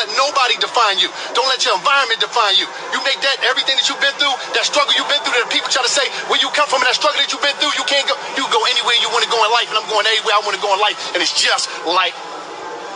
[0.00, 1.12] let nobody define you.
[1.36, 2.64] Don't let your environment define you.
[2.96, 5.68] You make that everything that you've been through, that struggle you've been through, that people
[5.68, 7.84] try to say where you come from and that struggle that you've been through, you
[7.84, 8.16] can't go.
[8.40, 10.56] You go anywhere you want to go in life, and I'm going anywhere I want
[10.56, 12.16] to go in life, and it's just like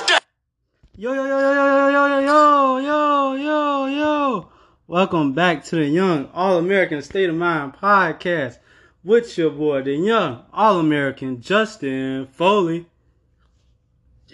[0.08, 0.24] that.
[0.96, 2.40] Yo, yo, yo, yo, yo, yo, yo, yo,
[2.80, 2.96] yo,
[3.36, 3.92] yo, yo.
[3.92, 4.54] Yo
[4.86, 8.58] welcome back to the Young All American State of Mind podcast
[9.02, 12.86] with your boy, the Young All American Justin Foley.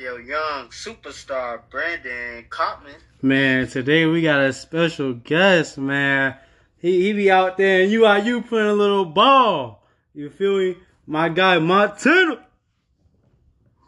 [0.01, 2.95] Yo, young superstar Brandon Cotman.
[3.21, 6.37] Man, today we got a special guest, man.
[6.79, 9.85] He he be out there and you out you playing a little ball.
[10.15, 10.79] You feel me?
[11.07, 12.47] My guy Montana.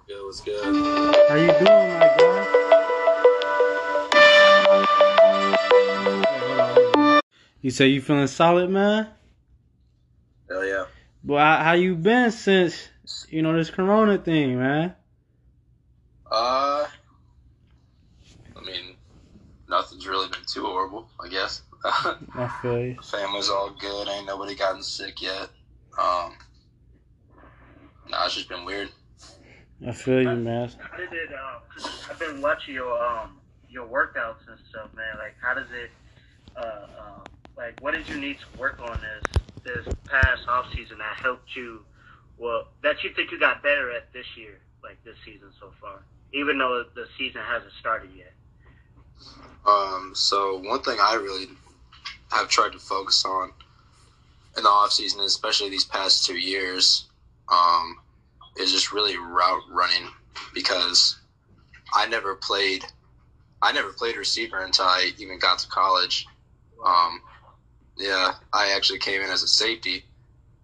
[0.07, 0.63] Good, what's good?
[0.63, 2.47] How you doing, my guy?
[7.63, 9.09] You say you feeling solid, man?
[10.51, 10.85] Hell yeah.
[11.25, 12.89] Boy, how, how you been since
[13.31, 14.95] you know this Corona thing, man?
[16.33, 16.87] Uh,
[18.57, 18.97] I mean,
[19.69, 21.63] nothing's really been too horrible, I guess.
[21.85, 22.97] I feel you.
[23.03, 24.09] Family's all good.
[24.09, 25.51] Ain't nobody gotten sick yet.
[25.99, 26.33] Um,
[28.09, 28.89] nah, it's just been weird.
[29.87, 30.71] I feel you, man.
[30.79, 31.31] How did it?
[31.33, 35.19] Um, cause I've been watching your um your workouts and stuff, man.
[35.19, 35.91] Like, how does it?
[36.57, 39.27] Uh, um, like, what did you need to work on this
[39.65, 41.85] this past off season that helped you?
[42.39, 46.07] Well, that you think you got better at this year, like this season so far,
[46.33, 48.33] even though the season hasn't started yet.
[49.67, 51.47] Um, so one thing I really
[52.31, 53.53] have tried to focus on
[54.57, 57.07] in the off season, especially these past two years,
[57.49, 57.99] um,
[58.59, 60.09] is just really route running
[60.55, 61.19] because
[61.95, 62.85] I never played.
[63.61, 66.27] I never played receiver until I even got to college.
[66.85, 67.21] Um,
[67.97, 70.05] yeah, I actually came in as a safety.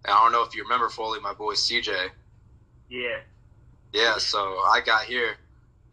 [0.05, 2.09] And I don't know if you remember Foley, my boy CJ.
[2.89, 3.19] Yeah.
[3.93, 5.35] Yeah, so I got here,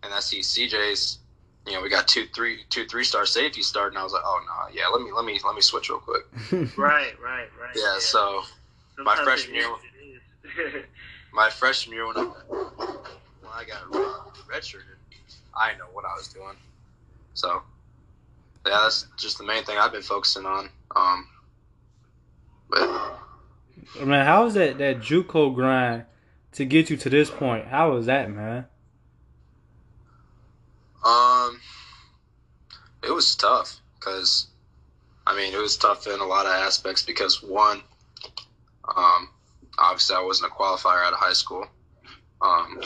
[0.03, 1.19] and I see CJ's.
[1.67, 3.99] You know, we got two, three, two, three star safeties starting.
[3.99, 6.23] I was like, oh no, yeah, let me, let me, let me switch real quick.
[6.77, 7.13] Right.
[7.21, 7.49] Right.
[7.61, 7.75] Right.
[7.75, 8.43] Yeah, so
[8.99, 10.21] my freshman year- is,
[10.55, 10.85] it is.
[11.35, 13.83] my freshman year when I, when I got
[14.49, 14.83] redshirted,
[15.59, 16.55] I didn't know what I was doing.
[17.35, 17.63] So
[18.65, 20.69] yeah, that's just the main thing I've been focusing on.
[20.95, 21.27] Um,
[22.71, 23.19] but
[24.05, 26.05] Man, how was that that JUCO grind
[26.53, 27.67] to get you to this point?
[27.67, 28.67] How was that, man?
[31.07, 31.61] Um,
[33.03, 34.47] it was tough because,
[35.27, 37.83] I mean, it was tough in a lot of aspects because one,
[38.97, 39.29] um,
[39.79, 41.67] obviously I wasn't a qualifier out of high school.
[42.43, 42.81] Um,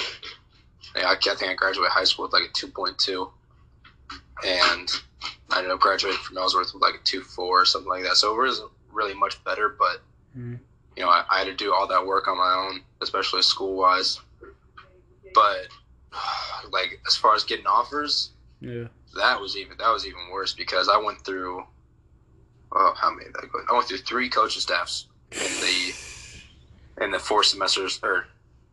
[0.94, 3.30] I, I think I graduated high school with like a two point two,
[4.44, 4.90] and
[5.50, 8.16] I ended up graduating from Ellsworth with like a two four or something like that.
[8.16, 10.02] So it wasn't really much better, but
[10.36, 10.60] Mhm.
[10.96, 13.76] you know, I, I had to do all that work on my own, especially school
[13.76, 14.20] wise.
[15.34, 15.68] But
[16.70, 18.84] like as far as getting offers, Yeah.
[19.16, 21.64] that was even that was even worse because I went through
[22.72, 23.58] oh how many did I go?
[23.68, 28.26] I went through three coaching staffs in the in the four semesters or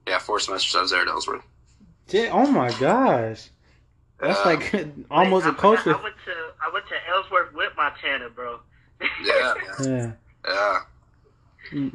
[0.07, 1.43] yeah four semesters I was there at Ellsworth.
[2.09, 3.49] Yeah, oh my gosh.
[4.19, 4.73] That's Uh, like
[5.11, 5.79] almost Wait, a coach.
[5.85, 8.59] I, I went to I went to Ellsworth with Montana, bro.
[9.23, 10.11] yeah Yeah.
[11.73, 11.89] yeah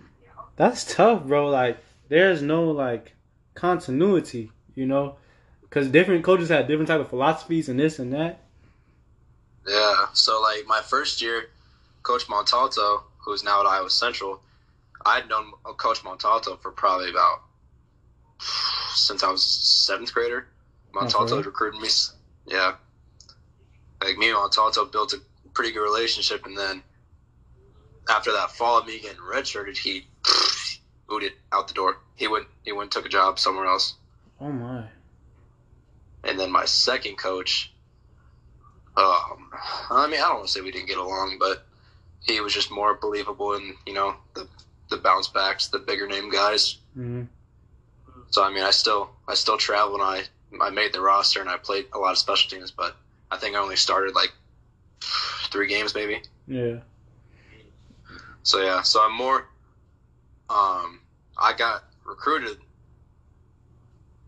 [0.56, 1.48] That's tough, bro.
[1.48, 1.78] Like,
[2.08, 3.14] there's no like
[3.54, 5.16] continuity, you know,
[5.72, 8.40] because different coaches have different type of philosophies and this and that.
[9.66, 10.06] yeah.
[10.12, 11.48] So like my first year,
[12.02, 14.42] Coach Montalto, who's now at Iowa Central,
[15.06, 17.40] I'd known Coach Montalto for probably about
[18.94, 20.46] since I was seventh grader.
[20.94, 21.46] Montalto Okay.
[21.46, 21.88] recruited me.
[22.46, 22.74] Yeah.
[24.04, 25.20] Like me and Montalto built a
[25.54, 26.82] pretty good relationship, and then
[28.10, 30.06] after that fall of me getting redshirted, he
[31.08, 31.96] booted out the door.
[32.16, 32.46] He went.
[32.62, 33.94] He went and took a job somewhere else.
[34.38, 34.84] Oh my.
[36.24, 37.72] And then my second coach,
[38.96, 39.50] um,
[39.90, 41.66] I mean, I don't want to say we didn't get along, but
[42.20, 44.46] he was just more believable in you know the
[44.90, 46.78] the bounce backs, the bigger name guys.
[46.94, 47.22] hmm
[48.30, 50.08] So I mean, I still I still traveled and
[50.60, 52.94] I I made the roster and I played a lot of special teams, but
[53.30, 54.32] I think I only started like
[55.50, 56.22] three games maybe.
[56.46, 56.80] Yeah.
[58.42, 59.48] So yeah, so I'm more.
[60.50, 61.00] Um,
[61.38, 62.58] I got recruited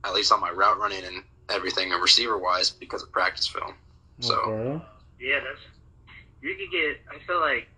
[0.05, 3.75] at least on my route running and everything, and receiver wise, because of practice film.
[4.21, 4.85] So Okay.
[5.21, 5.61] Yeah, that's
[6.43, 7.01] you could get.
[7.11, 7.69] I feel like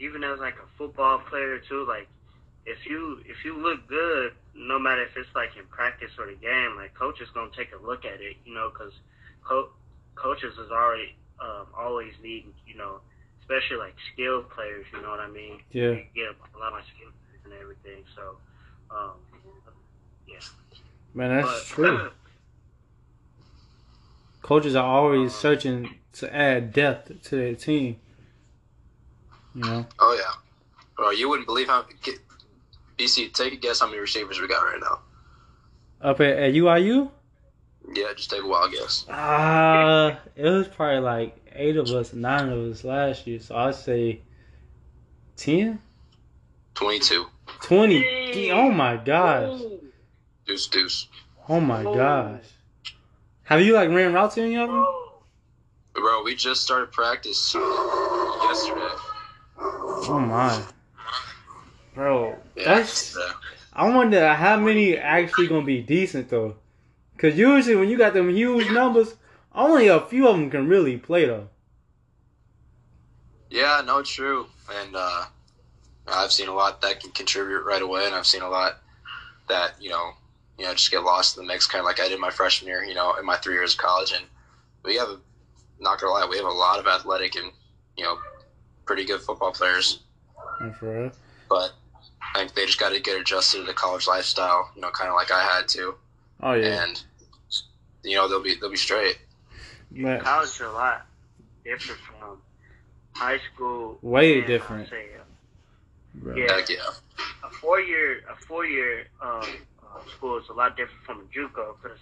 [0.00, 2.08] even as like a football player too, like
[2.66, 6.34] if you if you look good, no matter if it's like in practice or the
[6.34, 8.92] game, like coach is gonna take a look at it, you know, because
[9.44, 9.70] co-
[10.16, 13.00] coaches is already um, always needing, you know,
[13.40, 14.86] especially like skilled players.
[14.92, 15.60] You know what I mean?
[15.70, 15.90] Yeah.
[15.90, 18.04] You get a lot of skilled players and everything.
[18.16, 18.36] So,
[18.90, 19.12] um,
[20.26, 20.36] yeah.
[21.14, 22.10] Man, that's But- true.
[24.46, 27.96] Coaches are always searching to add depth to their team.
[29.56, 30.32] You know, Oh yeah,
[30.96, 31.10] bro.
[31.10, 31.84] You wouldn't believe how.
[32.02, 32.14] Get,
[32.96, 35.00] BC, take a guess how many receivers we got right now.
[36.00, 37.10] up at, at UIU,
[37.92, 39.06] Yeah, just take a wild guess.
[39.08, 43.40] uh, it was probably like eight of us, nine of us last year.
[43.40, 44.22] So I'd say
[45.38, 45.78] 10,
[46.74, 47.26] Twenty-two.
[47.62, 48.50] 20.
[48.52, 49.60] Oh my gosh.
[50.46, 51.08] Deuce, deuce.
[51.48, 52.44] Oh my gosh.
[53.46, 54.84] Have you like ran routes to any of them?
[55.94, 58.94] Bro, we just started practice yesterday.
[59.58, 60.62] Oh my.
[61.94, 63.16] Bro, Yeah, that's.
[63.16, 63.32] yeah.
[63.72, 66.56] I wonder how many actually gonna be decent though.
[67.18, 69.14] Cause usually when you got them huge numbers,
[69.54, 71.48] only a few of them can really play though.
[73.50, 74.46] Yeah, no, true.
[74.80, 75.24] And uh,
[76.08, 78.80] I've seen a lot that can contribute right away, and I've seen a lot
[79.48, 80.10] that you know,
[80.58, 82.68] you know, just get lost in the mix, kind of like I did my freshman
[82.68, 82.84] year.
[82.84, 84.24] You know, in my three years of college, and
[84.84, 85.18] we have, a,
[85.80, 87.50] not gonna lie, we have a lot of athletic and
[87.96, 88.18] you know,
[88.84, 90.00] pretty good football players.
[90.78, 91.12] For.
[91.48, 91.72] But
[92.34, 94.70] I think they just got to get adjusted to the college lifestyle.
[94.74, 95.94] You know, kind of like I had to,
[96.42, 96.84] Oh yeah.
[96.84, 97.02] and
[98.04, 99.18] you know, they'll be they'll be straight.
[99.90, 101.06] But College is a lot
[101.64, 102.38] different from
[103.12, 103.98] high school.
[104.02, 104.90] Way and, different.
[104.90, 106.34] Say, uh.
[106.34, 106.52] Yeah.
[106.52, 106.76] Heck yeah.
[107.44, 109.46] a four year a four year um,
[110.16, 111.98] school is a lot different from a JUCO because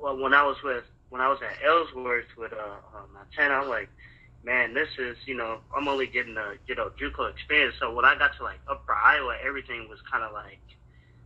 [0.00, 3.68] well when I was with when I was at Ellsworth with uh, uh Montana I'm
[3.68, 3.88] like
[4.44, 7.76] man this is you know I'm only getting a you know JUCO experience.
[7.78, 10.60] So when I got to like Upper Iowa everything was kind of like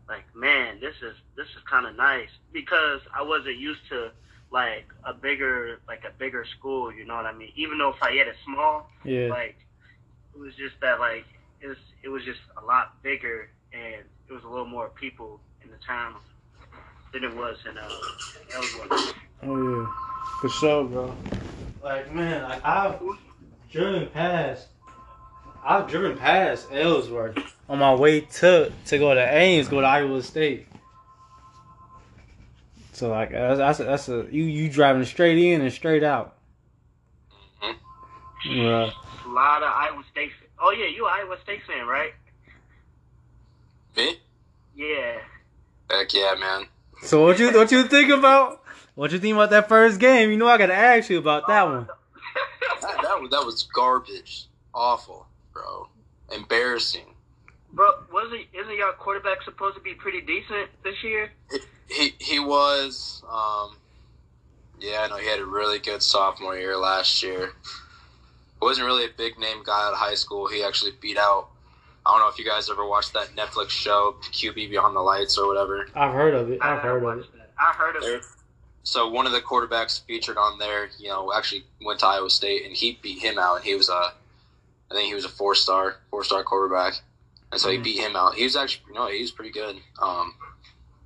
[0.08, 2.30] like man this is this is kind of nice.
[2.52, 4.10] Because I wasn't used to
[4.50, 7.50] like a bigger like a bigger school you know what I mean?
[7.56, 9.28] Even though Fayette is small Yeah.
[9.28, 9.56] like
[10.34, 11.24] it was just that like
[11.60, 15.40] it was it was just a lot bigger and it was a little more people
[15.62, 16.14] in the town
[17.12, 17.88] than it was in uh
[18.54, 19.14] Ellsworth.
[19.42, 19.92] Oh yeah.
[20.40, 21.14] For sure, bro.
[21.82, 23.00] Like man, like I've
[23.70, 24.68] driven past
[25.64, 27.38] I've driven past Ellsworth
[27.68, 30.66] on my way to to go to Ames, go to Iowa State.
[32.92, 36.36] So like that's that's a, that's a you you driving straight in and straight out.
[37.62, 37.74] Mhm.
[38.46, 38.90] Yeah.
[39.26, 40.30] A lot of Iowa State.
[40.58, 42.12] Oh yeah, you Iowa State fan, right?
[43.96, 44.20] Me?
[44.74, 45.18] Yeah.
[45.90, 46.66] Heck yeah, man.
[47.02, 48.62] So what you what you think about
[48.94, 50.30] what you think about that first game?
[50.30, 51.88] You know I gotta ask you about that one.
[52.82, 54.46] That, that, was, that was garbage.
[54.74, 55.88] Awful, bro.
[56.30, 57.14] Embarrassing.
[57.72, 61.30] Bro, wasn't isn't your quarterback supposed to be pretty decent this year?
[61.88, 63.22] He he was.
[63.30, 63.76] Um,
[64.80, 67.52] yeah, I know he had a really good sophomore year last year.
[68.60, 70.48] Wasn't really a big name guy out of high school.
[70.48, 71.48] He actually beat out.
[72.06, 75.36] I don't know if you guys ever watched that Netflix show QB Beyond the Lights
[75.38, 75.88] or whatever.
[75.94, 76.58] I've heard of it.
[76.62, 77.32] I've heard of it.
[77.36, 77.50] that.
[77.58, 78.24] I heard of There- it.
[78.84, 82.64] So one of the quarterbacks featured on there, you know, actually went to Iowa State
[82.64, 83.56] and he beat him out.
[83.56, 83.92] And he was a,
[84.90, 86.94] I think he was a four star, four star quarterback,
[87.50, 87.82] and so he Mhm.
[87.82, 88.36] beat him out.
[88.36, 89.76] He was actually, you know, he was pretty good.
[90.00, 90.34] Um,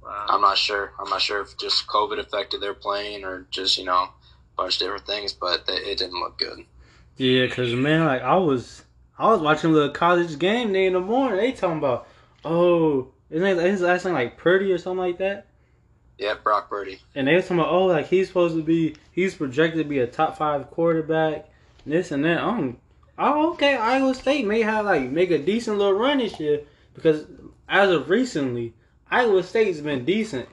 [0.02, 0.26] Wow.
[0.30, 0.92] I'm not sure.
[0.98, 4.10] I'm not sure if just COVID affected their playing or just you know a
[4.56, 6.64] bunch of different things, but it didn't look good.
[7.18, 8.82] Yeah, cause man, like I was,
[9.20, 11.36] I was watching the college game day in the morning.
[11.36, 12.08] They talking about,
[12.42, 15.46] oh, isn't his last name like Purdy or something like that?
[16.16, 17.00] Yeah, Brock Purdy.
[17.14, 19.98] And they was talking about, oh, like he's supposed to be, he's projected to be
[19.98, 21.50] a top five quarterback,
[21.84, 22.42] this and that.
[22.42, 22.78] Um,
[23.18, 26.62] oh, okay, Iowa State may have like make a decent little run this year
[26.94, 27.26] because
[27.68, 28.72] as of recently,
[29.10, 30.48] Iowa State's been decent.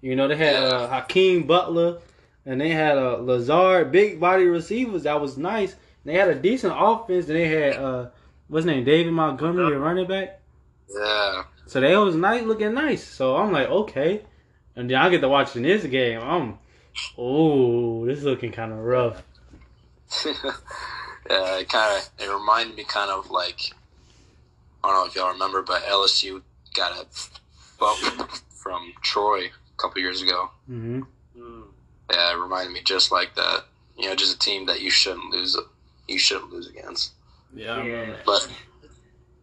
[0.00, 1.98] You know, they had uh, Hakeem Butler,
[2.46, 5.02] and they had uh, Lazard, big body receivers.
[5.02, 5.74] That was nice.
[6.04, 7.26] They had a decent offense.
[7.28, 8.10] And they had uh,
[8.52, 10.38] what's his name, David Montgomery, a running back.
[10.94, 13.02] Yeah, So they was nice, looking nice.
[13.02, 14.26] So I'm like, okay.
[14.76, 16.20] And then I get to watching this game.
[16.20, 16.58] I'm,
[17.16, 19.22] oh, this is looking kind of rough.
[20.26, 21.60] yeah.
[21.60, 23.72] It kind of it reminded me kind of like
[24.84, 26.42] I don't know if y'all remember, but LSU
[26.74, 27.06] got a
[27.80, 30.50] bump from Troy a couple years ago.
[30.66, 31.02] hmm
[31.38, 31.62] Mm.
[32.10, 33.64] Yeah, it reminded me just like that.
[33.96, 35.56] You know, just a team that you shouldn't lose.
[36.06, 37.12] You shouldn't lose against.
[37.54, 37.92] Yeah, I Yeah.
[37.92, 38.18] remember.
[38.24, 38.48] But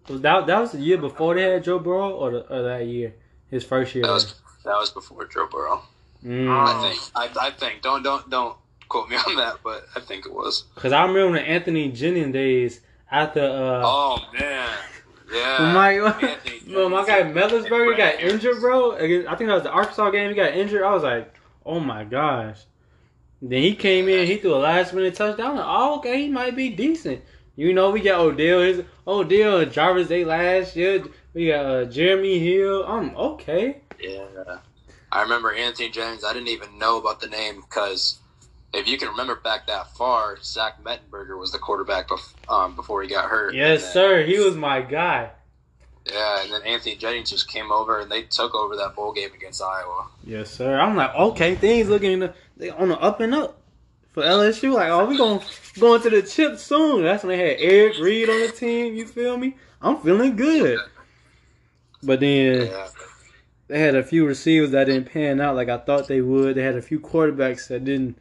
[0.10, 2.86] Was that that was the year before they had Joe Burrow, or, the, or that
[2.88, 3.13] year,
[3.50, 4.06] his first year?
[4.06, 4.36] that was
[4.66, 5.82] that was before Joe Burrow.
[6.25, 6.50] Mm.
[6.50, 7.01] I think.
[7.16, 7.82] I, I think.
[7.82, 8.56] Don't don't don't
[8.88, 10.66] quote me on that, but I think it was.
[10.75, 14.70] Cause I remember the Anthony Jennings days after uh, Oh man,
[15.32, 15.62] yeah.
[15.63, 17.38] when my Anthony well, my guy Jennings.
[17.38, 18.94] Mettenberger got injured, bro.
[18.96, 20.30] I think that was the Arkansas game.
[20.30, 20.82] He got injured.
[20.84, 21.34] I was like,
[21.66, 22.58] oh my gosh.
[23.42, 24.28] Then he came in.
[24.28, 25.56] He threw a last minute touchdown.
[25.56, 27.24] Like, oh, okay, he might be decent.
[27.60, 28.62] You know, we got Odell.
[28.62, 31.04] His Odell and Jarvis Day last year.
[31.34, 32.86] We got uh, Jeremy Hill.
[32.86, 33.82] I'm um, okay.
[34.01, 34.60] Yeah.
[35.12, 36.24] I remember Anthony Jennings.
[36.24, 38.18] I didn't even know about the name because
[38.74, 43.01] if you can remember back that far, Zach Mettenberger was the quarterback bef- um, before
[43.01, 43.54] he got hurt.
[43.54, 44.25] Yes, then- sir.
[44.25, 45.32] He was my guy.
[46.10, 49.34] Yeah, and then Anthony Jennings just came over and they took over that bowl game
[49.36, 50.08] against Iowa.
[50.24, 50.80] Yes, sir.
[50.80, 52.22] I'm like, okay, things looking
[52.56, 53.59] the, on the up and up
[54.12, 54.74] for LSU.
[54.74, 55.42] Like, oh, we going
[55.80, 57.04] going to the chip soon.
[57.04, 58.96] That's when they had Eric Reid on the team.
[58.96, 59.56] You feel me?
[59.82, 60.80] I'm feeling good.
[62.04, 62.72] But then
[63.68, 66.56] they had a few receivers that didn't pan out like I thought they would.
[66.56, 68.18] They had a few quarterbacks that didn't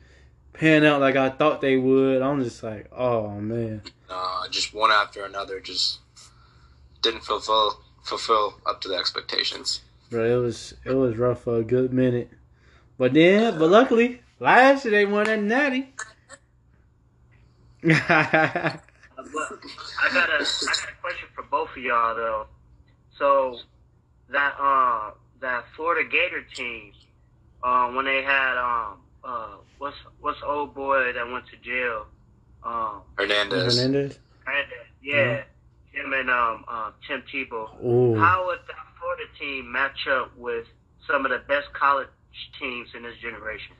[0.52, 2.23] pan out like I thought they would.
[2.23, 3.83] I'm just like, oh man.
[4.11, 6.00] uh, just one after another, just
[7.02, 9.80] didn't fulfill fulfill up to the expectations.
[10.11, 12.30] Bro, it was it was rough for a good minute.
[12.97, 15.95] But then, but luckily, last year they won that natty.
[17.85, 18.76] Uh,
[19.18, 22.47] I got a I got a question for both of y'all though.
[23.18, 23.59] So
[24.30, 26.92] that uh that Florida Gator team,
[27.62, 32.07] um when they had um uh what's what's old boy that went to jail?
[32.62, 33.76] Um Hernandez.
[33.76, 34.18] Hernandez.
[34.45, 35.42] Brandon, yeah.
[35.92, 37.85] Him and um uh, Tim Tebow.
[37.85, 38.16] Ooh.
[38.16, 40.66] How would that Florida team match up with
[41.07, 42.09] some of the best college
[42.61, 43.75] teams in this generation?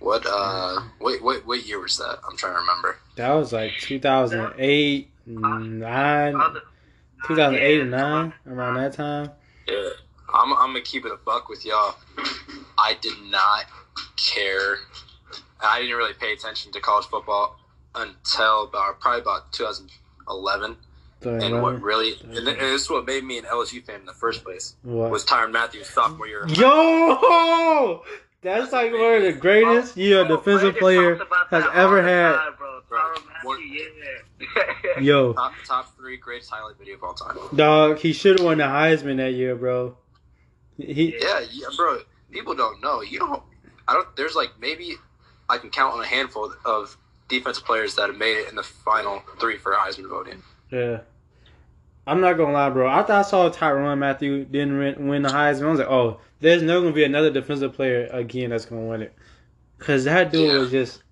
[0.00, 2.18] What uh wait wait what year was that?
[2.28, 2.98] I'm trying to remember.
[3.16, 6.32] That was like 2008, 9,
[7.26, 9.30] 2008 and 9, around that time.
[9.66, 9.88] Yeah.
[10.32, 11.96] I'm I'm gonna keep it a buck with y'all.
[12.78, 13.64] I did not
[14.16, 14.76] care.
[15.60, 17.58] I didn't really pay attention to college football
[17.94, 20.76] until about probably about 2011.
[21.20, 24.12] So, And what really and this is what made me an LSU fan in the
[24.12, 25.10] first place What?
[25.10, 26.46] was Tyrann Mathieu's sophomore year.
[26.46, 28.04] Yo!
[28.40, 32.36] That's like one of the greatest year defensive Brandon player has ever had.
[32.36, 32.80] time, bro.
[32.88, 32.98] Bro,
[33.44, 35.00] Tyrann yeah.
[35.00, 37.36] Yo, Top top three greatest highlight video of all time.
[37.54, 39.96] dog, he should have won the Heisman that year, bro.
[40.78, 42.00] He, Yeah, yeah, bro.
[42.30, 43.02] People don't know.
[43.02, 43.42] You don't.
[43.88, 44.16] I don't.
[44.16, 44.94] There's like maybe
[45.48, 46.96] I can count on a handful of
[47.28, 50.42] defensive players that have made it in the final three for Heisman voting.
[50.70, 51.00] yeah.
[52.06, 52.88] I'm not gonna lie, bro.
[52.88, 56.62] After I saw Tyrann Mathieu didn't win, win the Heisman, I was like, oh, there's
[56.62, 59.14] never gonna be another defensive player again that's gonna win it.
[59.78, 60.58] Cause that dude Yeah.
[60.58, 61.02] was just,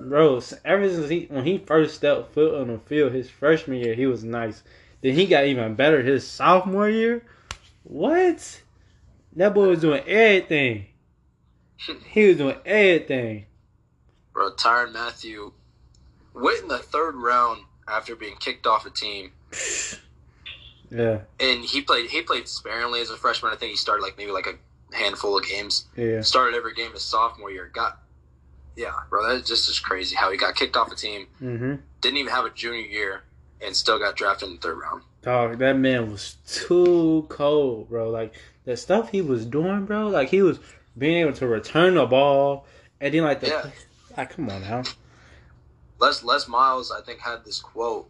[0.00, 0.40] bro.
[0.64, 4.06] Ever since he when he first stepped foot on the field, his freshman year, he
[4.06, 4.62] was nice.
[5.02, 7.24] Then he got even better his sophomore year.
[7.84, 8.62] What?
[9.34, 10.86] That boy was doing everything.
[12.06, 13.46] He was doing everything.
[14.32, 15.52] Bro, Tyrann Mathieu
[16.34, 19.32] went in the third round after being kicked off a team,
[20.94, 22.10] Yeah, and he played.
[22.10, 23.52] He played sparingly as a freshman.
[23.52, 25.86] I think he started like maybe like a handful of games.
[25.96, 26.20] yeah.
[26.20, 27.70] Started every game his sophomore year.
[27.72, 27.98] Got.
[28.76, 31.74] Yeah, bro, that just is crazy how he got kicked off a team, Mm-hmm.
[32.00, 33.22] didn't even have a junior year,
[33.60, 35.02] and still got drafted in the third round.
[35.20, 38.08] Dog, that man was too cold, bro.
[38.10, 38.34] Like
[38.64, 40.08] the stuff he was doing, bro.
[40.08, 40.58] Like he was
[40.96, 42.66] being able to return the ball,
[43.00, 43.70] and then like the, Yeah.
[44.16, 44.82] like come on now.
[45.98, 48.08] Les Les Miles, I think, had this quote,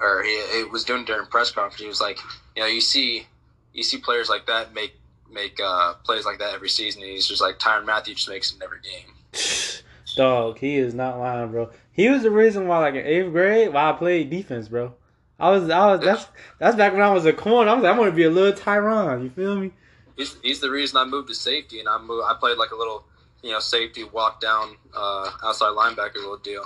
[0.00, 1.80] or he it was doing during press conference.
[1.80, 2.18] He was like,
[2.54, 3.26] you know, you see,
[3.72, 4.94] you see players like that make
[5.30, 7.02] make uh, plays like that every season.
[7.02, 9.12] And he's just like Tyrann Mathieu just makes it in every game.
[10.16, 11.70] Dog, he is not lying, bro.
[11.92, 14.94] He was the reason why, like in eighth grade, why I played defense, bro.
[15.38, 16.00] I was, I was.
[16.00, 16.26] That's
[16.58, 17.70] that's back when I was a corner.
[17.70, 19.22] I was like, I want to be a little Tyrann.
[19.22, 19.72] You feel me?
[20.16, 22.76] He's, he's the reason I moved to safety, and I moved, I played like a
[22.76, 23.04] little,
[23.42, 26.64] you know, safety walk down uh, outside linebacker little deal.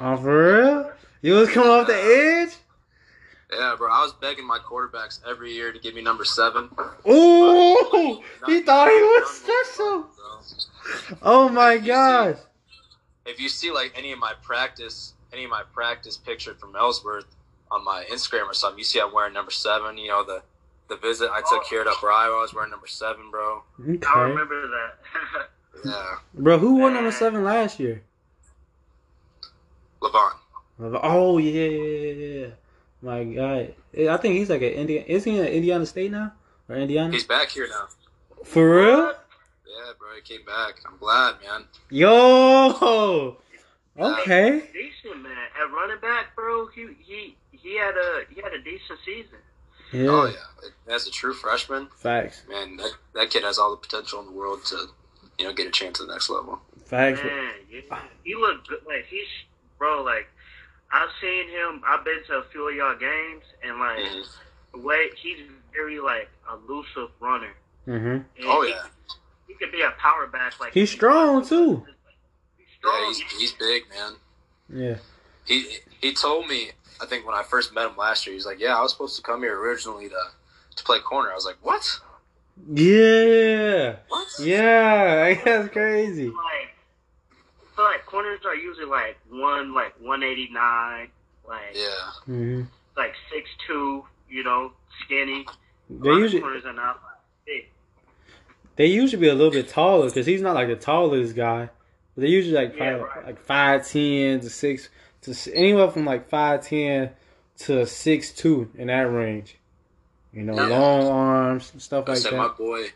[0.00, 0.92] Oh, for real?
[1.22, 2.56] You was coming off the edge?
[3.52, 3.90] Yeah, bro.
[3.90, 6.68] I was begging my quarterbacks every year to give me number seven.
[7.08, 10.06] Ooh, he thought he was special.
[10.16, 11.80] So, Oh my You
[12.34, 12.40] see-
[13.26, 17.26] if you see like any of my practice, any of my practice picture from Ellsworth
[17.70, 19.96] on my Instagram or something, you see I'm wearing number seven.
[19.98, 20.42] You know the
[20.88, 23.62] the visit I took here to Upper Iowa, I was wearing number seven, bro.
[23.80, 24.06] Okay.
[24.06, 25.48] I remember that.
[25.84, 26.58] Yeah, bro.
[26.58, 28.02] Who won number seven last year?
[30.00, 30.34] Levant.
[30.80, 32.46] Oh yeah, yeah, yeah, yeah.
[33.00, 35.04] My God, I think he's like an Indian.
[35.04, 36.32] Is he in Indiana State now
[36.68, 37.12] or Indiana?
[37.12, 37.86] He's back here now.
[38.44, 39.06] For real?
[39.06, 40.80] Yeah, bro, he came back.
[40.86, 41.64] I'm glad, man.
[41.90, 43.36] Yo.
[43.98, 44.62] Okay.
[44.72, 46.68] decent man at running back, bro.
[46.68, 49.38] He he he had a he had a decent season.
[49.92, 50.08] Yeah.
[50.08, 52.42] Oh yeah, as a true freshman, Facts.
[52.48, 54.88] man, that, that kid has all the potential in the world to,
[55.38, 56.60] you know, get a chance at the next level.
[56.84, 57.22] Facts.
[57.24, 58.00] Man, yeah.
[58.22, 58.80] he looked good.
[58.86, 59.26] Like he's
[59.78, 60.02] bro.
[60.02, 60.28] Like
[60.90, 61.82] I've seen him.
[61.86, 64.26] I've been to a few of y'all games, and like Mhm.
[64.72, 65.38] the way he's
[65.72, 67.54] very like elusive runner.
[67.86, 68.24] Mhm.
[68.44, 68.86] Oh yeah,
[69.46, 70.58] he could be a power back.
[70.60, 71.86] Like He's strong, too.
[72.56, 74.16] He's yeah, he's he's big, man.
[74.68, 74.96] Yeah.
[75.44, 78.58] He he told me, I think when I first met him last year, he's like,
[78.60, 80.30] "Yeah, I was supposed to come here originally to
[80.76, 82.00] to play corner." I was like, "What?
[82.72, 83.96] Yeah.
[84.08, 85.34] What?" Yeah.
[85.44, 86.28] That's crazy.
[86.28, 86.74] like
[87.78, 91.08] feel like corners are usually like one, like one eighty nine,
[91.48, 92.10] like Yeah.
[92.24, 92.62] hmm
[92.96, 94.04] like six two.
[94.28, 94.72] You know,
[95.04, 95.46] skinny.
[95.88, 97.00] They usually corners are not
[97.46, 97.64] big.
[98.76, 101.70] they usually be a little bit taller because he's not like the tallest guy.
[102.14, 103.26] But they usually like Yeah, probably right.
[103.26, 104.88] like five ten to six
[105.22, 107.10] to anywhere from like five ten
[107.60, 109.56] to six two in that range.
[110.32, 110.78] You know, Yeah.
[110.78, 112.58] long arms and stuff I like said my that.
[112.58, 112.88] boy,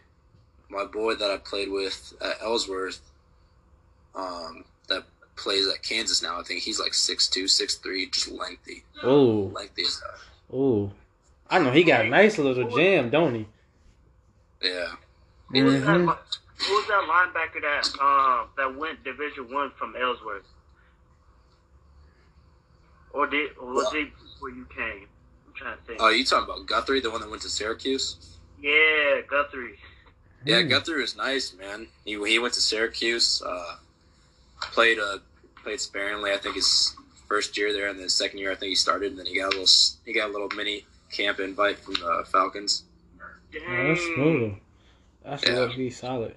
[0.68, 3.00] my boy that I played with at Ellsworth,
[4.14, 5.04] um, that
[5.36, 6.38] plays at Kansas now.
[6.38, 10.18] I think he's like six two, six three, just lengthy, Oh, lengthy as that.
[10.56, 10.92] oh,
[11.50, 13.46] I know he got a nice little jam, don't he?
[14.62, 14.92] Yeah.
[15.50, 16.06] Who was, that, Mhm.
[16.08, 20.44] li- who was that linebacker that um that went Division One from Ellsworth?
[23.12, 24.08] Or did or was it
[24.40, 25.06] where you came?
[25.46, 25.98] I'm trying to think.
[26.00, 28.38] Oh, you talking about Guthrie, the one that went to Syracuse?
[28.60, 29.78] yeah, Guthrie.
[30.44, 30.70] Yeah, Mm.
[30.70, 31.88] Guthrie was nice, man.
[32.04, 33.76] He he went to Syracuse, uh,
[34.72, 35.18] played uh
[35.62, 36.32] played sparingly.
[36.32, 36.94] I think his
[37.28, 39.46] first year there, and then second year I think he started, and then he got
[39.46, 39.66] a little
[40.04, 42.84] he got a little mini camp invite from the Falcons.
[43.52, 44.14] Yeah, that's Dang.
[44.14, 44.54] smooth.
[45.24, 45.66] That's Yeah.
[45.66, 46.34] what be solid.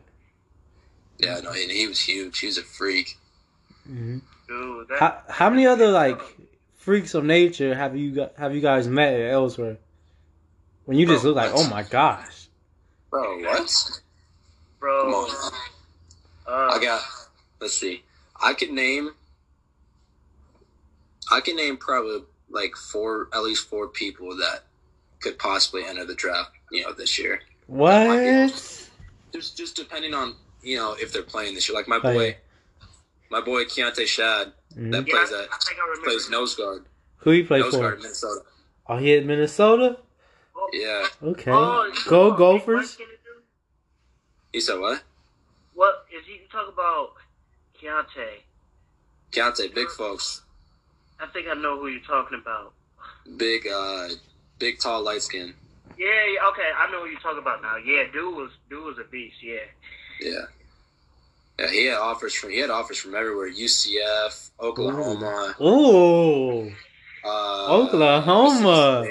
[1.17, 2.39] Yeah, no, and he was huge.
[2.39, 3.17] He was a freak.
[3.86, 6.20] hmm Dude, that, How how many other like
[6.75, 9.77] freaks of nature have you got have you guys met elsewhere?
[10.86, 11.65] When you just Bro, look like, what?
[11.65, 12.48] oh my gosh.
[13.10, 14.01] Bro, what?
[14.79, 15.01] bro.
[15.03, 15.51] Come on.
[16.48, 17.01] Uh, I got.
[17.60, 18.03] Let's see.
[18.41, 19.11] I could name.
[21.31, 24.63] I can name probably like four, at least four people that
[25.21, 26.51] could possibly enter the draft.
[26.71, 27.41] You know, this year.
[27.67, 28.71] What?
[29.33, 31.77] Just, just depending on you know if they're playing this year.
[31.77, 32.33] Like my Oh, boy, yeah.
[33.29, 34.91] my boy Keontae Shad Mhm.
[34.91, 36.05] that plays I, at I think I remember.
[36.09, 36.85] plays nose guard,
[37.17, 37.95] Who he play nose guard for?
[37.97, 38.41] in Minnesota.
[38.87, 39.99] Oh, he at Minnesota.
[40.55, 42.65] Oh, Yeah, Okay, oh, go Gophers.
[42.65, 43.43] Big West dude?
[44.53, 45.03] he said what?
[45.73, 47.13] What is he you talk about?
[47.82, 48.41] Keontae.
[49.32, 50.41] Keontae, big folks,
[51.20, 52.74] I think I know who you're talking about.
[53.38, 54.10] big, uh,
[54.59, 55.53] big, tall, light skin.
[55.98, 57.77] Yeah, yeah, okay, I know who you're talking about now.
[57.77, 59.35] Yeah, dude was dude was a beast.
[59.42, 59.55] Yeah.
[60.22, 60.46] Yeah.
[61.59, 63.50] Yeah, he had offers from he had offers from everywhere.
[63.50, 66.70] UCF, Oklahoma, Oh,
[67.24, 69.05] uh, Oklahoma.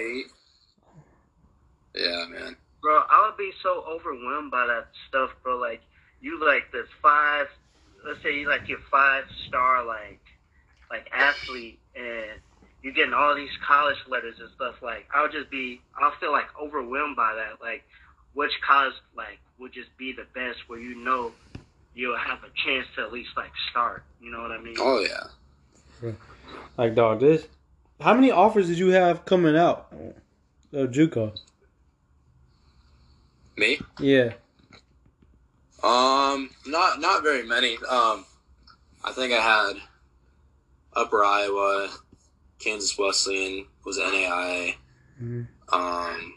[1.94, 2.56] Yeah, man.
[2.82, 5.56] Bro, I would be so overwhelmed by that stuff, bro.
[5.58, 5.80] Like,
[6.20, 7.46] you like this five,
[8.04, 10.20] let's say you like your five star like,
[10.90, 12.40] like athlete, and
[12.82, 14.76] you're getting all these college letters and stuff.
[14.82, 17.62] Like, I'll just be, I'll feel like overwhelmed by that.
[17.62, 17.82] Like,
[18.34, 21.32] which college like would just be the best where you know
[21.94, 24.04] you'll have a chance to at least like start.
[24.20, 24.76] You know what I mean?
[24.78, 25.00] Oh
[26.02, 26.12] yeah.
[26.76, 27.20] like dog.
[27.20, 27.46] This.
[28.00, 29.92] How many offers did you have coming out
[30.72, 31.38] uh, of JUCO?
[33.56, 33.78] Me?
[34.00, 34.32] Yeah.
[35.84, 37.76] Um, not not very many.
[37.76, 38.24] Um,
[39.04, 39.74] I think I had
[40.94, 41.90] Upper Iowa,
[42.58, 44.76] Kansas Wesleyan was NAIA.
[45.22, 45.46] Mhm.
[45.70, 46.34] Um,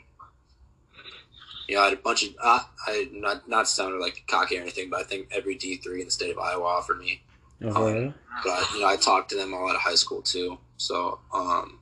[1.69, 2.35] yeah, I had a bunch of.
[2.43, 6.01] I, I not not sounding like cocky or anything, but I think every D three
[6.01, 7.21] in the state of Iowa offered me.
[7.63, 8.13] Okay.
[8.43, 10.57] But you know, I talked to them all out of high school too.
[10.77, 11.79] So, um,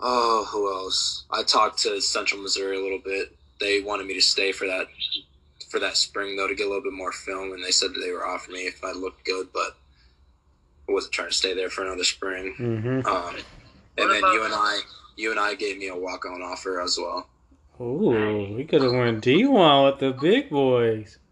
[0.00, 1.24] oh, who else?
[1.30, 3.36] I talked to Central Missouri a little bit.
[3.60, 4.88] They wanted me to stay for that
[5.74, 8.00] for that spring though to get a little bit more film, and they said that
[8.00, 9.76] they were offering me if I looked good, but
[10.88, 12.54] I wasn't trying to stay there for another spring.
[12.56, 13.04] Mm-hmm.
[13.04, 13.36] Um,
[13.98, 14.82] and then UNI,
[15.16, 17.28] you and I gave me a walk on offer as well.
[17.80, 21.18] Ooh, we could have went D one with the big boys.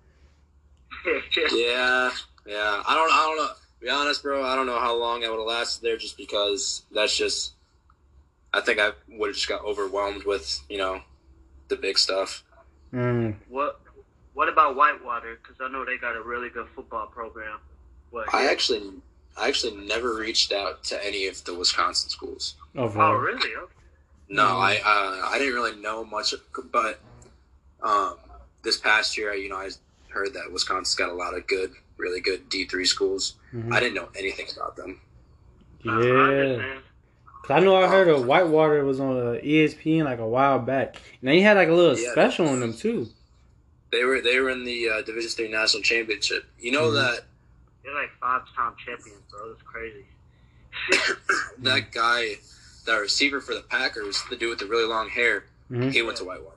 [1.53, 2.11] Yeah,
[2.47, 2.83] yeah.
[2.87, 3.13] I don't.
[3.13, 3.49] I don't know.
[3.49, 4.45] To be honest, bro.
[4.45, 7.55] I don't know how long I would have lasted there, just because that's just.
[8.55, 11.01] I think I would have just got overwhelmed with you know,
[11.69, 12.45] the big stuff.
[12.93, 13.37] Mm.
[13.49, 13.82] what
[14.35, 15.39] What about Whitewater?
[15.43, 17.59] Because I know they got a really good football program.
[18.11, 18.33] What?
[18.35, 18.91] I actually,
[19.37, 22.55] I actually never reached out to any of the Wisconsin schools.
[22.77, 23.01] Over.
[23.01, 23.37] Oh, really?
[23.55, 23.73] Okay.
[24.29, 24.45] No.
[24.59, 26.35] I uh, I didn't really know much,
[26.73, 27.01] but
[27.83, 28.17] um,
[28.63, 29.69] this past year, you know, I
[30.09, 33.35] heard that Wisconsin's got a lot of good, really good D three schools.
[33.55, 33.73] Mhm.
[33.73, 35.01] I didn't know anything about them.
[35.87, 36.79] I Yeah.
[37.43, 40.95] Cause I know I heard of Whitewater was on uh, ESPN like a while back,
[41.21, 42.13] and they had like a little Yeah.
[42.13, 43.09] special on them too.
[43.93, 46.47] They were they were in the uh, Division Three National Championship.
[46.59, 46.95] You know Mhm.
[46.95, 47.25] that
[47.85, 49.53] They're like five time champions, bro.
[49.53, 50.07] It's crazy.
[51.59, 52.37] that guy,
[52.87, 55.93] the receiver for the Packers, the dude with the really long hair, Mhm.
[55.93, 56.57] he went to Whitewater.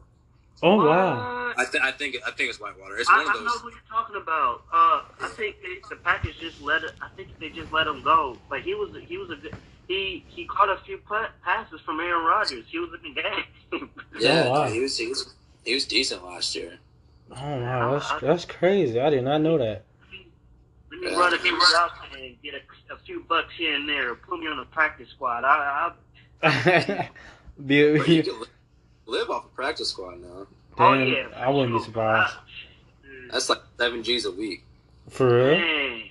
[0.63, 1.53] Oh wow!
[1.57, 2.97] I, th- I think I think it's Whitewater.
[2.97, 4.63] It's I, one of I know who you're talking about.
[4.71, 6.93] Uh, I think they, the Packers just let it.
[7.01, 8.37] I think they just let him go.
[8.49, 9.37] But he was he was a.
[9.89, 12.63] He he caught a few pa- passes from Aaron Rodgers.
[12.69, 13.89] He was in the game.
[14.17, 14.67] Yeah, Oh, wow.
[14.69, 15.33] he was he was
[15.65, 16.79] he was decent last year.
[17.31, 18.99] Oh wow, that's that's crazy.
[18.99, 19.83] I did not know that.
[20.91, 24.15] Let me run a few routes and get a, a few bucks here and there.
[24.15, 25.43] Put me on the practice squad.
[25.43, 25.91] I,
[26.43, 27.09] I
[27.65, 28.41] Be- Bro, you can
[29.05, 30.47] live off a practice squad now.
[30.77, 32.35] oh yeah, I wouldn't be surprised.
[33.31, 34.63] That's like seven G's a week.
[35.09, 35.59] For real?
[35.59, 36.03] Dang.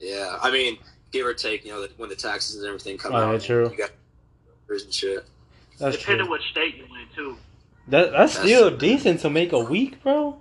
[0.00, 0.78] Yeah, I mean,
[1.12, 3.70] give or take, you know, when the taxes and everything come Oh, out, yeah, true.
[3.70, 3.90] you got
[4.68, 5.24] and shit.
[5.78, 6.30] That's Depending true.
[6.30, 7.36] what state you went to.
[7.88, 8.78] That, that's That's still true.
[8.78, 10.40] decent to make a week, bro.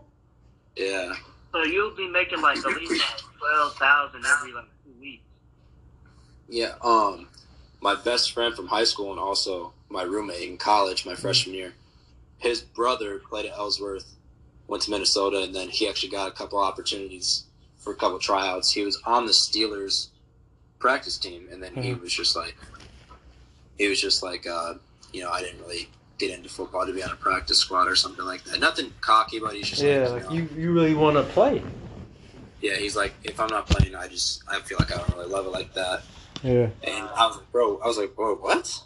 [0.75, 1.13] Yeah,
[1.51, 5.23] So you'll be making like at least like twelve thousand every like two weeks.
[6.49, 6.73] yeah.
[6.81, 7.27] Um,
[7.81, 11.73] my best friend from high school and also my roommate in college, my freshman year,
[12.39, 14.15] his brother played at Ellsworth,
[14.67, 17.43] went to Minnesota, and then he actually got a couple opportunities
[17.77, 18.71] for a couple tryouts.
[18.71, 20.07] He was on the Steelers
[20.79, 22.01] practice team, and then he Mhm.
[22.01, 22.55] was just like,
[23.77, 24.73] he was just like, uh,
[25.13, 27.95] you know, I didn't really get into football to be on a practice squad or
[27.95, 28.59] something like that.
[28.59, 31.23] Nothing cocky, but he's just Yeah, like, like you know, you, you really want to
[31.23, 31.61] play.
[32.61, 35.29] yeah, he's like, if I'm not playing, I just I feel like I don't really
[35.29, 36.03] love it like that.
[36.43, 36.69] Yeah.
[36.83, 38.81] And I was like, bro, I was like, bro, what?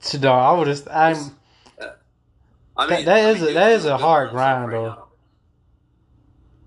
[0.00, 1.16] So, dog, I would just, I'm,
[2.76, 4.88] I That- that I is a- dude, that is a hard for himself grind, though.
[4.88, 5.08] now.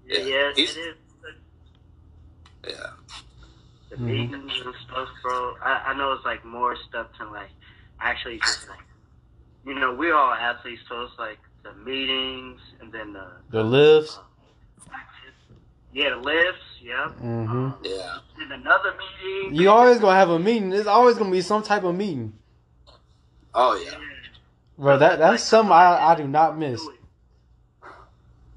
[0.08, 0.96] Yeah, Yeah, yeah it he's- is.
[2.67, 2.89] Yeah,
[3.89, 4.34] The Mhm.
[4.34, 4.52] and
[4.86, 5.56] stuff, bro.
[5.63, 7.50] I, I know it's like more stuff to like
[8.00, 8.80] actually just like,
[9.67, 14.17] you know, we're all athletes, so it's like the meetings and then the the lifts.
[15.93, 17.10] yeah the lifts, yeah.
[17.10, 18.17] hmm yeah.
[18.39, 19.56] And another meeting.
[19.56, 20.69] You always gonna have a meeting.
[20.69, 22.34] There's always gonna be some type of meeting,
[23.53, 23.97] Oh yeah.
[24.77, 24.97] bro.
[24.97, 26.82] That that's something I, I do not miss.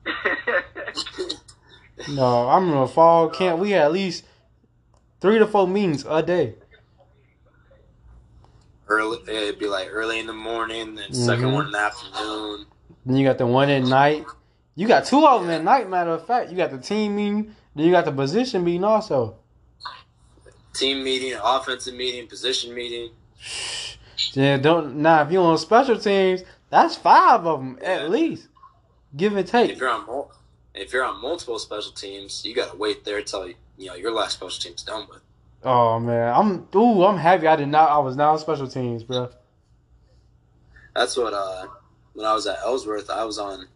[2.08, 3.60] No, I remember fall camp.
[3.60, 4.24] We had at least
[5.20, 6.54] three to four meetings a day.
[8.90, 11.52] Early, it'd be like early in the morning, then 2nd Mhm.
[11.52, 12.66] one in the afternoon.
[13.06, 14.26] Then you got the one at night.
[14.74, 15.88] You got two of them at night.
[15.88, 17.54] Matter of fact, you got the team meeting.
[17.76, 19.36] Then you got the position meeting also.
[20.74, 23.10] Team meeting, offensive meeting, position meeting.
[24.34, 28.48] Yeah, don't now if you're on special teams, that's five of them at least.
[29.16, 29.78] Give and If take.
[29.78, 30.30] you're on mul-
[30.74, 33.54] if you're on multiple special teams, you gotta wait there till you
[33.88, 35.22] know your last special team's done with.
[35.62, 37.90] Oh man, I'm ooh, I'm happy I did not.
[37.90, 39.30] I was not on special teams, bro.
[40.94, 41.66] That's what uh
[42.14, 43.66] when I was at Ellsworth, I was on.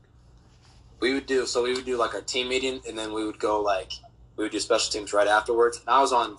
[1.01, 3.39] We would do so we would do like a team meeting, and then we would
[3.39, 3.93] go like
[4.37, 5.81] we would do special teams right afterwards.
[5.81, 6.39] And I was on,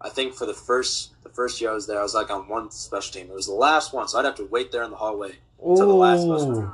[0.00, 2.46] I think for the first the first year I was there, I was like on
[2.48, 3.30] one special team.
[3.30, 5.32] It was the last one, so I'd have to wait there in the hallway.
[5.58, 6.72] To the last special team.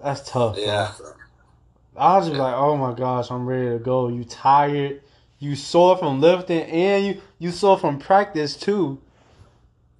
[0.00, 0.54] that's tough.
[0.54, 0.64] bro.
[0.64, 0.92] Yeah,
[1.96, 4.06] I was just like, oh my gosh, I'm ready to go.
[4.06, 5.02] You tired?
[5.38, 9.00] You sore from lifting, and you you sore from practice too.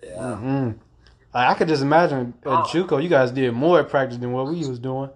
[0.03, 0.17] yeah.
[0.19, 0.75] Mm-mm.
[1.35, 2.63] Like, I could just imagine at Oh.
[2.69, 5.11] JUCO, you guys did more at practice than what we was doing.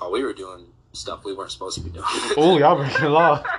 [0.00, 2.04] Oh, we were doing stuff we weren't supposed to be doing.
[2.36, 3.42] Oh, y'all breaking the law.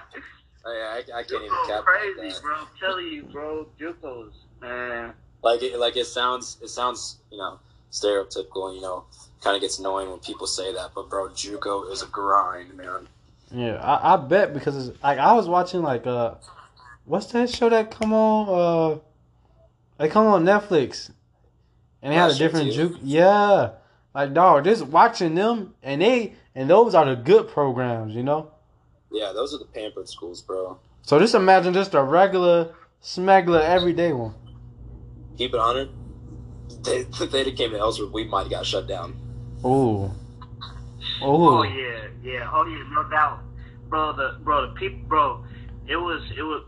[0.66, 2.42] Oh, I, I can't even Juco cap crazy, like that.
[2.44, 2.56] bro.
[2.56, 3.66] I'm telling you, bro.
[3.80, 5.14] Juco's man.
[5.42, 7.60] Like it, like it sounds, it sounds, you know,
[7.92, 8.76] stereotypical.
[8.76, 9.06] You know,
[9.42, 10.92] kind of gets annoying when people say that.
[10.94, 13.08] But bro, JUCO is a grind, man.
[13.52, 16.36] Yeah, I, I bet because it's, like I was watching like uh,
[17.06, 18.50] what's that show that come on?
[18.50, 19.00] Uh,
[19.98, 21.12] they come on Netflix,
[22.02, 22.98] and they had a different juke.
[23.02, 23.72] Yeah,
[24.14, 28.52] like dog, just watching them, and they and those are the good programs, you know.
[29.12, 30.80] Yeah, those are the pampered schools, bro.
[31.02, 34.34] So just imagine just a regular smuggler everyday one.
[35.38, 35.90] Keep it.
[36.84, 39.16] They, if they came to Ellsworth, we might have got shut down.
[39.66, 40.12] Ooh,
[41.22, 42.50] Oh ooh, yeah, yeah.
[42.54, 43.42] Oh yeah, no doubt,
[43.90, 44.14] bro.
[44.14, 45.44] The bro, the people, bro.
[45.88, 46.64] It was it was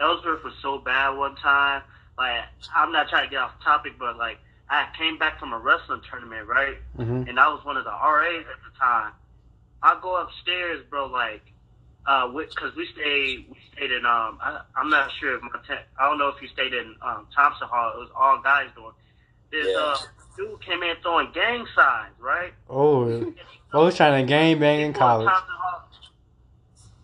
[0.00, 1.82] Ellsworth was so bad one time.
[2.18, 2.42] Like
[2.74, 6.02] I'm not trying to get off topic, but like I came back from a wrestling
[6.10, 6.76] tournament, right?
[6.96, 9.12] hmm and I was one of the RAs at the time.
[9.82, 11.42] I go upstairs, bro, like,
[12.06, 15.84] uh, because we stayed, we stayed in, um, I, I'm not sure if my, te-
[15.98, 17.92] I don't know if you stayed in, um, Thompson Hall.
[17.94, 18.92] It was all guys doing.
[19.52, 19.80] This, Yeah.
[19.80, 19.98] uh,
[20.36, 22.52] dude came in throwing gang signs, right?
[22.70, 23.24] oh, I
[23.72, 25.28] was trying to game bang in college.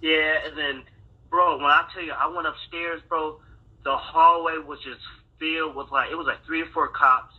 [0.00, 0.82] Yeah, and then,
[1.30, 3.40] bro, when I tell you, I went upstairs, bro,
[3.84, 5.00] the hallway was just
[5.38, 7.34] filled with like, it was like three or four cops.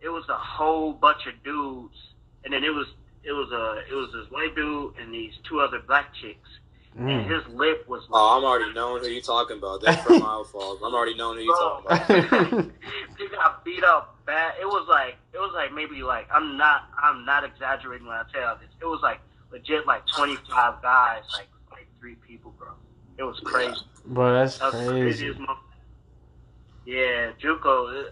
[0.00, 1.96] It was a whole bunch of dudes,
[2.44, 2.86] and then it was
[3.24, 6.48] it was a it was this white dude and these two other black chicks,
[6.96, 7.26] and Mm.
[7.28, 9.80] his lip was Oh, I'm already knowing who you talking about.
[9.82, 10.80] That's from Mile Falls.
[10.84, 12.64] I'm already knowing who you talking about.
[13.18, 14.54] he got beat up bad.
[14.60, 18.22] It was like it was like maybe like I'm not I'm not exaggerating when I
[18.32, 18.68] tell this.
[18.80, 22.68] It was like legit like 25 guys, like like three people, bro.
[23.18, 23.80] It was crazy.
[24.06, 25.00] Bro, that's That was crazy.
[25.26, 25.58] craziest mo-
[26.84, 28.04] Yeah, JUCO.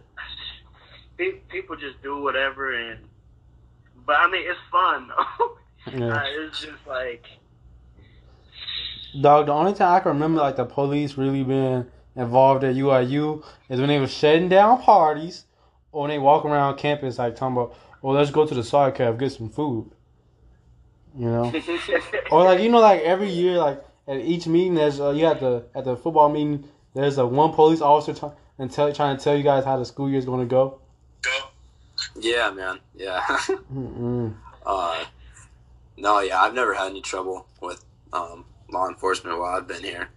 [1.19, 3.01] It, people just do whatever, and
[4.07, 5.09] but I mean it's fun.
[5.09, 5.49] though.
[5.93, 6.15] Yeah.
[6.15, 7.27] Uh, it's just like
[9.21, 13.45] Dog, the only time I can remember like the police really being involved at UIU
[13.69, 15.45] is when they were shutting down parties
[15.91, 18.95] or when they walk around campus like talking about, well, let's go to the side
[18.95, 19.91] cave get some food.
[21.17, 21.53] You know,
[22.31, 25.41] or like you know, like every year, like at each meeting, there's uh, you have
[25.41, 29.23] the at the football meeting, there's a one police officer t- and tell, trying to
[29.23, 30.79] tell you guys how the school year is going to go.
[32.19, 32.81] Yeah, man.
[32.95, 33.39] Yeah.
[34.65, 35.05] Uh,
[35.97, 40.09] no, yeah, I've never had any trouble with um, law enforcement while I've been here.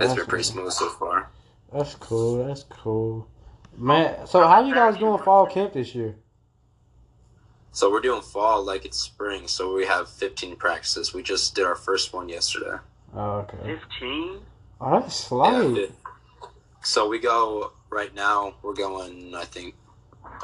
[0.00, 1.30] It's been pretty smooth so far.
[1.72, 2.46] That's cool.
[2.46, 3.28] That's cool,
[3.76, 4.26] man.
[4.26, 6.16] So how you guys doing fall camp this year?
[7.72, 11.14] So we're doing fall like it's spring, so we have 15 practices.
[11.14, 12.76] We just did our first one yesterday.
[13.14, 13.78] Oh, okay.
[13.78, 14.40] Fifteen.
[14.80, 15.76] Oh, that's slight.
[15.76, 15.86] Yeah,
[16.82, 18.54] so we go right now.
[18.62, 19.74] We're going, I think,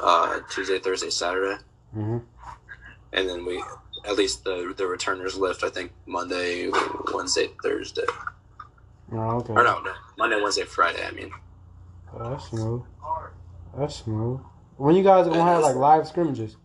[0.01, 1.61] uh, Tuesday, Thursday, Saturday,
[1.93, 2.17] hmm
[3.11, 3.63] and then we
[4.05, 5.63] at least the the returners lift.
[5.63, 6.69] I think Monday,
[7.13, 8.05] Wednesday, Thursday,
[9.11, 9.53] Oh, okay.
[9.53, 11.05] or no, no, Monday, Wednesday, Friday.
[11.05, 11.31] I mean,
[12.13, 12.81] Oh, that's smooth.
[13.77, 14.39] That's smooth.
[14.77, 16.55] When you guys gonna have like live scrimmages?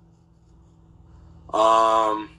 [1.52, 2.30] um,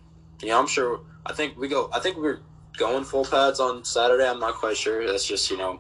[0.42, 1.02] yeah, I'm sure.
[1.26, 1.90] I think we go.
[1.94, 2.40] I think we're
[2.78, 4.28] going full pads on Saturday.
[4.28, 5.06] I'm not quite sure.
[5.08, 5.80] That's just you know,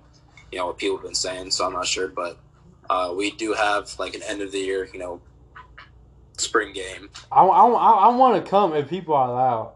[0.51, 1.51] you know what people have been saying.
[1.51, 2.37] So I'm not sure, but
[2.89, 5.21] uh, we do have like an end of the year, you know,
[6.37, 7.09] spring game.
[7.31, 9.73] I, I, I, want to come if people are allowed.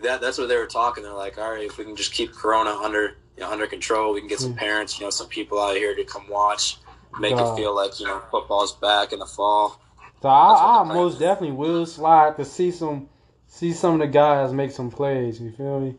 [0.00, 1.02] that that's what they were talking.
[1.02, 4.12] They're like, all right, if we can just keep Corona under you know under control,
[4.14, 4.58] we can get some Mm.
[4.58, 6.78] parents, you know, some people out here to come watch,
[7.18, 9.80] make it feel like you know football's back in the fall.
[10.22, 11.18] So I, I most is.
[11.20, 13.08] definitely will slide to see some
[13.46, 15.40] see some of the guys make some plays.
[15.40, 15.94] You feel me?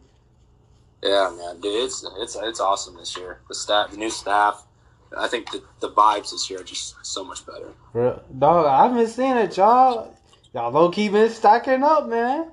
[1.04, 3.42] Yeah, man, dude, it's it's it's awesome this year.
[3.48, 4.66] The staff, the new staff.
[5.18, 7.74] I think the, the vibes this year are just so much better.
[8.38, 10.16] Dog, I've been seeing it, y'all.
[10.54, 12.52] Y'all low key been stacking up, man.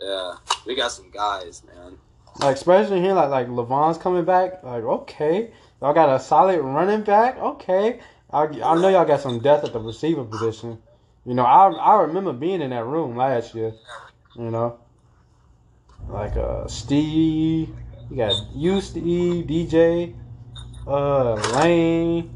[0.00, 0.34] Yeah,
[0.66, 1.98] we got some guys, man.
[2.40, 4.62] Like especially here, like like Levon's coming back.
[4.62, 7.38] Like okay, y'all got a solid running back.
[7.38, 8.00] Okay,
[8.30, 10.78] I, I know y'all got some depth at the receiver position.
[11.24, 13.74] You know, I I remember being in that room last year.
[14.36, 14.78] You know,
[16.08, 17.68] like uh Steve,
[18.10, 20.14] you got you Steve, DJ,
[20.90, 22.30] uh Lane.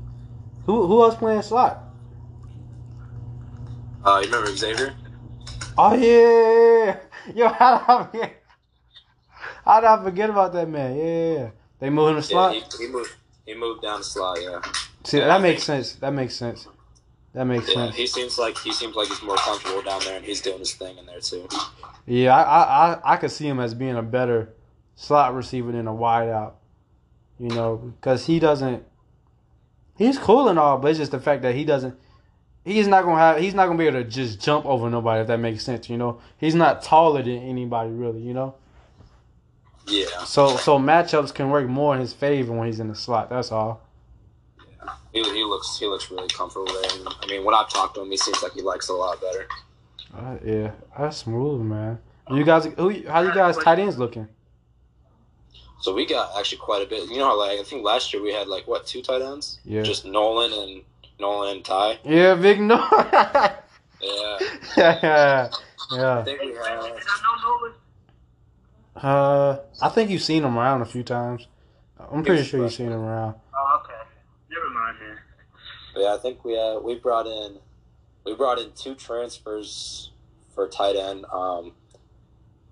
[0.67, 1.83] Who who else playing slot?
[4.05, 4.95] Uh, you remember Xavier?
[5.77, 6.99] Oh yeah,
[7.35, 8.43] yo, how did I forget?
[9.65, 10.97] How did I forget about that man?
[10.97, 12.55] Yeah, they moved him to Yeah, slot.
[12.55, 13.15] he, he moved.
[13.47, 14.39] He moved down the slot.
[14.41, 14.61] Yeah,
[15.05, 15.95] See, that makes sense.
[15.95, 16.67] That makes sense.
[17.33, 17.75] That makes yeah.
[17.75, 17.97] sense.
[17.97, 20.75] He seems like he seems like he's more comfortable down there, and he's doing his
[20.75, 21.49] thing in there too.
[22.07, 24.55] Yeah, I, I, I, I could see him as being a better
[24.95, 26.53] slot receiver than a wideout.
[27.39, 28.85] You know, because he doesn't.
[29.97, 31.97] He's cool and all, but it's just the fact that he doesn't.
[32.65, 33.39] He's not gonna have.
[33.39, 35.91] He's not gonna be able to just jump over nobody if that makes sense.
[35.91, 38.21] You know, he's not taller than anybody really.
[38.21, 38.55] You know,
[39.87, 43.31] Yeah, so so matchups can work more in his favor when he's in the slot.
[43.31, 43.83] That's all.
[45.13, 46.99] he, he looks he looks really comfortable there.
[46.99, 48.97] And, I mean, when I've talked to him, he seems like he likes it a
[48.97, 49.47] lot better.
[50.17, 51.99] Uh, yeah, that's smooth, man.
[52.31, 53.07] You guys, who?
[53.09, 54.29] How you guys tight ends looking?
[55.85, 57.11] So we got actually quite a bit.
[57.11, 59.59] You know, how, like I think last year we had like what two tight ends?
[59.67, 59.83] Yeah.
[59.83, 60.83] Just Nolan and
[61.21, 61.99] Nolan and Ty.
[62.05, 62.89] Yeah, big Nolan.
[64.01, 64.39] Yeah,
[64.77, 65.51] yeah,
[65.91, 66.25] I yeah.
[66.25, 66.67] think we And had.
[66.67, 66.81] I
[67.23, 67.73] know Nolan.
[68.97, 71.47] Uh, I think you've seen him around a few times.
[71.99, 73.35] I'm pretty sure you've seen him around.
[73.55, 74.09] Oh, okay.
[74.51, 76.03] Never mind then.
[76.03, 77.59] Yeah, I think we uh, we brought in
[78.25, 80.13] we brought in two transfers
[80.55, 81.27] for tight end.
[81.31, 81.73] Um,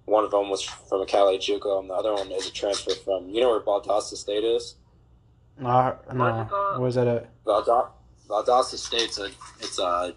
[0.05, 2.95] one of them was from a Cali JUCO, and the other one is a transfer
[2.95, 4.77] from you know where Valdosta State is.
[5.59, 6.77] No, What's no.
[6.79, 7.45] Where's that at?
[7.45, 7.91] Valdo-
[8.29, 10.15] Valdosta State's a it's a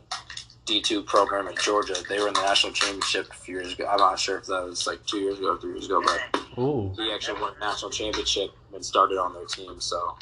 [0.65, 1.95] D two program in Georgia.
[2.09, 3.85] They were in the national championship a few years ago.
[3.87, 6.41] I'm not sure if that was like two years ago or three years ago, but
[6.57, 9.79] Ooh, he actually won a national championship and started on their team.
[9.79, 10.17] So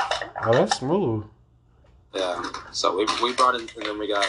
[0.00, 1.24] oh, that's smooth.
[2.14, 4.26] yeah, so we we brought in, and then we got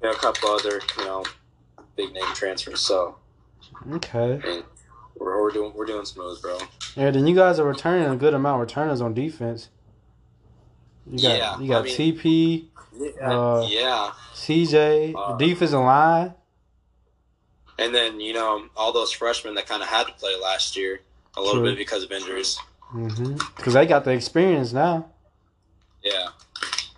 [0.00, 1.24] we got a couple other you know
[1.96, 2.80] big name transfers.
[2.80, 3.16] So
[3.92, 4.40] Okay.
[4.42, 4.62] I mean,
[5.16, 6.58] we're, we're doing we're doing smooth, bro.
[6.96, 9.68] Yeah, then you guys are returning a good amount of returners on defense.
[11.10, 16.34] You got Yeah, you got I mean- TP, Yeah, Uh, yeah, CJ, Uh, defensive line.
[17.78, 21.00] and then you know all those freshmen that kind of had to play last year
[21.36, 21.70] a little True.
[21.70, 22.58] bit because of injuries.
[22.94, 23.36] Mm-hmm.
[23.62, 25.06] Cause they got the experience now.
[26.04, 26.28] Yeah.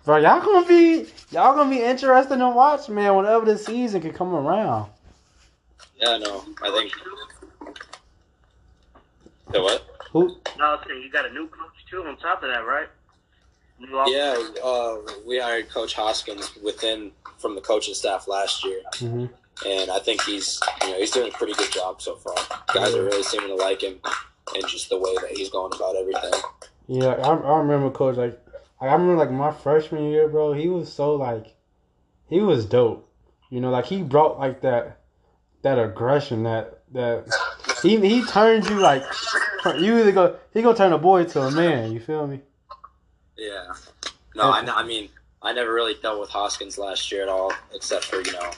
[0.05, 3.15] Bro, y'all gonna be y'all gonna be interested to watch, man.
[3.15, 4.91] Whenever the season can come around.
[5.99, 6.91] Yeah, no, I think.
[9.51, 9.83] The what?
[10.11, 10.37] Who?
[10.59, 12.87] No, I saying you got a new coach too on top of that, right?
[14.07, 19.25] Yeah, uh, we hired Coach Hoskins within from the coaching staff last year, hmm
[19.65, 22.35] and I think he's you know he's doing a pretty good job so far.
[22.73, 23.99] Guys are really seeming to like him,
[24.53, 26.33] and just the way that he's going about everything.
[26.87, 28.44] Yeah, I, I remember coach like
[28.79, 30.53] I remember like my freshman year, bro.
[30.53, 31.55] He was so like
[32.27, 33.09] he was dope.
[33.49, 35.01] You know, like he brought like that
[35.61, 37.25] that aggression that that
[37.81, 39.03] he he turned you like
[39.77, 41.91] you either go he gonna turn a boy to a man.
[41.91, 42.41] You feel me?
[43.37, 43.73] Yeah.
[44.35, 45.09] No, I, I mean
[45.41, 48.51] I never really dealt with Hoskins last year at all, except for you know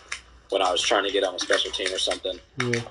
[0.49, 2.39] when I was trying to get on a special team or something.
[2.62, 2.82] Yeah.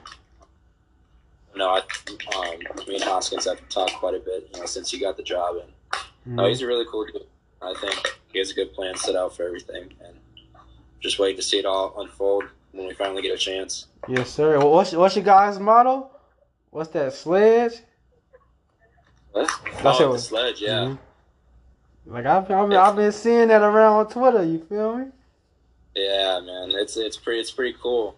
[1.56, 4.98] No, I um, me and Hoskins have talked quite a bit, you know, since he
[4.98, 6.02] got the job, and Mhm.
[6.26, 7.26] no, he's a really cool dude.
[7.62, 10.16] I think he has a good plan set out for everything, and
[11.00, 13.86] just wait to see it all unfold when we finally get a chance.
[14.08, 14.58] Yes, sir.
[14.60, 16.10] What's what's your guys' motto?
[16.70, 17.72] What's that sledge?
[19.32, 19.50] What?
[19.82, 20.84] That's oh, the sledge, yeah.
[20.84, 20.98] Mhm.
[22.06, 24.44] Like I've I've, been- I've been seeing that around on Twitter.
[24.44, 25.06] You feel me?
[25.94, 28.16] Yeah, man, it's it's pretty it's pretty cool.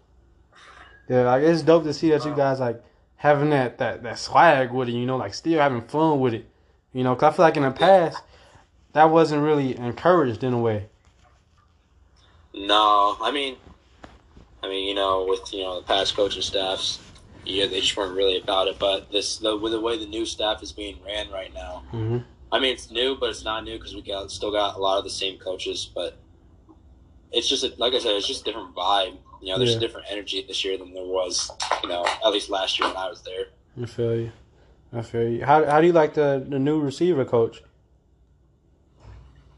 [1.08, 2.82] Yeah, like it's dope to see that you guys like
[3.16, 4.92] having that that that swag with it.
[4.92, 6.46] You know, like still having fun with it.
[6.98, 8.24] You know, 'cause I feel like in the past
[8.92, 10.88] that wasn't really encouraged in a way.
[12.52, 13.56] No, I mean,
[14.64, 16.98] I mean, you know, with you know the past coaching staffs,
[17.44, 18.80] yeah, they just weren't really about it.
[18.80, 22.18] But this, the, with the way the new staff is being ran right now, Mm-hmm.
[22.50, 24.98] I mean, it's new, but it's not new because we got still got a lot
[24.98, 25.88] of the same coaches.
[25.94, 26.18] But
[27.30, 29.16] it's just a, like I said, it's just a different vibe.
[29.40, 29.76] You know, there's Yeah.
[29.76, 31.48] a different energy this year than there was,
[31.80, 33.50] you know, at least last year when I was there.
[33.80, 34.32] I feel you.
[34.92, 35.44] I feel you.
[35.44, 37.62] How how do you like the the new receiver coach?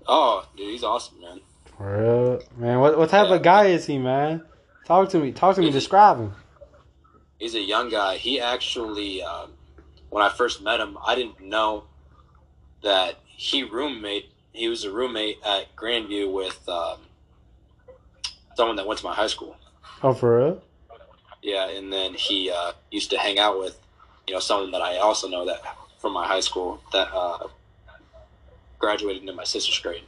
[0.06, 1.40] Oh, dude, he's awesome, man.
[1.76, 2.42] For real?
[2.56, 4.44] Man, what what type of guy is he, man?
[4.84, 5.32] Talk to me.
[5.32, 5.70] Talk to me.
[5.70, 6.32] Describe him.
[7.38, 8.16] He's a young guy.
[8.16, 9.52] He actually, um,
[10.10, 11.84] when I first met him, I didn't know
[12.82, 14.30] that he roommate.
[14.52, 16.98] He was a roommate at Grandview with um,
[18.56, 19.56] someone that went to my high school.
[20.02, 20.62] Oh, for real?
[21.42, 23.78] Yeah, and then he uh, used to hang out with,
[24.30, 25.60] you know, someone that I also know that
[25.98, 27.48] from my high school that uh,
[28.78, 30.04] graduated into my sister's grade.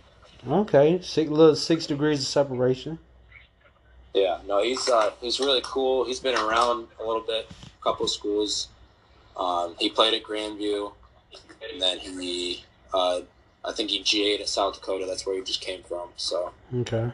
[0.49, 3.01] Okay, six little six degrees of separation.
[4.15, 6.05] Yeah, no, he's uh, he's really cool.
[6.05, 8.69] He's been around a little bit, a couple of schools.
[9.37, 10.93] Um, he played at Grandview,
[11.73, 12.63] and then he,
[12.95, 13.23] uh,
[13.65, 15.05] I think he GA'd at South Dakota.
[15.05, 16.11] That's where he just came from.
[16.17, 17.11] So Okay,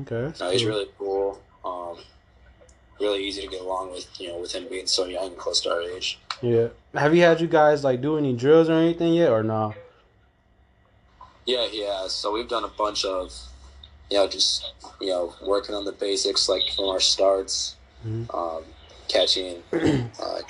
[0.00, 0.32] okay.
[0.40, 0.70] no, he's cool.
[0.70, 1.42] really cool.
[1.66, 1.98] Um,
[3.00, 4.06] really easy to get along with.
[4.20, 6.18] You know, with him being so young and close to our age.
[6.42, 6.68] Yeah.
[6.94, 9.74] Have you had you guys like do any drills or anything yet, or no?
[11.46, 12.08] Yeah, yeah.
[12.08, 13.32] So we've done a bunch of,
[14.10, 18.32] you know, just you know, working on the basics like from our starts, Mhm.
[18.34, 18.64] um,
[19.08, 20.40] catching, uh,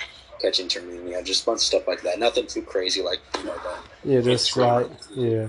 [0.41, 2.17] catching, turning, you know, just a bunch of stuff like that.
[2.19, 3.55] Nothing too crazy, like you know,
[4.03, 5.47] the Yeah, just like yeah.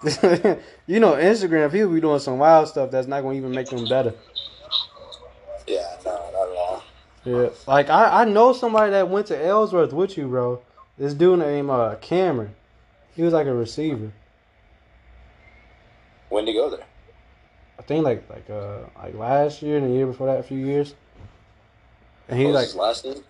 [0.86, 3.84] you know, Instagram people be doing some wild stuff that's not gonna even make them
[3.88, 4.14] better.
[5.66, 6.82] Yeah, no, not at all.
[7.28, 10.62] Yeah, like I, I know somebody that went to Ellsworth with you, bro.
[10.96, 12.54] This dude named uh, Cameron.
[13.14, 14.12] He was like a receiver.
[16.30, 16.86] When to go there?
[17.78, 20.58] I think like like uh like last year and the year before that, a few
[20.58, 20.94] years.
[22.28, 23.22] And he's like, his last name?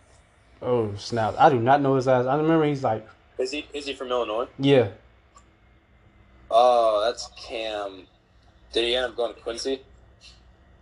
[0.63, 1.35] oh snap!
[1.39, 2.27] I do not know his last.
[2.27, 3.07] I remember he's like,
[3.39, 4.47] Is he is he from Illinois?
[4.59, 4.89] yeah,
[6.51, 8.07] Oh, that's Cam.
[8.73, 9.83] Did he end up going to Quincy?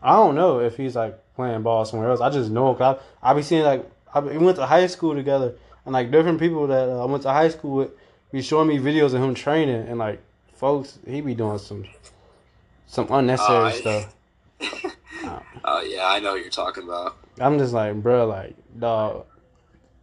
[0.02, 2.20] I don't know if he's like playing ball somewhere else.
[2.20, 5.14] I just know because I, I be seeing like I, we went to high school
[5.14, 7.90] together, and like different people that uh, I went to high school with
[8.32, 10.20] be showing me videos of him training, and like
[10.54, 11.84] folks, he be doing some
[12.86, 14.14] some unnecessary I- stuff.
[15.68, 17.16] Oh yeah, I know what you're talking about.
[17.40, 19.26] I'm just like, bro, like dog,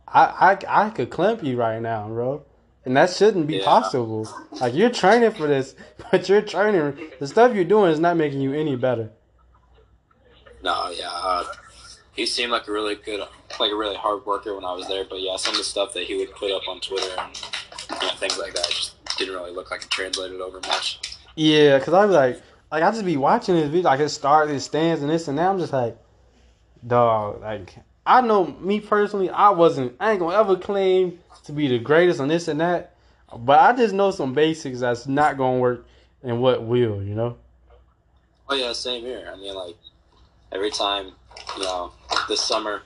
[0.07, 2.43] I I I could clamp you right now, bro.
[2.85, 3.63] And that shouldn't be Yeah.
[3.65, 4.27] possible.
[4.59, 5.73] Like you're training for this,
[6.11, 6.97] but you're training.
[7.19, 9.11] The stuff you're doing is not making you any better.
[10.63, 11.12] No, yeah.
[11.12, 11.43] Uh,
[12.13, 13.19] he seemed like a really good,
[13.60, 15.04] like a really hard worker when I was there.
[15.04, 17.41] But yeah, some of the stuff that he would put up on Twitter and
[18.02, 20.99] you know, things like that just didn't really look like it translated over much.
[21.36, 24.49] Yeah, cause I be like, like I just be watching his video, like his start,
[24.49, 25.49] his stands, and this and that.
[25.49, 25.97] I'm just like,
[26.86, 27.41] dog.
[27.41, 29.95] Like I know me personally, I wasn't.
[29.99, 32.95] I ain't gonna ever claim to be the greatest on this and that,
[33.36, 35.86] but I just know some basics that's not gonna work
[36.22, 37.03] and what will.
[37.03, 37.38] You know?
[38.47, 39.30] Oh yeah, same here.
[39.32, 39.76] I mean, like
[40.54, 41.12] every time,
[41.58, 41.91] you know,
[42.28, 42.84] this summer,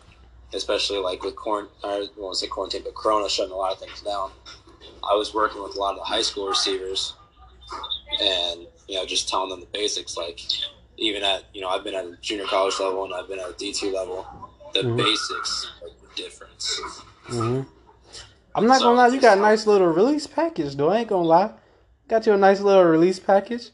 [0.54, 4.02] especially like with quarant, I won't say quarantine, but Corona shutting a lot of things
[4.02, 4.32] down.
[5.10, 7.14] I was working with a lot of the high school receivers,
[8.22, 10.18] and you know, just telling them the basics.
[10.18, 10.40] Like
[10.98, 13.50] even at you know, I've been at a junior college level and I've been at
[13.50, 14.26] a D two level.
[14.74, 14.98] The Mhm.
[14.98, 16.80] basics make the difference.
[17.28, 17.62] hmm
[18.56, 20.90] I'm not gonna lie, you got a nice little release package, though.
[20.90, 21.52] I ain't gonna lie.
[22.08, 23.70] Got you a nice little release package.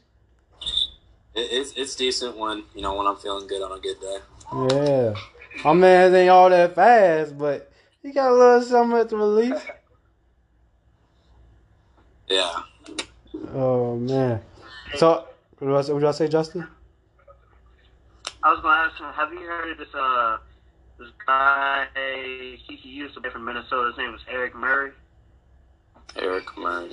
[1.34, 4.18] It, it's it's decent when you know when I'm feeling good on a good day.
[4.52, 5.14] Yeah.
[5.64, 7.72] My man ain't all that fast, but
[8.02, 9.62] he got a little something at the release.
[12.28, 12.62] Yeah.
[13.52, 14.42] Oh man.
[14.96, 15.26] So
[15.58, 16.66] what do I say, I say Justin?
[18.42, 20.38] I was gonna ask him, have you heard of this uh
[20.98, 24.92] this guy he, he used to be from Minnesota, his name was Eric Murray,
[26.16, 26.92] Eric Murray.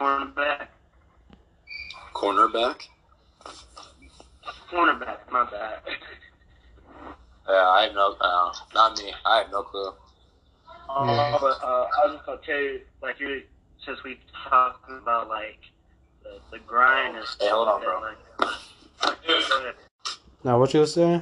[0.00, 0.68] cornerback.
[2.14, 2.82] Cornerback?
[4.70, 5.78] Cornerback, my bad.
[7.46, 9.12] Yeah, I have no, uh, not me.
[9.26, 9.92] I have no clue.
[10.88, 11.38] Uh, Yeah.
[11.38, 13.42] but uh, I was just gonna tell you, like you,
[13.84, 15.58] since we talking about like
[16.22, 17.46] the, the grind and stuff.
[17.46, 18.00] Hey, hold on, bro.
[18.00, 19.74] Like, go ahead.
[20.42, 21.20] Now what you was saying?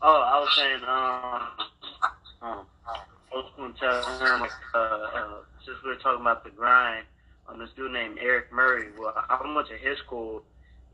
[0.00, 1.42] Oh, I was saying, um,
[2.50, 2.66] um,
[3.30, 5.28] I was going to tell him, uh, uh,
[5.66, 7.04] since we were talking about the grind,
[7.48, 8.88] on this dude named Eric Murray.
[8.98, 10.42] Well, I went to his school.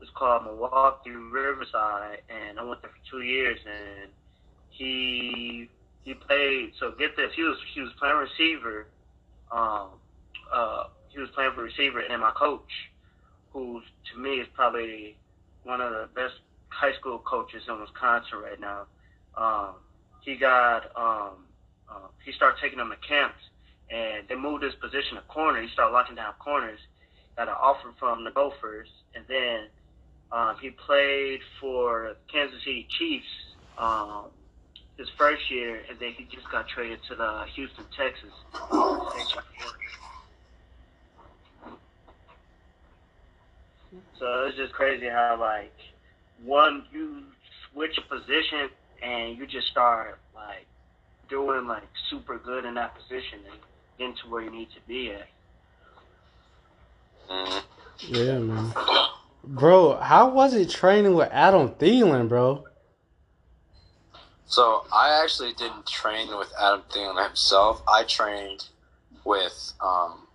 [0.01, 3.59] It's called Milwaukee Riverside, and I went there for two years.
[3.65, 4.11] And
[4.69, 5.69] he
[6.03, 6.71] he played.
[6.79, 8.87] So get this, he was he was playing receiver.
[9.51, 9.89] Um,
[10.53, 12.71] uh, he was playing for receiver, and my coach,
[13.51, 13.81] who
[14.13, 15.17] to me is probably
[15.63, 16.35] one of the best
[16.69, 18.85] high school coaches in Wisconsin right now.
[19.35, 19.75] Um,
[20.21, 21.45] he got um,
[21.89, 23.41] uh, he started taking them to camps,
[23.89, 25.61] and they moved his position to corner.
[25.61, 26.79] He started locking down corners.
[27.37, 29.69] Got an offer from the Gophers, and then
[30.31, 33.25] um, he played for Kansas City Chiefs
[33.77, 34.25] um,
[34.97, 38.33] his first year, and then he just got traded to the Houston Texas.
[44.19, 45.73] So it's just crazy how like
[46.43, 47.23] one you
[47.71, 48.69] switch a position
[49.01, 50.67] and you just start like
[51.29, 53.59] doing like super good in that position and
[53.99, 55.27] getting to where you need to be at.
[57.99, 58.73] Yeah, man.
[59.43, 62.65] Bro, how was it training with Adam Thielen, bro?
[64.47, 67.83] So I actually didn't train with Adam Thielen himself.
[67.87, 68.65] I trained
[69.23, 70.27] with um,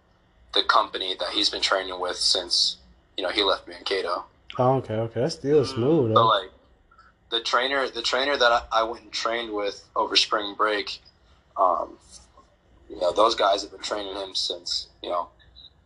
[0.52, 2.76] the company that he's been training with since
[3.16, 4.24] you know he left Mankato.
[4.56, 5.20] Oh, okay, okay.
[5.20, 6.50] That's still smooth, So like
[7.30, 11.00] the trainer, the trainer that I, I went and trained with over spring break,
[11.56, 11.98] um,
[12.88, 15.28] you know those guys have been training him since you know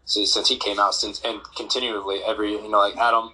[0.05, 3.33] since, since he came out since and continually every you know like Adam.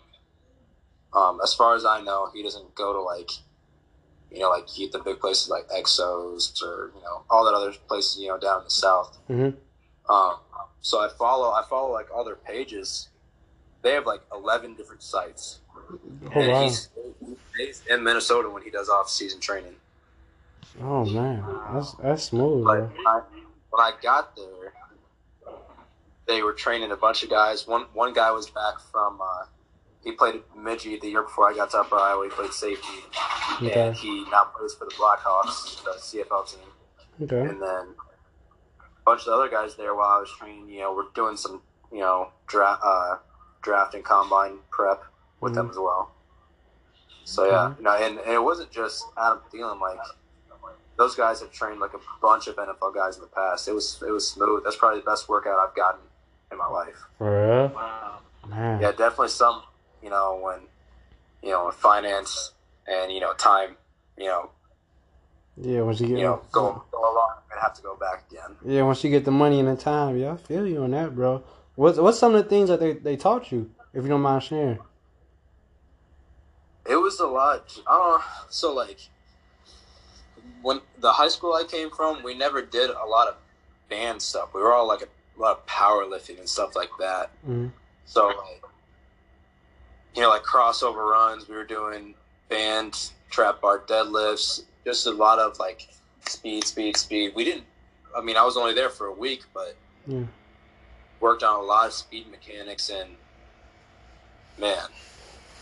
[1.12, 3.30] Um, as far as I know, he doesn't go to like
[4.32, 8.20] you know like the big places like Exos or you know all that other places
[8.20, 9.16] you know down in the south.
[9.30, 9.54] Mhm.
[10.08, 10.36] Um,
[10.80, 13.08] so I follow I follow like other pages.
[13.82, 15.60] They have like eleven different sites.
[15.86, 16.62] Oh, And wow.
[16.62, 16.88] he's,
[17.56, 19.74] he's in Minnesota when he does off season training.
[20.82, 21.44] Oh, man.
[21.72, 22.66] That's, that's smooth.
[22.66, 23.20] I,
[23.74, 24.72] when I got there,
[26.26, 27.66] they were training a bunch of guys.
[27.66, 29.46] One one guy was back from uh,
[30.04, 32.24] he played at Midgie the year before I got to Upper Iowa.
[32.24, 32.86] He played safety,
[33.62, 33.72] Okay.
[33.88, 36.68] and he now plays for the Blackhawks, the CFL team.
[37.22, 37.40] Okay.
[37.50, 37.94] And then
[38.80, 41.36] a bunch of the other guys there while I was training, you know, were doing
[41.36, 41.62] some,
[41.92, 43.16] you know, draft, uh,
[43.62, 45.02] draft and combine prep
[45.40, 46.12] with them as well.
[47.24, 49.80] So yeah, you know, and, and it wasn't just Adam Thielen.
[49.80, 49.98] Like
[50.96, 53.68] those guys have trained like a bunch of NFL guys in the past.
[53.68, 54.62] It was it was smooth.
[54.64, 56.00] That's probably the best workout I've gotten
[56.52, 56.96] in my life.
[57.18, 57.68] For real?
[57.68, 58.18] Wow.
[58.48, 58.80] Man.
[58.80, 59.62] Yeah, definitely some.
[60.02, 60.60] You know, when
[61.42, 62.52] you know finance
[62.86, 63.76] and you know time,
[64.18, 64.50] you know,
[65.56, 68.56] Yeah, once you get you know, go go along and have to go back again.
[68.64, 71.14] Yeah, once you get the money and the time, yeah, I feel you on that,
[71.14, 71.42] bro.
[71.74, 74.42] What's what's some of the things that they, they taught you, if you don't mind
[74.42, 74.78] sharing?
[76.86, 77.78] It was a lot.
[77.86, 78.24] I don't know.
[78.50, 78.98] So like,
[80.64, 83.36] when the high school I came from, we never did a lot of
[83.90, 84.54] band stuff.
[84.54, 87.30] We were all like a lot of powerlifting and stuff like that.
[87.46, 87.70] Mhm.
[88.06, 88.62] So like,
[90.14, 91.48] you know, like crossover runs.
[91.48, 92.14] We were doing
[92.48, 94.64] band trap bar deadlifts.
[94.86, 95.86] Just a lot of like
[96.26, 97.34] speed, speed, speed.
[97.34, 97.66] We didn't.
[98.16, 100.24] I mean, I was only there for a week, but Yeah.
[101.20, 103.16] worked on a lot of speed mechanics and
[104.56, 104.88] man,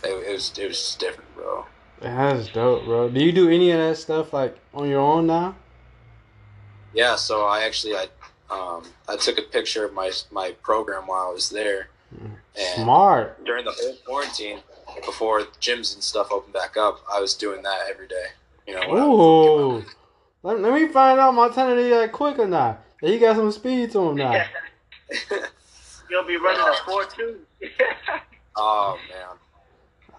[0.03, 1.65] it, it was it was just different, bro.
[1.99, 3.09] That's dope, bro.
[3.09, 5.55] Do you do any of that stuff like on your own now?
[6.93, 8.07] Yeah, so I actually I
[8.49, 11.89] um, I took a picture of my my program while I was there,
[12.21, 13.43] and Smart.
[13.45, 14.59] during the whole quarantine,
[15.05, 18.25] before gyms and stuff opened back up, I was doing that every day.
[18.67, 19.89] You know, when I was- Ooh.
[20.43, 22.83] Let, let me find out my Montana is that quick or not.
[23.01, 24.43] That he got some speed to him now.
[26.09, 27.39] You'll be running a four two.
[28.57, 29.37] oh man,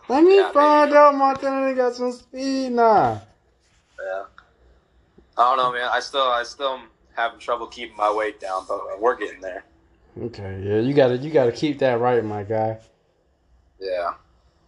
[0.09, 0.99] Let me Yeah, find maybe.
[0.99, 3.23] out Montana got some speed now.
[3.99, 4.25] yeah.
[5.37, 5.89] I don't know, man.
[5.93, 9.41] I still I still am having trouble keeping my weight down, but uh, we're getting
[9.41, 9.65] there.
[10.21, 12.79] Okay, yeah, you gotta you gotta keep that right, my guy.
[13.81, 14.13] Yeah,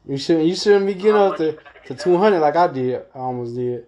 [0.06, 0.46] You shouldn't.
[0.46, 3.02] You shouldn't be getting up to, to two hundred like I did.
[3.14, 3.86] I almost did.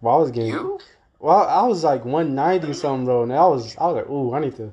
[0.00, 0.50] Well, I was getting.
[0.50, 0.80] You?
[1.18, 4.32] Well, I was like one ninety something though, and I was I was like, ooh,
[4.34, 4.72] I need to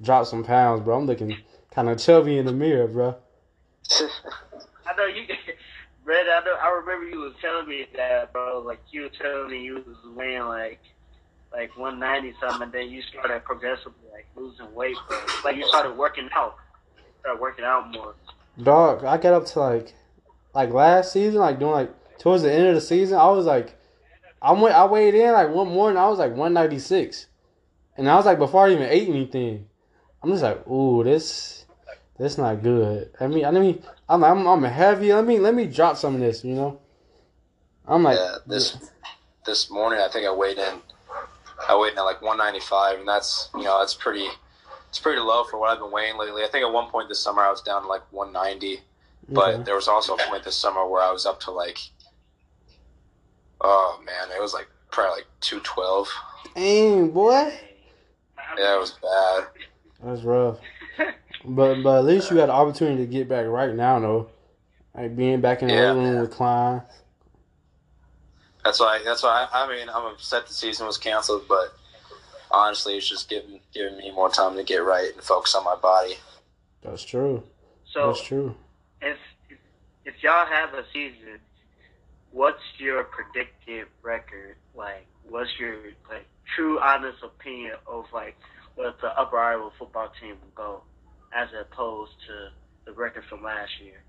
[0.00, 0.98] drop some pounds, bro.
[0.98, 1.42] I'm looking
[1.72, 3.16] kind of chubby in the mirror, bro.
[4.90, 5.26] I know you,
[6.04, 6.26] Brad.
[6.26, 6.54] I know.
[6.54, 8.62] I remember you was telling me that, bro.
[8.64, 10.80] Like you were telling me you was weighing like
[11.52, 15.18] like 190 something, and then you started progressively like losing weight, bro.
[15.44, 16.56] Like you started working out,
[17.20, 18.14] started working out more.
[18.62, 19.94] Dog, I got up to like,
[20.54, 23.76] like last season, like doing like towards the end of the season, I was like,
[24.42, 27.26] I went, I weighed in like one morning, I was like 196,
[27.96, 29.66] and I was like before I even ate anything,
[30.22, 31.59] I'm just like, ooh, this,
[32.20, 33.10] this not good.
[33.18, 35.10] I mean, I mean, I'm, I'm, I'm heavy.
[35.14, 36.78] Let me, let me drop some of this, you know.
[37.88, 38.90] I'm like, yeah, this
[39.46, 40.80] this morning I think I weighed in.
[41.66, 44.28] I weighed in at like 195, and that's you know that's pretty.
[44.90, 46.42] It's pretty low for what I've been weighing lately.
[46.44, 48.80] I think at one point this summer I was down to like 190,
[49.30, 49.62] but Okay.
[49.62, 51.78] there was also a point this summer where I was up to like,
[53.62, 56.08] oh man, it was like probably like 212.
[56.54, 57.52] dang boy,
[58.58, 59.46] Yeah, it was bad.
[60.02, 60.58] That was rough.
[61.44, 64.28] But, but at least you had the opportunity to get back right now, though.
[64.94, 66.20] Like being back in the Yeah, weight room man.
[66.20, 66.82] with Klein.
[68.64, 69.00] That's why.
[69.04, 69.48] That's why.
[69.52, 71.72] I, I mean, I'm upset the season was canceled, but
[72.50, 75.76] honestly, it's just giving giving me more time to get right and focus on my
[75.76, 76.14] body.
[76.82, 77.42] That's true.
[77.92, 78.54] So That's true.
[79.00, 79.16] if
[80.04, 81.38] if y'all have a season,
[82.32, 84.56] what's your predicted record?
[84.74, 85.76] Like, what's your
[86.10, 88.36] like true honest opinion of like
[88.74, 90.82] what the upper Iowa football team will go,
[91.34, 92.50] as opposed to
[92.84, 94.02] the record from last year?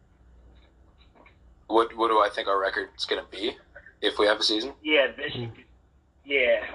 [1.67, 3.55] What What do I think our record is gonna be
[4.01, 4.73] if we have a season?
[4.83, 5.33] Yeah, this.
[5.33, 5.51] Mm.
[6.23, 6.65] Yeah,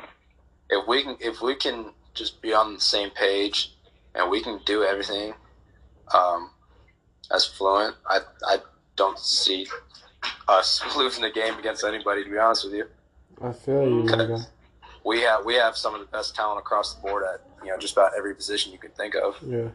[0.71, 3.75] If we can, if we can just be on the same page
[4.15, 5.35] and we can do everything
[6.13, 6.51] um,
[7.33, 8.59] as fluent, I I
[8.97, 9.67] don't see
[10.49, 12.25] us losing the game against anybody.
[12.25, 12.87] To be honest with you,
[13.41, 14.15] I feel you, Okay.
[14.15, 14.47] nigga.
[15.05, 17.79] we have we have some of the best talent across the board at you know
[17.79, 19.37] just about every position you can think of.
[19.47, 19.69] Yeah.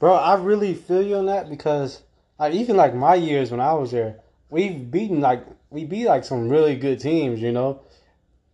[0.00, 2.02] Bro, I really feel you on that because
[2.38, 4.16] like even like my years when I was there,
[4.48, 7.82] we've beaten like we beat like some really good teams, you know.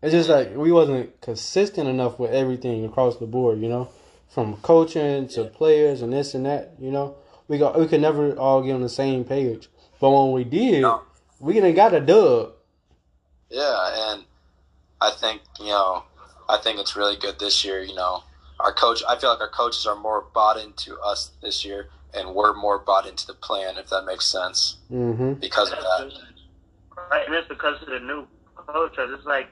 [0.03, 3.89] It's just like we wasn't consistent enough with everything across the board, you know,
[4.29, 7.15] from coaching to players and this and that, you know.
[7.47, 9.69] We got we could never all get on the same page,
[10.01, 11.03] but when we did, No.
[11.39, 12.55] we done got a dub.
[13.51, 14.25] Yeah, and
[15.01, 16.03] I think you know,
[16.49, 17.83] I think it's really good this year.
[17.83, 18.25] You know,
[18.61, 19.03] our coach.
[19.09, 22.79] I feel like our coaches are more bought into us this year, and we're more
[22.79, 23.77] bought into the plan.
[23.79, 25.35] If that makes sense, Mm-hmm.
[25.35, 26.13] because of that.
[27.11, 28.27] right, and it's because of the new
[28.57, 28.95] coach.
[28.99, 29.49] It's like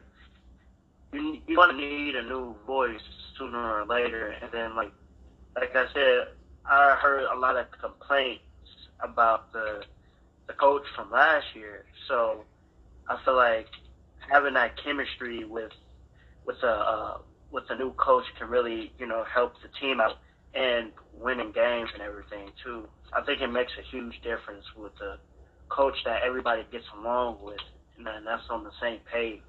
[1.13, 3.01] you you want to need a new voice
[3.39, 4.93] sooner or later, and then like
[5.57, 6.29] like I said,
[6.65, 8.43] I heard a lot of complaints
[9.01, 9.83] about the
[10.47, 11.85] the coach from last year.
[12.09, 12.45] So
[13.09, 13.69] I feel like
[14.31, 15.73] having that chemistry with
[16.47, 17.19] with a uh,
[17.55, 20.17] with a new coach can really you know help the team out
[20.55, 22.87] and winning games and everything too.
[23.13, 25.19] I think it makes a huge difference with the
[25.69, 27.61] coach that everybody gets along with,
[27.97, 29.41] and that's on the same page.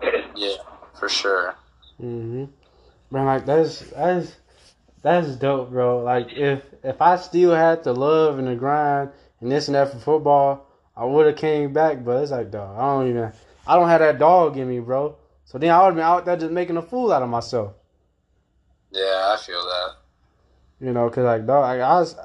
[0.34, 0.56] Yeah,
[0.98, 1.54] for sure.
[2.00, 2.46] Mm-hmm.
[3.10, 4.34] Man, like that's that's
[5.02, 6.02] that's dope, bro.
[6.02, 9.92] Like if if I still had the love and the grind and this and that
[9.92, 10.66] for football,
[10.96, 12.04] I would have came back.
[12.04, 13.32] But it's like, dog, I don't even
[13.66, 15.16] I don't have that dog in me, bro.
[15.52, 17.74] So then I would have been out there just making a fool out of myself,
[18.90, 19.96] Yeah, I feel that.
[20.80, 21.10] you know?
[21.10, 22.16] Cause like, dog, like, I was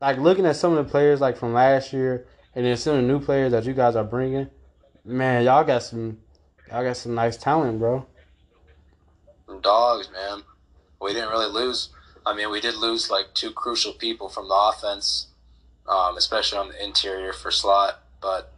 [0.00, 3.02] like looking at some of the players like from last year, and then some of
[3.02, 4.48] the new players that you guys are bringing.
[5.04, 6.16] Man, y'all got some
[6.70, 8.06] y'all got some nice talent, bro.
[9.46, 10.42] Some dogs, man.
[10.98, 11.90] We didn't really lose.
[12.24, 15.26] I mean, we did lose like two crucial people from the offense,
[15.86, 18.02] um, especially on the interior for slot.
[18.22, 18.55] But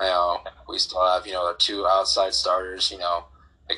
[0.00, 2.90] you know, we still have you know two outside starters.
[2.90, 3.24] You know,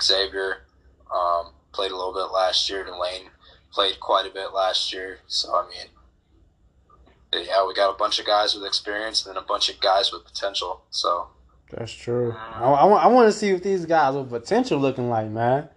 [0.00, 0.66] Xavier
[1.14, 3.30] um, played a little bit last year, and Lane
[3.72, 5.18] played quite a bit last year.
[5.26, 9.46] So I mean, yeah, we got a bunch of guys with experience and then a
[9.46, 10.82] bunch of guys with potential.
[10.90, 11.28] So
[11.70, 12.32] That's true.
[12.32, 15.68] I, I, want, I want to see what these guys with potential looking like, man.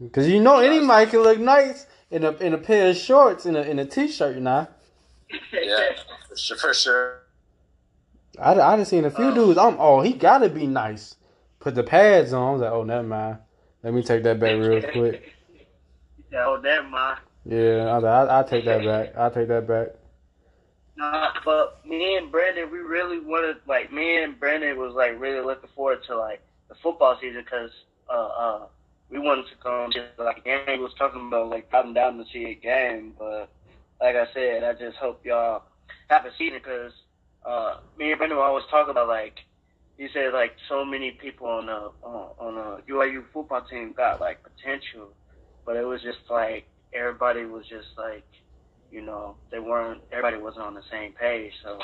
[0.00, 3.56] Because you know anybody can look nice in a in a pair of shorts and
[3.56, 4.68] a in a t-shirt, you know.
[5.52, 5.92] yeah,
[6.58, 7.25] for sure.
[8.40, 9.58] I I just seen a few dudes.
[9.58, 11.16] I'm oh he gotta be nice.
[11.60, 12.48] Put the pads on.
[12.48, 13.38] I was like oh never mind.
[13.82, 15.32] Let me take that back real quick.
[16.34, 17.20] oh, never mind.
[17.44, 19.16] Yeah, I I I take that back.
[19.16, 19.88] I take that back.
[20.96, 25.44] Nah, but me and Brandon, we really wanted, like, me and Brandon was, like, really
[25.44, 27.70] looking forward to, like, the football season because,
[28.08, 28.66] uh, uh,
[29.10, 32.46] we wanted to come to, like, Andy was talking about, like, coming down to see
[32.46, 33.50] a game, but,
[34.00, 35.64] like I said, I just hope y'all
[36.08, 36.92] have a season because
[37.46, 39.34] uh, me and Brandon always talk about like
[39.96, 44.20] he said like so many people on the on, on a UIU football team got
[44.20, 45.08] like potential,
[45.64, 48.24] but it was just like everybody was just like
[48.90, 51.52] you know they weren't everybody wasn't on the same page.
[51.62, 51.78] So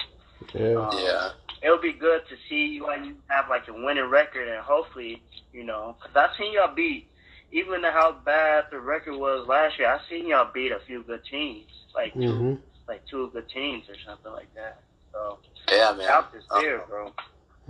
[0.55, 0.77] Yeah.
[0.77, 1.31] um, Yeah.
[1.63, 5.97] it'll be good to see UIU have like a winning record and hopefully you know
[5.99, 7.09] because I've seen y'all beat
[7.53, 9.89] even how bad the record was last year.
[9.89, 12.55] I seen y'all beat a few good teams like two Mm-hmm.
[12.89, 14.83] like two good teams or something like that.
[15.13, 15.39] So
[15.71, 16.09] Yeah, man.
[16.09, 17.09] help is Uh, there, bro.
[17.09, 17.13] I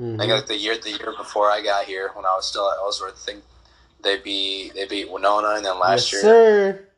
[0.03, 0.19] Mm-hmm.
[0.19, 2.79] think like the year the year before I got here, when I was still at
[2.79, 3.45] Ellsworth, I think
[4.03, 6.89] they beat they beat Winona, and then last yes, year, sir.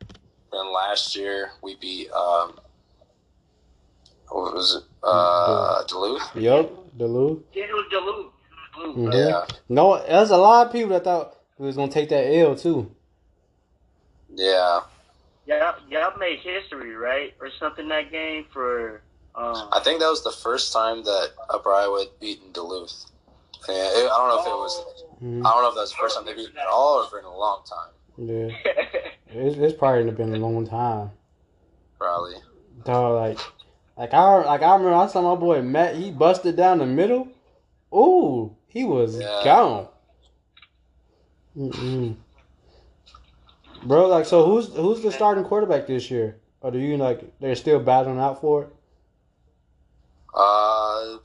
[0.53, 2.59] then last year we beat um,
[4.31, 4.85] what was it?
[5.03, 6.31] Uh, Duluth.
[6.37, 6.99] Yup.
[6.99, 7.43] Duluth.
[7.55, 8.33] Yeah, it was Duluth.
[8.75, 9.05] Duluth, Mhm.
[9.05, 9.13] bro.
[9.13, 12.57] Yeah, No, there's a lot of people that thought we was gonna take that L
[12.57, 12.97] too.
[14.29, 14.81] yeah.
[15.47, 19.04] Y'all, y'all made history, right, or something that game for.
[19.37, 23.07] Um, I think that was the first time that Upper Iowa had beaten Duluth.
[23.69, 24.85] Yeah, it, I don't know if it was.
[25.23, 25.45] Mhm.
[25.47, 27.19] I don't know if that was the first time they beat at all, or for
[27.19, 27.91] in a long time.
[28.17, 28.57] Yeah,
[29.29, 31.11] it's, it's probably been a long time.
[31.99, 32.35] Probably.
[32.85, 33.39] Dog, like,
[33.97, 35.97] like I like I remember I saw my boy Matt.
[35.97, 37.29] He busted down the middle.
[37.93, 39.41] Ooh, he was Yeah.
[39.45, 39.89] gone.
[41.57, 42.17] Mm-mm.
[43.85, 46.41] Bro, like, so who's who's the starting quarterback this year?
[46.61, 48.74] Or do you like they're still battling out for it?
[50.35, 51.19] Uh,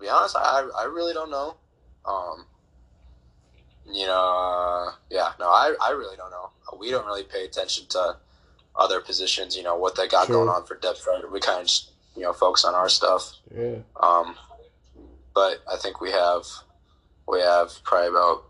[0.00, 1.56] be honest, I I really don't know.
[2.04, 2.46] Um,
[3.90, 4.20] you know,
[4.88, 6.50] uh, yeah, no, I I really don't know.
[6.78, 8.16] We don't really pay attention to
[8.76, 9.56] other positions.
[9.56, 10.36] You know what they got Sure.
[10.36, 11.30] going on for depth chart.
[11.32, 13.32] We kind of just you know focus on our stuff.
[13.54, 13.76] Yeah.
[14.00, 14.34] Um,
[15.34, 16.44] but I think we have
[17.28, 18.42] we have probably about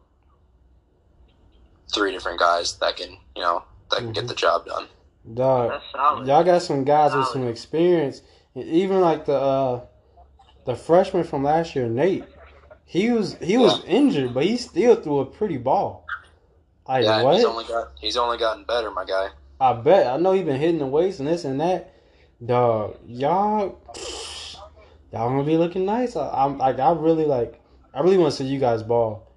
[1.92, 4.14] three different guys that can you know that can Mhm.
[4.14, 4.88] get the job done.
[5.34, 6.26] Dog, That's solid.
[6.26, 8.22] y'all got some guys with some experience.
[8.54, 9.86] Even like the uh
[10.68, 12.26] the freshman from last year, Nate.
[12.84, 16.06] He was he was injured, but he still threw a pretty ball.
[16.86, 17.36] Like yeah, what?
[17.36, 19.30] he's only got he's only gotten better, my guy.
[19.58, 20.06] I bet.
[20.06, 21.94] I know he's been hitting the weights and this and that.
[22.44, 23.80] Dog, y'all,
[25.10, 26.16] y'all gonna be looking nice.
[26.16, 27.58] I, I'm like, I really like,
[27.94, 29.32] I really want to see you guys ball,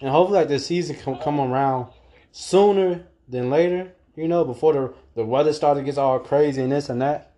[0.00, 1.92] and hopefully, like the season can come around
[2.32, 3.92] sooner than later.
[4.16, 7.34] You know, before the the weather starts to get all crazy and this and that.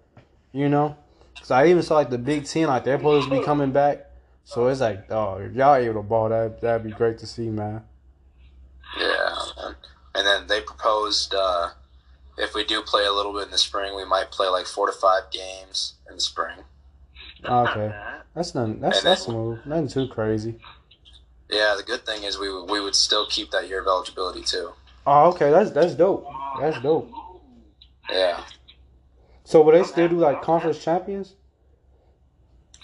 [0.52, 0.96] You know,
[1.34, 4.06] because I even saw like the Big Ten, like they're supposed to be coming back.
[4.44, 7.48] So it's like, dog, if y'all able to ball, that that'd be great to see,
[7.48, 7.82] man.
[8.98, 9.74] Yeah, man.
[10.14, 11.70] and then they proposed uh,
[12.38, 14.86] if we do play a little bit in the spring, we might play like four
[14.86, 16.58] to five games in the spring.
[17.44, 17.94] Okay.
[18.34, 18.80] That's nothing.
[18.80, 19.58] That's And that's then- smooth.
[19.66, 20.58] Nothing too crazy.
[21.50, 24.42] Yeah, the good thing is we would- we would still keep that year of eligibility
[24.42, 24.72] too.
[25.06, 25.50] Oh, okay.
[25.50, 26.26] That's that's dope.
[26.60, 27.10] That's dope.
[28.10, 28.40] Yeah.
[29.44, 31.34] So will they still do like conference champions?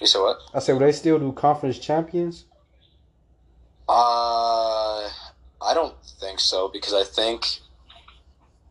[0.01, 0.39] You said what?
[0.55, 2.45] I said will they still do conference champions?
[3.89, 5.09] Uh,
[5.61, 7.45] I don't think so because I think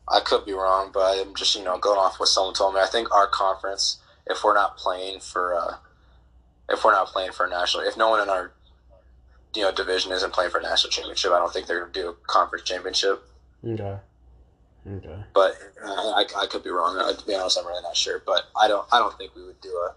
[0.07, 2.79] I could be wrong, but I'm just you know going off what someone told me.
[2.79, 5.75] I think our conference, if we're not playing for, uh,
[6.69, 8.53] if we're not playing for a national, if no one in our
[9.55, 12.09] you know division isn't playing for a national championship, I don't think they're gonna do
[12.09, 13.23] a conference championship.
[13.65, 13.97] Okay.
[14.89, 15.23] Okay.
[15.33, 16.97] But uh, I, I could be wrong.
[16.97, 18.21] Uh, to be honest, I'm really not sure.
[18.25, 19.95] But I don't I don't think we would do a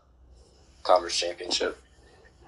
[0.82, 1.78] conference championship.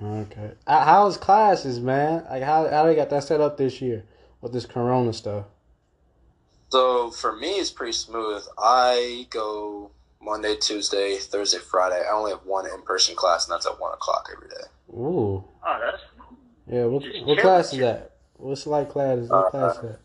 [0.02, 0.52] Okay.
[0.66, 2.24] Uh, How's classes, man?
[2.28, 4.04] Like how how they got that set up this year
[4.40, 5.46] with this Corona stuff?
[6.70, 8.42] So for me, it's pretty smooth.
[8.58, 12.02] I go Monday, Tuesday, Thursday, Friday.
[12.06, 14.64] I only have one in person class, and that's at one o'clock every day.
[14.92, 15.44] Ooh.
[15.64, 16.02] Oh, that's
[16.66, 16.84] Yeah.
[16.86, 18.10] What what class is that?
[18.36, 19.28] What's like class?
[19.28, 20.00] What Uh, class is that?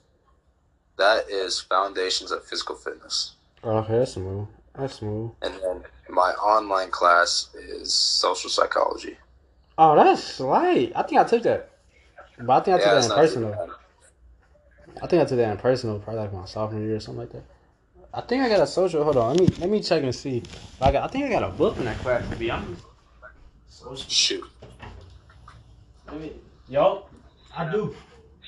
[0.99, 4.47] That is Foundations of Physical Fitness, oh, Okay, that's smooth.
[4.77, 5.31] That's smooth.
[5.41, 9.17] and then my online class is Social Psychology.
[9.77, 10.91] Oh, that's light.
[10.93, 11.69] I think I took that,
[12.37, 13.69] but I think I took it's that in person though.
[15.01, 17.21] I think I took that in person though, probably like my sophomore year or something
[17.21, 17.43] like that.
[18.13, 19.01] I think I got a social.
[19.05, 20.43] Hold on, let me let me check and see.
[20.81, 21.05] I got.
[21.05, 22.29] I think I got a book in that class.
[22.29, 22.83] To be honest.
[23.69, 24.09] Social.
[24.09, 24.43] Shoot.
[26.07, 26.33] Let me.
[26.67, 27.05] Yo,
[27.55, 27.95] I do.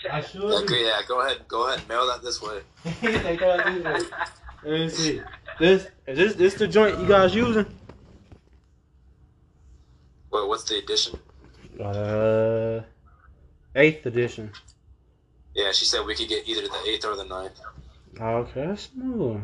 [0.10, 0.64] I sure do.
[0.64, 1.48] Okay, yeah, go ahead.
[1.48, 1.88] Go ahead.
[1.88, 2.62] Mail that this way.
[3.02, 4.18] They got this way.
[4.64, 5.22] Let me see.
[5.60, 7.66] This is this this the joint you guys using?
[10.32, 11.20] Wait, what's the edition?
[11.80, 12.82] Uh,
[13.76, 14.52] eighth edition.
[15.54, 17.60] Yeah, she said we could get either the eighth or the ninth.
[18.20, 19.42] Okay, that's smooth.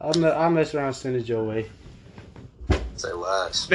[0.00, 1.68] I'll, me- I'll mess around and send it your way.
[2.96, 3.68] Say less.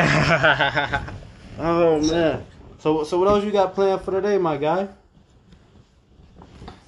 [1.60, 2.46] oh man.
[2.80, 4.88] So so what else you got planned for today, my guy?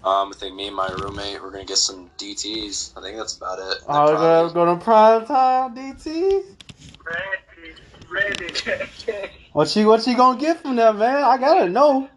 [0.05, 2.93] Um, I think me and my roommate we're gonna get some DTS.
[2.95, 3.79] I think that's about it.
[3.87, 6.43] Oh, we're Probably- gonna go to prime time DT.
[8.09, 9.29] Reddit.
[9.53, 11.23] What she what she gonna get from there, man?
[11.23, 12.09] I gotta know.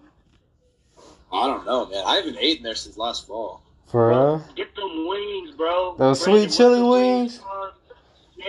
[1.33, 2.03] I don't know, man.
[2.05, 3.63] I haven't eaten there since last fall.
[3.87, 4.45] For Bro, real?
[4.57, 5.95] get them wings, bro.
[5.97, 7.41] Those Brandon, sweet chili the wings?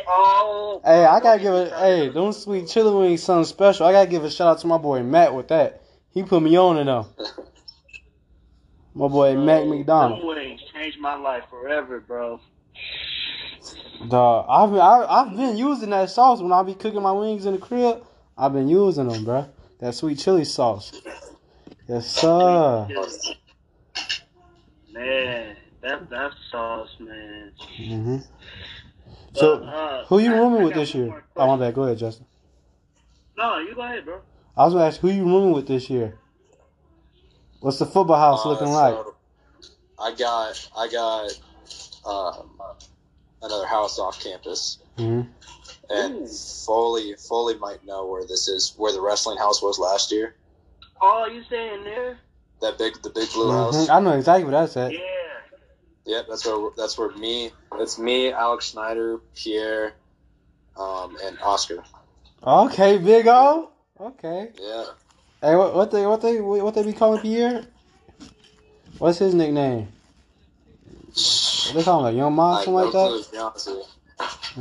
[0.07, 0.81] oh.
[0.83, 1.71] Hey, I gotta give it.
[1.73, 3.85] Hey, them sweet chili wings something special.
[3.85, 5.83] I gotta give a shout out to my boy Matt with that.
[6.11, 7.05] He put me on it though.
[8.99, 10.25] My boy Mac Bro, McDonald.
[10.25, 12.41] Wings changed my life forever, bro.
[14.09, 17.45] Dog, I've been I, I've been using that sauce when I be cooking my wings
[17.45, 18.03] in the crib.
[18.37, 19.47] I've been using them, bro.
[19.79, 20.91] That sweet chili sauce.
[21.87, 22.87] Yes, sir.
[24.91, 27.53] Man, that that sauce, man.
[29.31, 31.05] But, So, uh, who you rooming I with got this year?
[31.05, 31.59] Oh, my question.
[31.59, 31.73] bad.
[31.73, 32.25] Go ahead, Justin.
[33.37, 34.19] No, you go ahead, bro.
[34.57, 36.19] I was gonna ask who you rooming with this year.
[37.59, 38.97] What's the football house Uh, looking so like?
[39.99, 41.31] I got I got
[42.05, 42.57] um,
[43.41, 45.21] another house off campus, hmm
[45.89, 46.27] and Ooh.
[46.65, 50.35] Foley Foley might know where this is, where the wrestling house was last year.
[51.01, 52.19] Oh, you staying there?
[52.61, 53.89] That big the big blue house.
[53.89, 54.93] I know exactly what that's at.
[54.93, 54.99] Yeah.
[56.05, 57.51] Yep, that's where that's where me.
[57.77, 59.93] That's me, Alex Schneider, Pierre,
[60.77, 61.83] um, and Oscar.
[62.45, 63.69] Okay, Big O.
[63.99, 64.49] Okay.
[64.59, 64.85] Yeah.
[65.41, 67.65] Hey, what, what they what they what they be calling Pierre?
[68.97, 69.87] What's his nickname?
[71.67, 73.07] What they call him like Young Ma, something no like that.
[73.07, 73.77] clue, to be honest with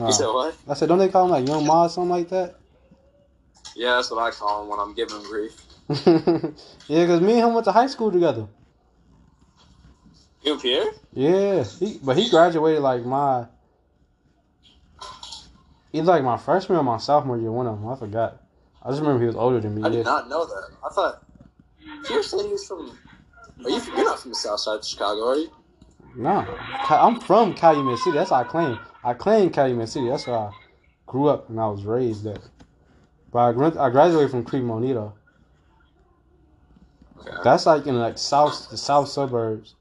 [0.06, 0.12] you.
[0.12, 0.56] Said what?
[0.68, 2.54] I said, don't they call him like Young Ma, or something like that?
[3.74, 5.64] Yeah, that's what I call him when I'm giving him grief.
[6.88, 8.46] yeah, cause me and him went to high school together.
[10.42, 10.90] You and Pierre?
[11.12, 13.46] Yeah, he but he graduated like my.
[15.90, 17.50] He's like my freshman or my sophomore year.
[17.50, 18.42] One of them, I forgot.
[18.82, 19.82] I just remember he was older than me.
[19.82, 20.70] I did not know that.
[20.84, 21.22] I thought
[22.06, 22.96] Pierre said he was from.
[23.64, 23.80] Are you?
[23.96, 25.50] You're not from the south side of Chicago, are you?
[26.16, 26.44] No,
[26.90, 28.16] I'm from Calumet City.
[28.16, 28.78] That's how I claim.
[29.04, 30.08] I claim Calumet City.
[30.08, 30.50] That's where I
[31.06, 32.38] grew up and I was raised there.
[33.30, 34.94] But I, I graduated from Crete-Monee.
[34.94, 35.12] Okay.
[37.44, 39.74] That's like in like south the south suburbs.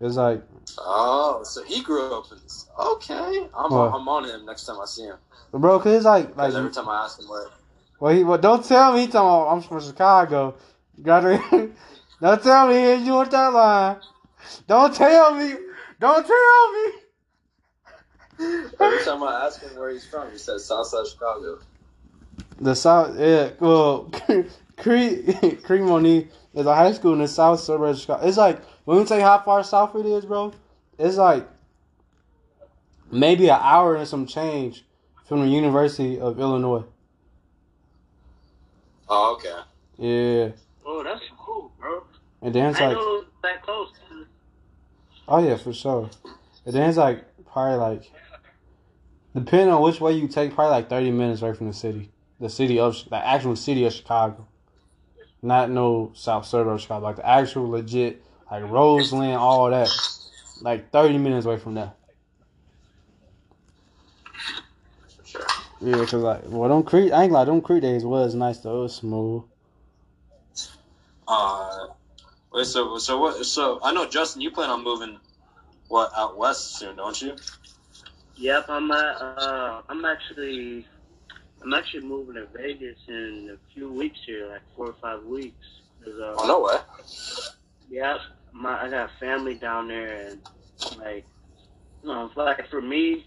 [0.00, 0.42] It's like
[0.78, 2.38] Oh, so he grew up in.
[2.42, 2.66] This.
[2.78, 3.92] Okay, I'm, What?
[3.94, 5.16] I'm on him next time I see him.
[5.52, 7.46] bro, cause it's like Because every time I ask him where,
[8.00, 10.56] well he well don't tell me he talking about I'm from Chicago.
[11.02, 11.74] Graduated.
[12.20, 13.96] don't tell me you with that line.
[14.66, 15.54] Don't tell me.
[16.00, 16.92] Don't tell me.
[18.80, 21.58] every time I ask him where he's from, he says south side Chicago.
[22.60, 23.50] The south, yeah.
[23.60, 24.10] Well,
[24.76, 28.26] Creek Crete-Monee is a high school in the south suburb of Chicago.
[28.26, 30.52] It's like when we you how far south it is, bro.
[30.98, 31.48] It's like
[33.10, 34.84] maybe an hour and some change
[35.26, 36.84] from the University of Illinois.
[39.08, 39.60] Oh, okay.
[39.98, 40.50] Yeah,
[40.86, 42.04] Oh, that's cool, bro.
[42.42, 43.88] and then it's I like, know it that close.
[45.26, 46.08] Oh yeah, for sure.
[46.64, 48.12] And then it's like probably like,
[49.34, 52.48] depending on which way you take, probably like thirty minutes right from the city, the
[52.48, 54.46] city of the actual city of Chicago.
[55.42, 59.90] Not no south suburb of Chicago, like the actual legit, like Roseland, all that.
[60.60, 61.92] Like thirty minutes away from there.
[65.16, 65.46] For sure.
[65.80, 68.78] Yeah, cause like, well, them Creek, I ain't like them Creek days was nice though.
[68.80, 69.44] It was smooth.
[71.26, 71.88] Uh,
[72.52, 73.44] wait, so so what?
[73.46, 75.18] So I know Justin, you plan on moving
[75.88, 77.34] what out west soon, don't you?
[78.36, 80.86] yep, I'm at, uh, I'm actually,
[81.62, 85.64] I'm actually moving to Vegas in a few weeks here, like four or five weeks.
[86.06, 86.78] uh, Oh no way.
[87.88, 88.18] Yeah,
[88.52, 90.40] my I got family down there, and
[90.96, 91.26] like,
[92.02, 93.26] you know, like for me,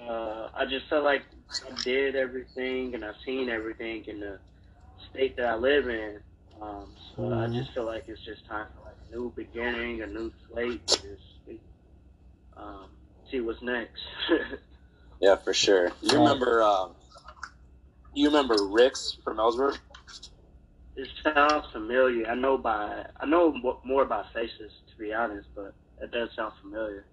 [0.00, 4.38] uh, I just felt like I did everything and I've seen everything in the
[5.10, 6.20] state that I live in.
[6.60, 7.54] Um, so I Mhm.
[7.54, 10.96] just feel like it's just time for like a new beginning, a new slate, to
[10.96, 11.22] just
[12.56, 12.86] um,
[13.30, 14.00] see what's next.
[15.20, 15.92] Yeah, for sure.
[16.02, 16.18] You Yeah.
[16.18, 16.62] remember?
[16.62, 16.94] Um,
[18.12, 19.78] you remember Rick's from Ellsworth?
[20.96, 22.26] it sounds familiar.
[22.26, 26.52] I know by I know more about faces, to be honest, but it does sound
[26.60, 27.06] familiar.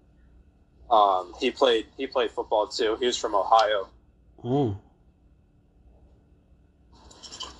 [0.90, 2.96] Um, he played he played football too.
[3.00, 3.88] He was from Ohio.
[4.44, 4.76] Mm.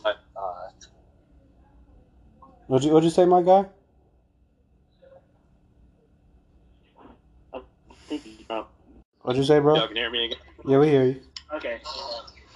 [0.03, 0.69] But, uh,
[2.67, 3.67] What'd you What'd you say, my guy?
[7.53, 7.63] I'm
[8.09, 8.71] thinking about.
[9.23, 9.77] What'd you say, bro?
[9.77, 10.39] y'all can hear me again.
[10.67, 11.21] Yeah, we hear you.
[11.57, 11.81] Okay.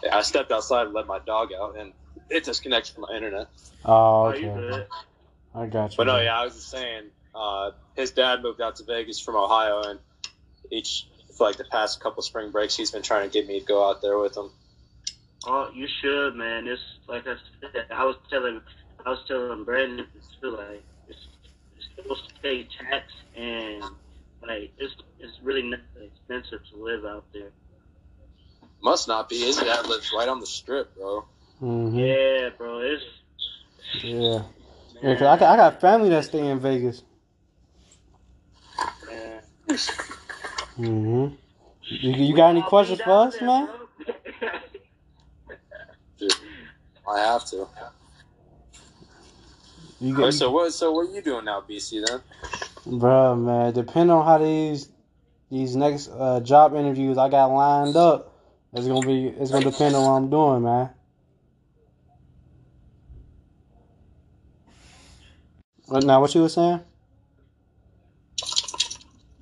[0.03, 1.93] Yeah, I stepped outside and let my dog out, and
[2.31, 3.49] it disconnected from my internet.
[3.85, 4.41] Oh, Oh, okay.
[4.55, 4.87] good?
[5.55, 5.97] I got you.
[5.97, 7.05] But no, yeah, I was just saying.
[7.35, 9.99] Uh, his dad moved out to Vegas from Ohio, and
[10.71, 11.07] each
[11.39, 13.89] for like the past couple spring breaks, he's been trying to get me to go
[13.89, 14.51] out there with him.
[15.47, 16.67] Oh, you should, man.
[16.67, 17.87] It's like I said.
[17.95, 18.61] I was telling,
[19.07, 20.07] I was telling Brandon
[20.43, 20.51] too.
[20.51, 21.19] Like, it's,
[21.77, 23.05] it's still state tax,
[23.37, 23.85] and
[24.43, 27.51] like it's it's really not expensive to live out there.
[28.83, 29.39] Must not be.
[29.39, 31.25] His dad lives right on the strip, bro.
[31.63, 31.99] Mm-hmm.
[31.99, 32.81] Yeah, bro.
[32.81, 33.05] It's
[34.03, 34.43] Yeah.
[35.03, 37.03] Yeah, 'cause I got, I got family that stay in Vegas.
[39.07, 39.43] man.
[40.79, 41.35] Mm-hmm.
[41.83, 43.69] You, you got any questions for us, man?
[47.09, 47.67] I have to.
[50.01, 50.73] You get, so what?
[50.73, 52.07] So what are you doing now, BC?
[52.07, 52.21] Then?
[52.99, 53.73] bro, man.
[53.73, 54.89] Depending on how these
[55.51, 58.33] these next uh, job interviews I got lined up,
[58.73, 60.91] it's gonna be it's gonna depend on what I'm doing, man.
[65.87, 66.21] What now?
[66.21, 66.81] What you were saying?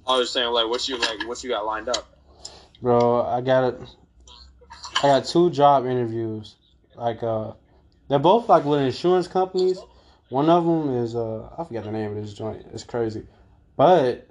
[0.06, 1.26] I was saying, like, what you like?
[1.26, 2.06] What you got lined up?
[2.80, 3.80] Bro, I got it.
[4.98, 6.56] I got two job interviews.
[6.94, 7.52] Like, uh,
[8.08, 9.78] they're both like with insurance companies.
[10.28, 12.66] One of them is uh, I forget the name of this joint.
[12.72, 13.26] It's crazy,
[13.76, 14.28] but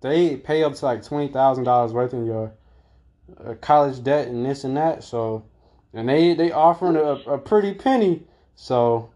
[0.00, 2.52] they pay up to like twenty thousand dollars worth in your
[3.44, 5.04] uh, college debt and this and that.
[5.04, 5.44] So,
[5.92, 8.24] and they they offering a, a pretty penny.
[8.54, 9.10] So,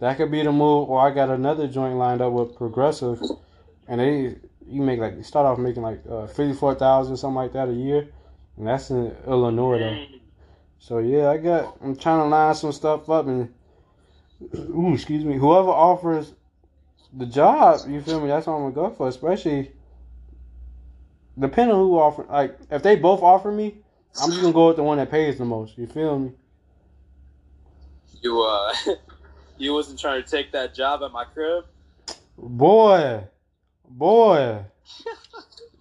[0.00, 0.88] that could be the move.
[0.88, 3.20] Or I got another joint lined up with Progressive,
[3.86, 4.36] and they
[4.70, 7.68] you make like you start off making like uh, fifty four thousand something like that
[7.68, 8.08] a year,
[8.56, 10.06] and that's in Illinois though.
[10.78, 13.52] So yeah, I got I'm trying to line some stuff up and
[14.54, 16.32] ooh, excuse me, whoever offers
[17.12, 18.28] the job, you feel me?
[18.28, 19.72] That's what I'm gonna go for, especially
[21.38, 22.24] depending on who offer.
[22.28, 23.78] Like if they both offer me,
[24.20, 25.76] I'm just gonna go with the one that pays the most.
[25.76, 26.32] You feel me?
[28.22, 28.74] You uh,
[29.58, 31.64] you wasn't trying to take that job at my crib.
[32.38, 33.22] Boy,
[33.90, 34.64] boy.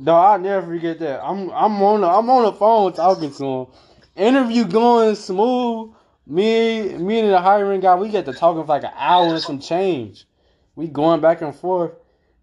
[0.01, 1.21] No, I'll never forget that.
[1.21, 3.67] I'm I'm on the I'm on the phone talking to him.
[4.15, 5.93] Interview going smooth.
[6.25, 9.41] Me me and the hiring guy, we get to talking for like an hour and
[9.43, 10.25] some change.
[10.75, 11.91] We going back and forth.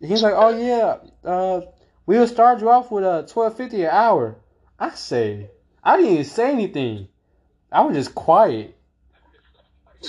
[0.00, 0.98] He's like, Oh yeah,
[1.28, 1.62] uh
[2.04, 4.36] we'll start you off with uh twelve fifty an hour.
[4.78, 5.50] I say
[5.82, 7.08] I didn't even say anything.
[7.72, 8.76] I was just quiet.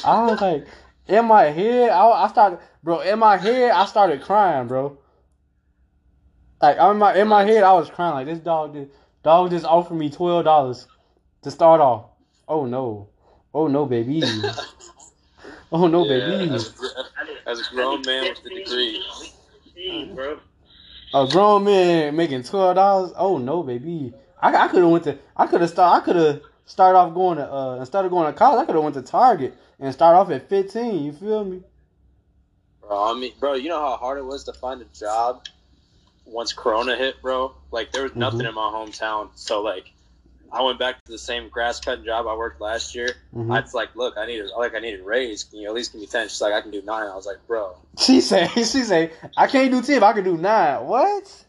[0.03, 0.67] I was like
[1.07, 2.99] in my head, I, I started, bro.
[2.99, 4.97] In my head, I started crying, bro.
[6.61, 8.13] Like I'm in my in my head, I was crying.
[8.15, 8.89] Like this dog, did,
[9.23, 10.87] dog just offered me twelve dollars
[11.43, 12.05] to start off.
[12.47, 13.09] Oh no,
[13.53, 14.23] oh no, baby.
[15.69, 16.53] Oh no, Yeah, baby.
[16.55, 19.03] As, a- as a grown man with a degree.
[20.13, 20.39] Bro.
[21.13, 23.11] A grown man making twelve dollars.
[23.17, 24.13] Oh no, baby.
[24.41, 25.17] I, I could have went to.
[25.35, 26.01] I could have start.
[26.01, 27.51] I could have started off going to.
[27.51, 30.29] Uh, instead of going to college, I could have went to Target and start off
[30.31, 31.03] at fifteen.
[31.03, 31.63] You feel me?
[32.81, 35.43] Bro, I mean, bro, you know how hard it was to find a job
[36.27, 37.53] once Corona hit, bro.
[37.71, 38.49] Like there was nothing Mhm.
[38.49, 39.91] in my hometown, so like
[40.51, 43.09] I went back to the same grass cutting job I worked last year.
[43.35, 43.51] Mhm.
[43.55, 45.43] I was like, look, I need a, like I need a raise.
[45.43, 46.27] Can you at least give me ten?
[46.29, 47.07] She's like, I can do nine.
[47.09, 48.49] I was like, bro, She said.
[48.55, 49.11] She said.
[49.35, 50.03] I can't do ten.
[50.03, 50.85] I can do nine.
[50.85, 51.45] What?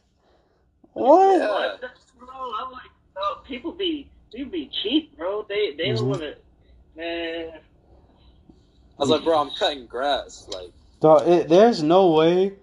[0.95, 1.39] What?
[1.39, 1.49] Yeah.
[1.49, 1.81] What?
[1.81, 2.55] That's wrong.
[2.61, 5.45] I'm like, bro, people be people be cheap, bro.
[5.49, 5.97] They they Mhm.
[5.97, 6.35] don't want to,
[6.97, 7.51] man.
[8.99, 10.49] I was like, bro, I'm cutting grass.
[10.53, 12.59] Like, Dog, it, there's no way, like,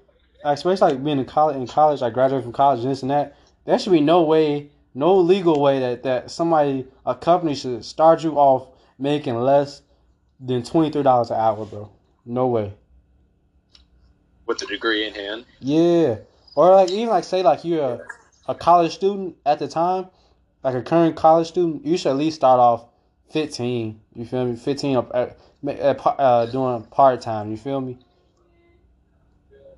[0.53, 1.57] especially like being in college.
[1.57, 3.35] In college, I graduated from college and this and that.
[3.65, 8.23] There should be no way, no legal way that that somebody, a company should start
[8.23, 8.67] you off
[8.99, 9.81] making less
[10.39, 11.91] than twenty three dollars an hour, bro.
[12.25, 12.73] No way.
[14.45, 15.45] with the degree in hand.
[15.59, 16.17] Yeah,
[16.55, 17.99] or like even like say like you're a,
[18.47, 20.07] a college student at the time,
[20.63, 22.85] like a current college student, you should at least start off
[23.31, 24.01] fifteen.
[24.13, 24.55] You feel me?
[24.55, 27.51] Fifteen up at, at, uh, doing part time.
[27.51, 27.97] You feel me?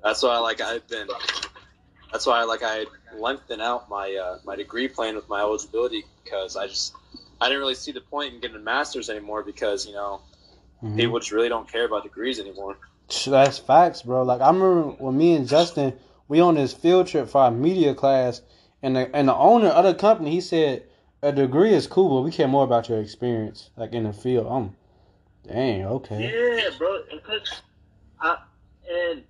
[0.02, 1.08] That's why like I've been.
[2.12, 6.56] That's why like I lengthened out my uh, my degree plan with my eligibility because
[6.56, 6.94] I just
[7.40, 10.22] I didn't really see the point in getting a master's anymore because you know
[10.82, 10.96] Mhm.
[10.96, 12.78] people just really don't care about degrees anymore.
[13.26, 14.22] That's facts, bro.
[14.22, 17.94] Like I remember when me and Justin we on this field trip for our media
[17.94, 18.42] class,
[18.82, 20.84] and the and the owner of the company he said
[21.22, 24.46] a degree is cool, but we care more about your experience, like in the field.
[24.48, 24.76] I'm,
[25.46, 26.60] dang, okay.
[26.62, 27.02] Yeah, bro.
[27.10, 27.62] Because
[28.20, 28.36] I
[28.90, 29.24] and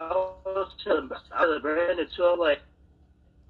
[0.00, 2.24] I was telling I was Brandon too.
[2.24, 2.60] I'm like,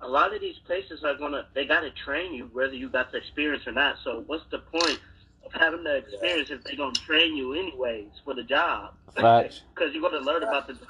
[0.00, 3.18] a lot of these places are gonna they gotta train you whether you got the
[3.18, 3.96] experience or not.
[4.04, 5.00] So what's the point
[5.44, 8.94] of having the experience if they're gonna train you anyways for the job?
[9.14, 9.62] Facts.
[9.74, 10.88] Because you're gonna learn about the job.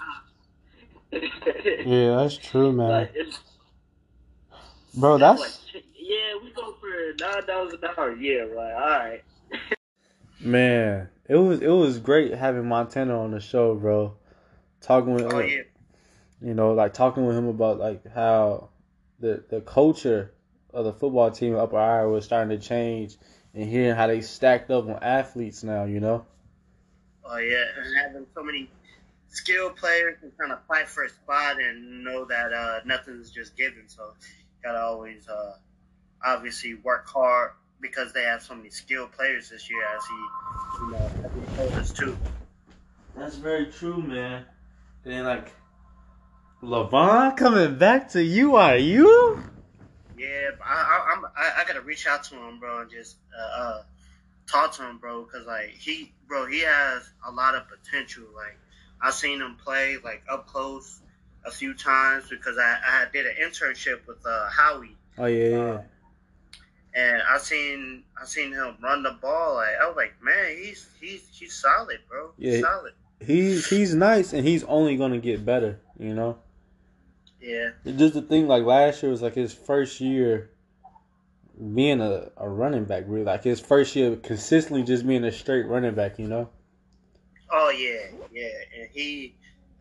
[1.87, 2.89] Yeah, that's true, man.
[2.89, 3.15] Like,
[4.97, 8.15] Bro, I'm that's like, yeah, we go for nine dollars an hour.
[8.17, 8.73] Yeah, right.
[8.73, 9.25] All right.
[10.41, 11.09] man.
[11.27, 14.17] It was it was great having Montana on the show, bro.
[14.85, 15.63] Talking with Oh yeah.
[16.43, 18.69] you know, like talking with him about like how
[19.19, 20.35] the the culture
[20.75, 23.17] of the football team up Iowa was starting to change
[23.55, 26.27] and hearing how they stacked up on athletes now, you know.
[27.25, 28.69] Oh yeah, and having so many
[29.29, 33.57] skilled players and trying to fight for a spot and know that uh, nothing's just
[33.57, 33.85] given.
[33.89, 35.55] So you gotta always uh,
[36.23, 40.91] obviously work hard because they have so many skilled players this year, as he, you
[40.91, 42.19] know, as he told us too.
[43.17, 44.45] That's very true, man.
[45.05, 45.53] And then like
[46.63, 49.43] Levon coming back to you, are you?
[50.17, 53.61] Yeah, I, I, I'm I, I gotta reach out to him, bro, and just uh,
[53.63, 53.83] uh
[54.51, 58.25] talk to him, bro, because like he, bro, he has a lot of potential.
[58.35, 58.59] Like
[59.01, 61.01] I've seen him play like up close
[61.45, 65.59] a few times because I, I did an internship with uh, Howie, Oh yeah, yeah.
[65.59, 65.83] Uh,
[66.95, 69.57] and I seen I seen him run the ball.
[69.57, 72.31] Like I was like, man, he's he's he's solid, bro.
[72.39, 72.61] He's Yeah.
[72.61, 72.93] solid.
[73.27, 76.39] He's he's nice and he's only gonna get better, you know?
[77.41, 80.51] Yeah, It's just the thing like last year was like his first year
[81.75, 83.25] being a, a running back, really.
[83.25, 86.49] Like his first year consistently just being a straight running back, you know?
[87.51, 88.49] Oh yeah, yeah,
[88.79, 89.35] and he,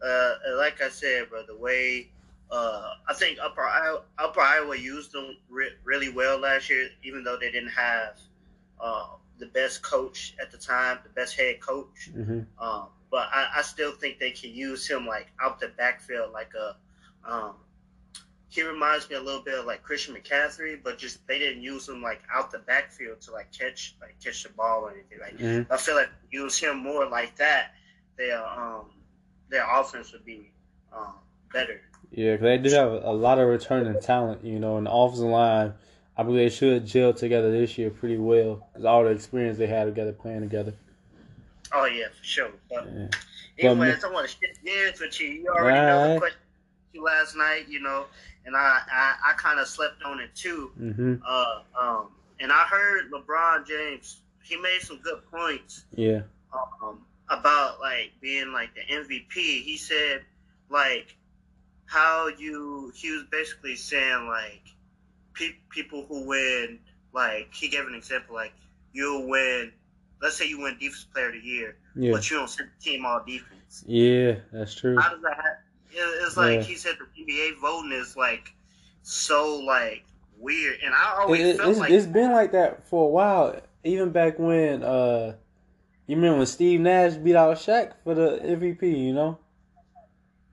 [0.06, 2.10] uh, like I said, bro, the way,
[2.52, 7.24] uh, I think Upper Iowa, Upper Iowa used them re- really well last year, even
[7.24, 8.20] though they didn't have,
[8.80, 9.08] uh,
[9.40, 12.12] the best coach at the time, the best head coach.
[12.14, 16.34] hmm Um, but I, I still think they can use him like out the backfield,
[16.34, 16.78] like a,
[17.32, 17.58] um,
[18.50, 21.88] he reminds me a little bit of like Christian McCaffrey, but just they didn't use
[21.90, 25.20] him like out the backfield to like catch like catch the ball or anything.
[25.22, 27.74] Like hmm I feel like use him more like that,
[28.18, 28.92] their um
[29.50, 30.52] their offense would be
[30.92, 31.16] um
[31.54, 31.82] better.
[32.12, 35.28] Yeah, 'cause they do have a lot of returning talent, you know, and the offensive
[35.30, 35.74] line.
[36.18, 39.68] I believe they should gel together this year pretty well because all the experience they
[39.68, 40.74] had together playing together.
[41.74, 42.52] Oh yeah, for sure.
[42.70, 42.86] But
[43.58, 43.70] Yeah.
[43.70, 45.28] anyways, I want to shift gears with you.
[45.28, 46.40] You already know the question
[46.94, 48.06] you last night, you know,
[48.46, 50.72] and I I, I kind of slept on it too.
[50.78, 52.10] hmm Uh um,
[52.40, 54.20] and I heard LeBron James.
[54.44, 55.86] He made some good points.
[55.96, 56.22] Yeah.
[56.54, 59.34] um, about like being like the MVP.
[59.64, 60.22] He said
[60.70, 61.16] like
[61.86, 64.62] how you he was basically saying like
[65.34, 66.80] pe- people who win
[67.14, 68.54] like he gave an example like
[68.92, 69.72] you'll win
[70.24, 72.14] let's say you win defense player of the year Yeah.
[72.14, 74.98] but you don't send the team all defense Yeah, that's true.
[75.00, 75.54] how does that happen
[76.26, 76.64] it's like Yeah.
[76.64, 78.52] he said the NBA voting is like
[79.04, 80.04] so like
[80.40, 83.62] weird and I always It, felt it's, like it's been like that for a while.
[83.84, 85.36] Even back when uh,
[86.08, 89.38] you remember when Steve Nash beat out Shaq for the MVP, you know.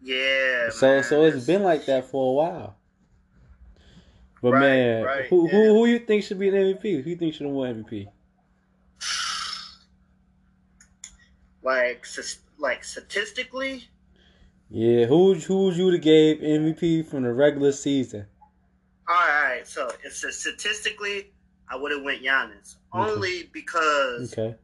[0.03, 2.77] yeah So man, so it's it's- been like that for a while.
[4.43, 5.51] But Right, man, right, who yeah.
[5.53, 7.03] who who you think should be an MVP?
[7.05, 8.09] Who you think should have won MVP?
[11.63, 12.07] Like
[12.59, 13.89] like statistically
[14.69, 18.27] Yeah, who would- who would you have gave MVP from the regular season?
[19.09, 19.67] All right, all right.
[19.67, 21.33] So it's a, statistically,
[21.69, 23.11] I would have went Giannis Okay.
[23.13, 24.55] only because Okay,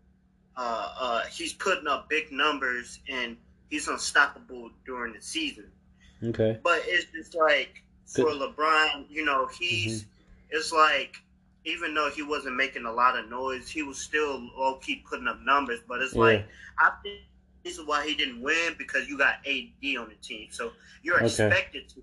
[0.57, 3.36] uh, uh, he's putting up big numbers and
[3.68, 5.70] he's unstoppable during the season.
[6.22, 8.40] okay, But it's just like for Good.
[8.57, 10.11] LeBron, you know, he's Mm-hmm.
[10.57, 11.16] it's like
[11.66, 15.26] even though he wasn't making a lot of noise, he was still low key putting
[15.28, 15.80] up numbers.
[15.86, 16.20] But it's Yeah.
[16.20, 16.48] like
[16.78, 17.20] I think
[17.64, 21.16] this is why he didn't win because you got AD on the team, so you're
[21.16, 21.26] Okay.
[21.26, 22.02] expected to.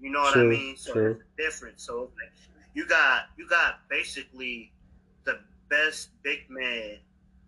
[0.00, 0.76] You know what I mean?
[0.76, 1.10] So true.
[1.20, 1.80] it's different.
[1.80, 2.32] So like
[2.74, 4.72] you got you got basically
[5.24, 5.38] the
[5.68, 6.98] best big man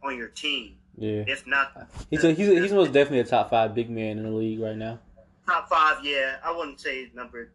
[0.03, 1.25] on your team, yeah.
[1.27, 4.19] if not uh, He's a, he's a, he's most definitely a top five big man
[4.19, 4.99] in the league right now.
[5.47, 6.05] top five.
[6.05, 7.51] Yeah, I wouldn't say number.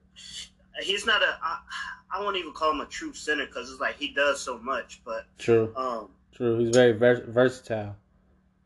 [0.81, 1.37] He's not a.
[1.41, 1.59] I,
[2.13, 5.01] I won't even call him a true center because it's like he does so much.
[5.05, 6.57] But True, um, true.
[6.59, 7.95] He's very vers- versatile.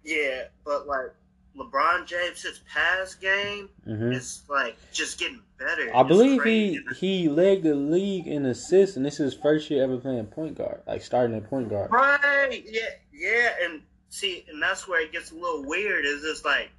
[0.04, 1.14] yeah, but like
[1.58, 5.92] LeBron James, his pass game hmm is like just getting better.
[5.96, 6.80] I It's believe crazy.
[7.00, 10.26] he he led the league in assists, and this is his first year ever playing
[10.28, 11.92] point guard, like starting at point guard.
[11.92, 12.64] Right.
[12.66, 12.82] Yeah.
[13.14, 13.50] Yeah.
[13.64, 16.06] And see, and that's where it gets a little weird.
[16.06, 16.70] Is it's like,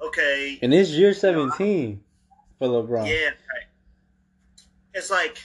[0.00, 2.02] okay, And it's year seventeen
[2.58, 3.06] for LeBron.
[3.08, 3.61] yeah, right.
[4.94, 5.38] It's like,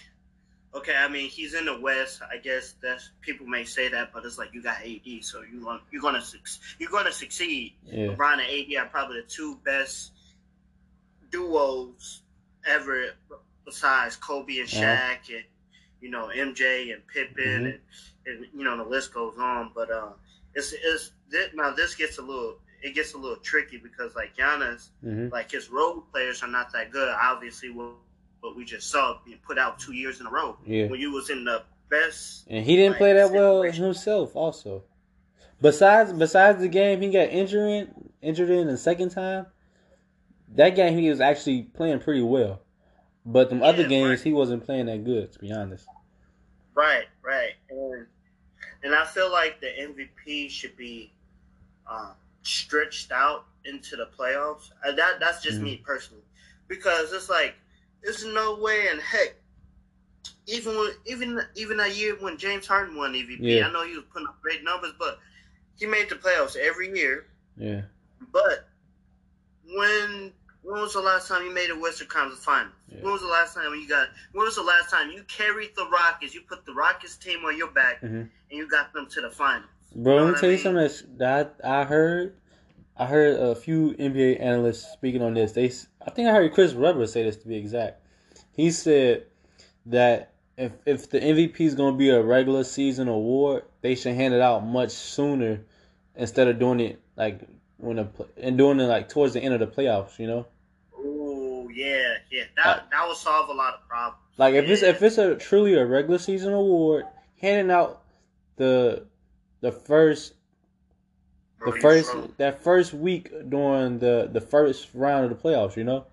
[0.75, 0.95] okay.
[0.95, 2.21] I mean, he's in the West.
[2.31, 5.65] I guess that's people may say that, but it's like you got AD, so you
[5.65, 6.23] want you're gonna
[6.79, 7.73] you're gonna succeed.
[7.85, 8.07] Yeah.
[8.07, 10.11] LeBron and AD are probably the two best
[11.31, 12.21] duos
[12.65, 13.05] ever,
[13.65, 14.81] besides Kobe and Uh-huh.
[14.83, 15.43] Shaq, and
[16.01, 17.65] you know MJ and Pippen, Mhm.
[17.65, 17.79] and,
[18.25, 19.71] and you know the list goes on.
[19.73, 20.11] But uh,
[20.55, 24.35] it's it's thi- now this gets a little it gets a little tricky because like
[24.37, 27.09] Giannis, hmm like his role players are not that good.
[27.09, 27.93] Obviously, what
[28.41, 30.87] what we just saw being put out two years in a row Yeah.
[30.87, 32.45] when you was in the best.
[32.49, 34.83] And he didn't Like, play that well himself, also.
[35.61, 39.47] Besides, besides the game he got injured in, injured in the second time,
[40.49, 42.61] that game he was actually playing pretty well.
[43.25, 44.21] But them other games right.
[44.21, 45.85] he wasn't playing that good, to be honest.
[46.73, 48.05] Right, right, and
[48.83, 51.11] and I feel like the MVP should be
[51.89, 52.11] uh,
[52.43, 54.71] stretched out into the playoffs.
[54.85, 55.63] Uh, that that's just Mhm.
[55.63, 56.23] me personally,
[56.69, 57.55] because it's like
[58.03, 59.35] there's no way in heck
[60.47, 63.67] even when, even even a year when James Harden won MVP, Yeah.
[63.67, 65.19] I know he was putting up great numbers, but
[65.77, 67.27] he made the playoffs every year.
[67.57, 67.81] Yeah.
[68.31, 68.69] But
[69.75, 70.31] when
[70.63, 72.73] when was the last time you made a Western Conference Finals?
[72.89, 73.01] Yeah.
[73.01, 74.07] When was the last time you got?
[74.33, 76.33] When was the last time you carried the Rockets?
[76.33, 78.09] You put the Rockets team on your back Mhm.
[78.21, 79.69] and you got them to the finals.
[79.95, 80.57] Bro, You let know me tell I you
[80.89, 82.35] something that I heard.
[82.99, 85.51] I heard a few NBA analysts speaking on this.
[85.51, 85.71] They,
[86.07, 88.01] I think I heard Chris Webber say this to be exact.
[88.53, 89.25] He said
[89.87, 94.15] that if if the MVP is going to be a regular season award, they should
[94.15, 95.61] hand it out much sooner
[96.15, 97.41] instead of doing it like
[97.77, 100.17] when the pl- and doing it like towards the end of the playoffs.
[100.17, 100.47] You know,
[100.97, 102.45] Oh yeah, yeah.
[102.55, 104.23] That that would solve a lot of problems.
[104.37, 107.05] like if it's if it's a truly a regular season award,
[107.41, 108.01] handing out
[108.55, 109.05] the
[109.61, 110.33] the first
[111.65, 116.05] the first that first week during the the first round of the playoffs, you know.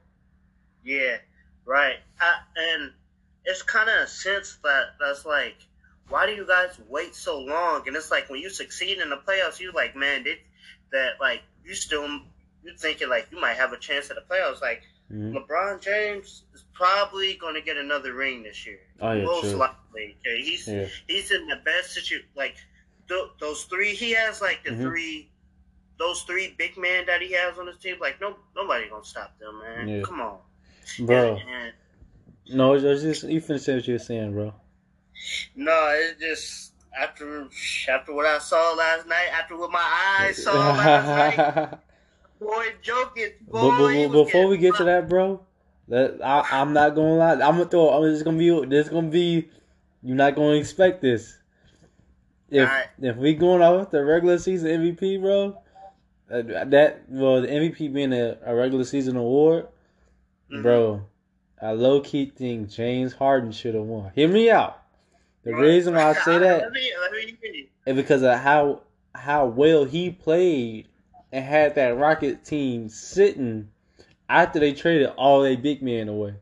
[0.83, 1.17] Yeah,
[1.65, 1.97] right.
[2.21, 2.93] I, and
[3.45, 5.57] it's kind of a sense that that's like,
[6.09, 7.87] why do you guys wait so long?
[7.87, 10.39] And it's like when you succeed in the playoffs, you're like, man, they,
[10.93, 12.05] that like you still
[12.63, 14.61] you thinking like you might have a chance at the playoffs.
[14.61, 14.83] Like
[15.13, 15.35] Mhm.
[15.35, 19.59] LeBron James is probably going to get another ring this year, Oh yeah, most true.
[19.59, 20.17] likely.
[20.21, 22.27] Okay, he's Yeah, he's in the best situation.
[22.35, 22.57] Like
[23.09, 24.83] th- those three, he has like the Mhm.
[24.83, 25.31] three.
[25.99, 29.39] Those three big men that he has on his team, like no, nobody gonna stop
[29.39, 29.89] them, man.
[29.89, 30.03] Yeah.
[30.03, 30.39] Come on,
[31.01, 31.37] bro.
[31.37, 31.73] And-
[32.53, 34.53] No, it's just you finish what you were saying, bro.
[35.55, 37.49] No, it just after
[37.89, 41.79] after what I saw last night, after what my eyes saw last night,
[42.41, 43.31] boy, joking.
[43.49, 45.41] Boy, But, but, but before we get to that, bro,
[45.89, 47.33] that I, I'm not gonna lie.
[47.33, 47.89] I'm gonna throw.
[47.91, 48.67] Oh, I'm just gonna be.
[48.67, 49.49] This gonna be.
[50.03, 51.39] You're not gonna expect this.
[52.51, 52.87] If Alright.
[53.01, 55.57] if we going off the regular season MVP, bro,
[56.31, 59.69] uh, that well the MVP being a, a regular season award,
[60.51, 60.63] Mhm.
[60.63, 61.03] bro,
[61.61, 64.11] I low key think James Harden should have won.
[64.15, 64.81] Hear me out.
[65.43, 67.37] The reason why I say that let me, let me
[67.85, 68.81] hear because of how
[69.15, 70.89] how well he played
[71.33, 73.69] and had that Rocket team sitting
[74.29, 76.35] after they traded all their big men away.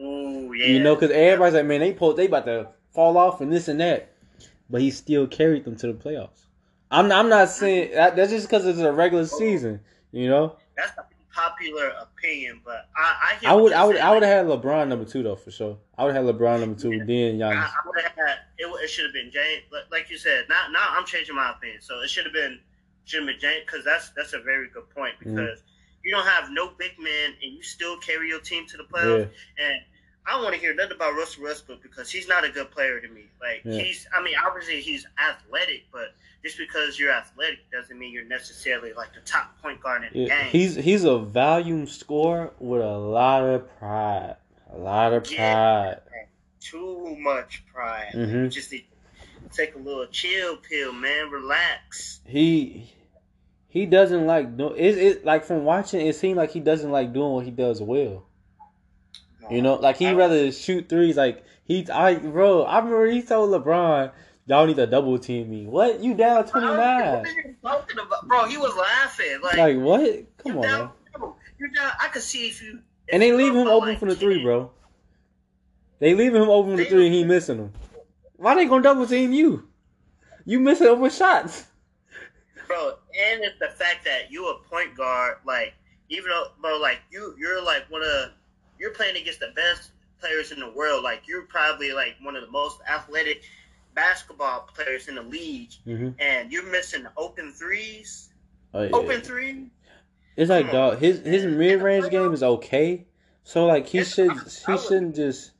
[0.00, 0.66] Ooh, yeah.
[0.66, 3.68] You know, because everybody's like, man, they po- they about to fall off and this
[3.68, 4.10] and that,
[4.68, 6.46] but he still carried them to the playoffs.
[6.90, 9.80] I'm not, I'm not saying that, that's just because it's a regular season.
[10.12, 13.96] You know, that's a popular opinion, but I I, I would I would.
[13.96, 15.78] I would have had LeBron number two though for sure.
[15.96, 17.64] I would have had LeBron number two, then I, Giannis.
[17.64, 18.64] I would have had it.
[18.66, 19.62] It should have been James.
[19.90, 21.80] Like- you said, now now I'm changing my opinion.
[21.80, 22.58] So it should have been
[23.04, 25.36] should have been James because that's that's a very good point Mm-hmm.
[25.36, 25.62] because
[26.02, 29.28] you don't have no big man and you still carry your team to the playoffs.
[29.58, 29.80] Yeah, And
[30.26, 33.00] I don't want to hear nothing about Russell Westbrook because he's not a good player
[33.00, 33.24] to me.
[33.40, 33.82] Like Yeah.
[33.82, 36.14] he's, I mean, obviously he's athletic, but
[36.44, 40.28] just because you're athletic doesn't mean you're necessarily like the top point guard in the
[40.28, 40.42] yeah.
[40.42, 40.50] game.
[40.52, 44.36] He's he's a volume scorer with a lot of pride,
[44.72, 45.94] a lot of Yeah.
[45.94, 46.26] pride.
[46.60, 48.12] Too much pride.
[48.14, 48.44] Mhm.
[48.44, 48.72] You just
[49.52, 51.30] take a little chill pill, man.
[51.30, 52.20] Relax.
[52.26, 52.92] he
[53.68, 57.12] he doesn't like do it, it like from watching it seemed like he doesn't like
[57.12, 58.26] doing what he does well
[59.50, 63.50] you know like he rather shoot threes like he i bro i remember he told
[63.50, 64.12] lebron
[64.46, 68.26] y'all need to double team me what you down 29 are you talking about?
[68.26, 69.40] Bro, he was laughing.
[69.42, 71.92] Like, like what come on down, bro, you down.
[72.00, 72.80] I could see if you.
[73.12, 74.70] and they leave him open like for the three bro
[75.98, 77.72] they leave him open for the three and he missing them
[78.36, 79.68] why they gonna double team you
[80.44, 81.66] you missing open shots
[82.70, 82.94] bro.
[83.20, 85.74] And it's the fact that you a point guard, like
[86.08, 88.30] even though, bro, like you, you're like one of,
[88.80, 89.90] you're playing against the best
[90.20, 91.04] players in the world.
[91.04, 93.42] Like you're probably like one of the most athletic
[93.94, 96.10] basketball players in the league, mm-hmm.
[96.18, 98.30] and you're missing open threes,
[98.74, 98.90] oh, yeah.
[98.92, 99.66] open three.
[100.36, 100.90] It's like Come on.
[100.90, 100.98] dog.
[100.98, 103.06] His his mid range game is okay.
[103.44, 105.52] So like he It's- should he shouldn't just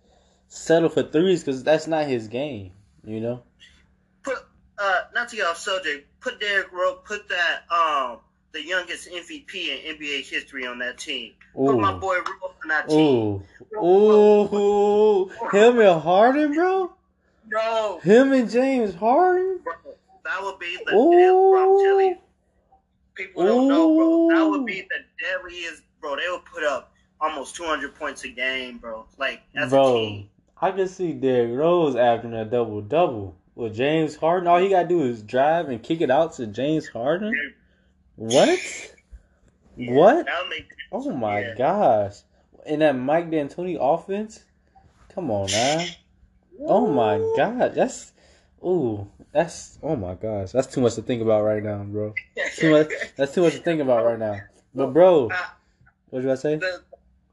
[0.49, 2.73] settle for threes because that's not his game.
[3.05, 3.43] You know.
[4.23, 4.39] Put
[4.79, 6.09] uh, not to get off subject.
[6.21, 6.99] Put Derrick Rose.
[7.05, 8.19] Put that um
[8.53, 11.33] the youngest MVP in NBA history on that team.
[11.55, 13.43] Put my boy Rose on that team.
[13.77, 14.57] Ooh.
[14.57, 15.31] Ooh.
[15.53, 16.93] Him and Harden, bro.
[17.49, 18.01] Bro.
[18.03, 19.61] Him and James Harden.
[19.63, 19.73] bro,
[20.25, 21.79] that would be the deal, bro.
[21.79, 22.17] I'm telling you.
[23.15, 24.29] People don't know, bro.
[24.39, 26.17] That would be the deadliest, bro.
[26.17, 29.07] They would put up almost 200 points a game, bro.
[29.19, 30.31] Like as a Bro, team.
[30.61, 34.49] I can see Derrick Rose after a double double with James Harden.
[34.49, 37.33] All he gotta do is drive and kick it out to James Harden.
[38.21, 38.61] What?
[39.79, 40.27] Yeah, What?
[40.27, 40.69] That would make.
[40.93, 41.55] Oh my Yeah.
[41.57, 42.17] gosh.
[42.67, 44.45] And that Mike D'Antoni offense?
[45.15, 45.89] Come on man.
[46.67, 47.75] Oh my god.
[47.75, 48.13] That's
[48.63, 49.09] ooh.
[49.33, 50.53] That's oh my gosh.
[50.53, 52.15] That's too much to think about right now, bro.
[52.57, 54.39] Too much that's too much to think about right now.
[54.75, 55.37] But bro, Uh,
[56.11, 56.57] what did I say?
[56.57, 56.83] the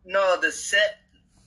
[0.06, 1.00] no the set.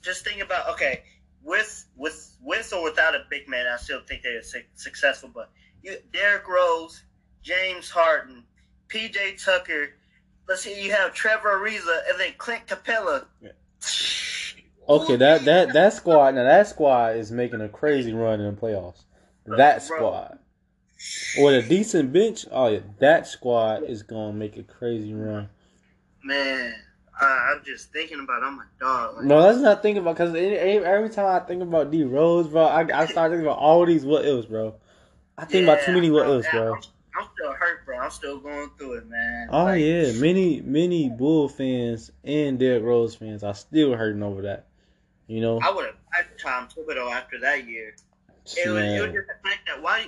[0.03, 1.03] Just think about okay.
[1.43, 5.31] with with with or without a big man, I still think they're su- successful.
[5.33, 5.51] But
[5.83, 7.03] you, Derrick Rose,
[7.43, 8.45] James Harden,
[8.91, 9.37] P.J.
[9.37, 9.95] Tucker.
[10.49, 13.25] Let's see, you have Trevor Ariza and then Clint Capela.
[14.89, 18.61] Okay, that that that squad now that squad is making a crazy run in the
[18.61, 19.05] playoffs.
[19.47, 20.39] That squad
[21.39, 25.49] with a decent bench, oh yeah, that squad is gonna make a crazy run.
[26.25, 26.75] Man,
[27.21, 28.43] I, I'm just thinking about.
[28.43, 29.17] I'm a dog.
[29.17, 32.65] Like, No, let's not think about because every time I think about D Rose, bro,
[32.65, 34.75] I, I start thinking about all these what ifs, bro.
[35.39, 36.81] I think about too many what ifs, yeah, bro.
[37.21, 37.99] I'm, still hurt, bro.
[37.99, 39.49] I'm still going through it, man.
[39.51, 44.43] Oh Like, yeah, many many Bull fans and Derrick Rose fans are still hurting over
[44.43, 44.67] that.
[45.27, 47.95] You know, I would have liked Tom Thibodeau after that year.
[48.57, 50.07] It was, it was just the fact that why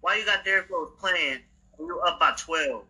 [0.00, 1.40] why you got Derrick Rose playing
[1.78, 2.84] you were up by twelve.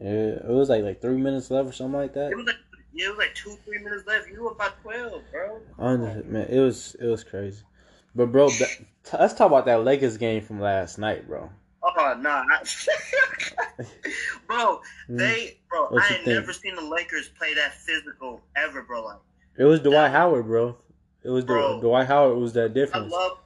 [0.00, 2.30] yeah, it was like like three minutes left or something like that.
[2.30, 2.56] It was like
[2.94, 4.28] it was like two three minutes left.
[4.28, 5.60] You were up by twelve, bro.
[5.78, 7.62] Honestly, man, it was it was crazy.
[8.14, 8.66] But bro, ba-
[9.04, 11.50] t- let's talk about that Lakers game from last night, bro.
[11.84, 12.62] Oh no, I-
[14.46, 14.80] bro.
[15.08, 15.18] Mm.
[15.18, 15.88] They bro.
[15.88, 19.04] What I ain't never seen the Lakers play that physical ever, bro.
[19.04, 19.18] Like
[19.58, 20.76] It was Dwight Howard, bro.
[21.22, 21.80] It was the, Bro.
[21.80, 23.12] Dwight Howard was that I difference.
[23.12, 23.38] love,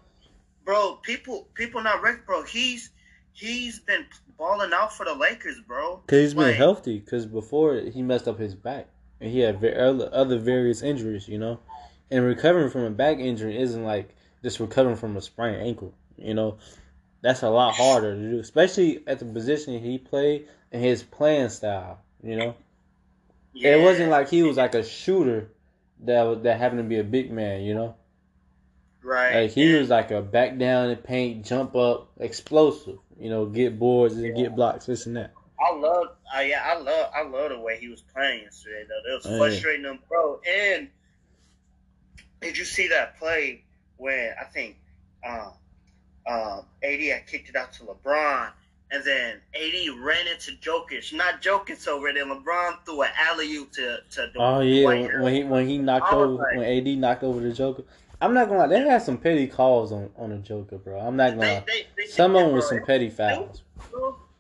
[0.65, 0.99] bro.
[1.03, 2.43] People people not rec, bro.
[2.43, 2.91] He's
[3.33, 4.05] he's been
[4.37, 6.03] balling out for the Lakers, bro.
[6.07, 7.01] Cause he's been healthy.
[7.01, 8.89] Cause before he messed up his back,
[9.21, 11.59] and he had other various injuries, you know.
[12.11, 16.35] And recovering from a back injury isn't like just recovering from a sprained ankle, you
[16.35, 16.59] know.
[17.21, 21.49] That's a lot harder to do, especially at the position he played and his playing
[21.49, 22.55] style, you know.
[23.53, 23.77] Yeah.
[23.77, 25.51] It wasn't like he was like a shooter
[26.05, 27.97] that was, that happened to be a big man, you know.
[29.03, 29.43] right.
[29.43, 33.47] Like he And- was like a back down and paint, jump up, explosive, you know,
[33.47, 35.33] get boards and get blocks, this and that.
[35.61, 38.85] I love, uh, yeah, I love, I love the way he was playing yesterday.
[38.89, 40.41] Though it was Oh, frustrating him, bro.
[40.49, 40.89] And
[42.41, 43.65] did you see that play
[43.97, 44.77] when I think
[45.29, 45.53] um,
[46.29, 48.51] um, AD had kicked it out to LeBron,
[48.91, 52.25] and then AD ran into Jokic, not Jokic over there.
[52.27, 54.85] LeBron threw an alley oop to to the Oh yeah,
[55.21, 57.83] when, he when he knocked over like- when AD knocked over the Joker.
[58.21, 60.99] I'm not gonna lie, they had some petty calls on on the Joker, bro.
[60.99, 61.65] I'm not gonna They, lie.
[61.67, 63.63] they, they, Some of them was some petty fouls,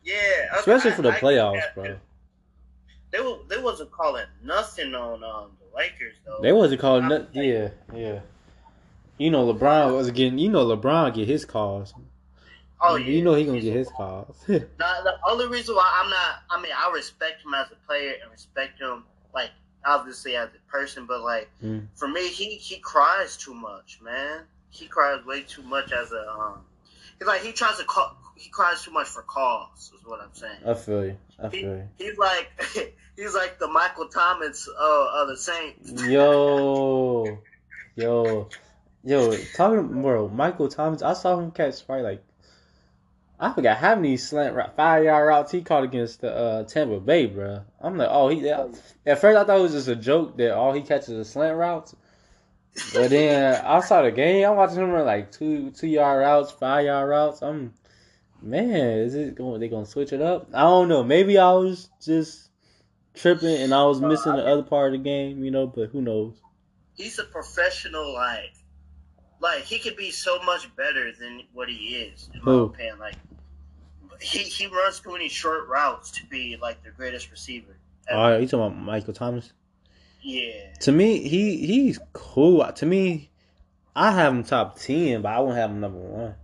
[0.04, 0.14] Yeah,
[0.56, 1.96] especially I- for the I- playoffs, I- bro.
[3.10, 6.40] They were, they wasn't calling nothing on um, the Lakers though.
[6.42, 7.28] They wasn't calling nothing.
[7.32, 8.20] Yeah, yeah.
[9.18, 10.38] You know LeBron was getting.
[10.38, 11.92] You know LeBron get his calls.
[12.80, 14.36] oh yeah, You know he gonna get his calls.
[14.48, 18.14] Now, the only reason why I'm not, I mean, I respect him as a player
[18.22, 19.02] and respect him,
[19.34, 19.50] like,
[19.84, 21.88] obviously as a person, but, like, Mm.
[21.96, 24.42] for me, he, he cries too much, man.
[24.70, 26.60] He cries way too much as a, um,
[27.18, 30.32] he's like, he tries to call, he cries too much for calls, is what I'm
[30.32, 30.60] saying.
[30.64, 31.16] I feel you.
[31.42, 31.88] I He, feel you.
[31.98, 32.48] he's like,
[33.16, 35.90] he's like the Michael Thomas uh, of the Saints.
[36.08, 37.42] Yo,
[37.96, 38.48] yo,
[39.04, 41.02] yo, talking bro, Michael Thomas.
[41.02, 42.24] I saw him catch probably like
[43.40, 46.98] I forgot how many slant route, five yard routes he caught against the uh, Tampa
[46.98, 47.62] Bay, bro.
[47.80, 48.48] I'm like, oh, he.
[48.48, 51.56] At first, I thought it was just a joke that all he catches is slant
[51.56, 51.94] routes.
[52.92, 54.48] But then I saw the game.
[54.48, 57.42] I'm watching him run like two two yard routes, five yard routes.
[57.42, 57.74] I'm
[58.42, 59.60] man, is it going?
[59.60, 60.48] They gonna switch it up?
[60.52, 61.04] I don't know.
[61.04, 62.50] Maybe I was just
[63.14, 65.68] tripping and I was missing the other part of the game, you know.
[65.68, 66.34] But who knows?
[66.94, 68.52] He's a professional, like,
[69.40, 72.62] like, he could be so much better than what he is, in my Who?
[72.64, 72.98] opinion.
[72.98, 73.14] Like,
[74.20, 77.76] he, he runs too many short routes to be, like, the greatest receiver.
[78.08, 78.18] ever.
[78.18, 79.52] All right, you talking about Michael Thomas?
[80.20, 80.72] Yeah.
[80.80, 82.70] To me, he he's cool.
[82.70, 83.30] To me,
[83.94, 86.34] I have him top ten, but I won't have him number one.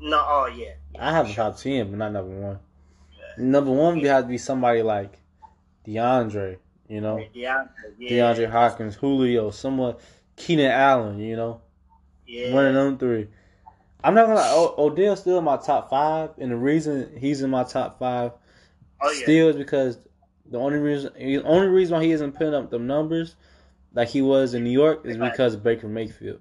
[0.00, 0.72] No, oh, yeah.
[0.98, 2.58] I have him top ten, but not number one.
[3.38, 5.18] Number one would have to be somebody like
[5.86, 7.68] DeAndre, you know, DeAndre,
[7.98, 8.10] yeah.
[8.10, 9.96] DeAndre Hopkins, Julio, someone,
[10.36, 11.62] Keenan Allen, you know,
[12.30, 12.54] Yeah.
[12.54, 13.26] one of them three.
[14.04, 17.42] I'm not gonna lie, o- Odell's still in my top five, and the reason he's
[17.42, 18.32] in my top five
[19.02, 19.22] Oh, yeah.
[19.22, 19.98] still is because
[20.50, 23.34] the only reason the only reason why he isn't putting up the numbers
[23.92, 26.40] like he was in New York is because of Baker Mayfield.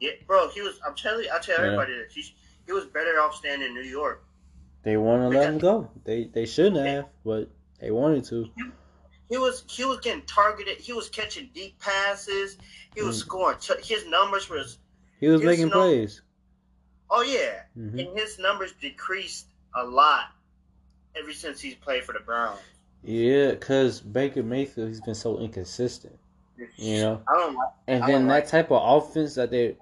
[0.00, 0.10] yeah.
[0.26, 1.64] Bro, he was, I'm telling you, I tell Yeah.
[1.66, 2.12] everybody this.
[2.12, 2.34] He,
[2.66, 4.24] he was better off staying in New York.
[4.82, 5.88] They want to let him go.
[6.04, 7.48] They they shouldn't have, but
[7.80, 8.48] they wanted to.
[9.28, 10.78] He was he was getting targeted.
[10.78, 12.58] He was catching deep passes.
[12.94, 13.20] He was Mm.
[13.26, 13.58] scoring.
[13.60, 14.78] T- his numbers was
[15.22, 16.20] He was It's making no- plays.
[17.08, 20.24] oh yeah, hmm and his numbers decreased a lot
[21.16, 22.58] ever since he's played for the Browns.
[23.04, 26.18] Yeah, because Baker Mayfield he's been so inconsistent,
[26.76, 27.22] you know.
[27.28, 27.68] I don't like.
[27.86, 29.76] And I then don't that like- type of offense that they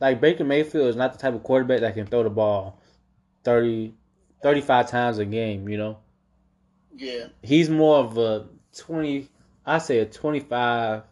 [0.00, 2.80] like Baker Mayfield is not the type of quarterback that can throw the ball
[3.44, 3.94] 30,
[4.42, 5.68] 35 times a game.
[5.68, 5.98] You know,
[6.96, 9.28] Yeah, he's more of a twenty.
[9.64, 11.04] I say a twenty-five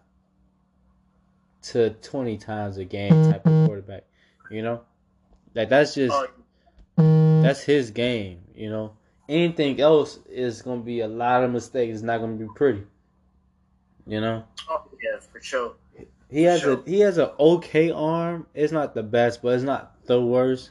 [1.62, 4.04] to twenty times a game type of quarterback.
[4.50, 4.80] You know,
[5.54, 6.14] like that's just
[6.96, 8.40] Oh, that's his game.
[8.54, 8.92] You know,
[9.28, 11.94] anything else is gonna be a lot of mistakes.
[11.94, 12.84] It's not gonna be pretty.
[14.06, 15.74] You know, oh yeah, for sure.
[16.30, 16.80] he has Sure.
[16.84, 18.46] a he has an okay arm.
[18.54, 20.70] It's not the best, but it's not the worst.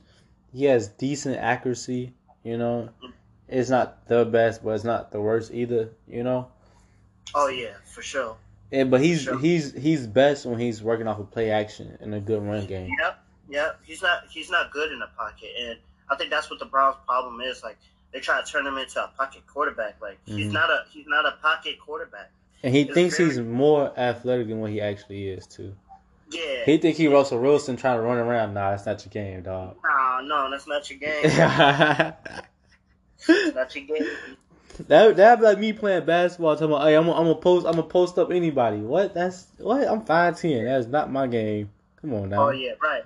[0.54, 2.14] He has decent accuracy.
[2.44, 3.12] You know, mm-hmm.
[3.48, 5.92] it's not the best, but it's not the worst either.
[6.08, 6.50] You know.
[7.36, 8.36] Oh yeah, for sure.
[8.72, 12.20] Yeah, but he's he's he's best when he's working off of play action and a
[12.20, 12.90] good run game.
[13.02, 13.20] Yep,
[13.50, 13.80] yep.
[13.84, 15.78] He's not he's not good in the pocket, and
[16.10, 17.64] I think that's what the Browns' problem is.
[17.64, 17.78] Like
[18.14, 19.96] they try to turn him into a pocket quarterback.
[20.02, 20.54] Like he's Mhm.
[20.54, 22.30] not a he's not a pocket quarterback.
[22.62, 25.76] And he It's thinks very- he's more athletic than what he actually is too.
[26.30, 26.64] Yeah.
[26.66, 28.54] He think he Russell Wilson trying to run around.
[28.54, 29.78] Nah, that's not your game, dog.
[29.84, 31.24] Nah, no, that's not your game.
[31.24, 32.46] that
[33.28, 34.08] That's not your game.
[34.88, 36.56] That'd be like me playing basketball.
[36.56, 38.78] Talking about, hey, I'm gonna post I'm gonna post up anybody.
[38.78, 39.14] What?
[39.14, 39.88] That's what?
[39.88, 40.66] I'm five ten.
[40.66, 41.70] That's not my game.
[42.02, 42.48] Come on now.
[42.48, 43.04] Oh yeah, right,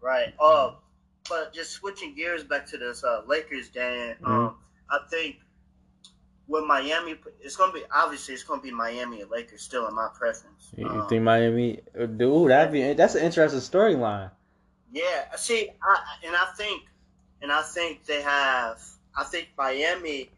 [0.00, 0.32] right.
[0.40, 0.76] Um,
[1.28, 4.14] but just switching gears back to this uh, Lakers game.
[4.22, 4.26] Mm-hmm.
[4.26, 4.56] Um,
[4.90, 5.36] I think
[6.48, 10.08] with Miami, it's gonna be obviously it's gonna be Miami and Lakers still in my
[10.14, 10.70] preference.
[10.76, 11.80] You Um, think Miami?
[11.94, 14.30] Dude, that'd be that's an interesting storyline.
[14.92, 16.82] Yeah, see, I, and I think,
[17.40, 18.82] and I think they have.
[19.16, 20.30] I think Miami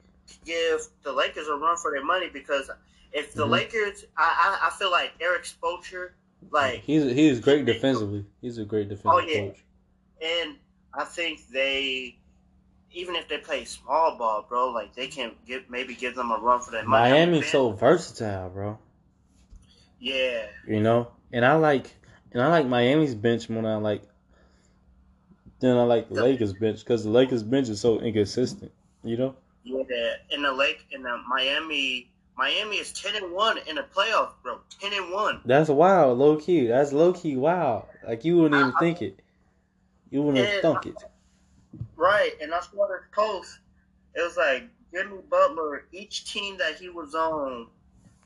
[0.45, 2.71] give the Lakers a run for their money because
[3.13, 3.51] if the Mhm.
[3.51, 6.11] Lakers, I, I, I feel like Erik Spoelstra,
[6.51, 8.27] like, He's he's great defensively.
[8.41, 9.41] He's a great defensive Oh, yeah.
[9.41, 9.65] coach.
[10.23, 10.57] and
[10.93, 12.19] I think they,
[12.93, 16.39] even if they play small ball, bro, like they can give maybe give them a
[16.39, 17.11] run for their money.
[17.11, 18.79] Miami's so versatile, bro.
[19.99, 21.95] yeah, You know, and I like
[22.33, 24.03] and I like Miami's bench more than I like
[25.61, 26.15] than I like the.
[26.23, 28.73] Lakers bench because the Lakers bench is so inconsistent.
[29.03, 30.15] You know, yeah.
[30.31, 34.61] In the Lake, in the Miami, Miami is ten and one in the playoffs, bro.
[34.81, 35.41] Ten and one.
[35.45, 36.67] that's wild, low key.
[36.67, 37.85] That's low key wild.
[38.07, 39.21] Like you wouldn't even I- think it.
[40.11, 41.03] You wouldn't have thunk it.
[41.97, 43.59] Right, and I saw the post.
[44.15, 47.67] It was like Jimmy Butler, each team that he was on,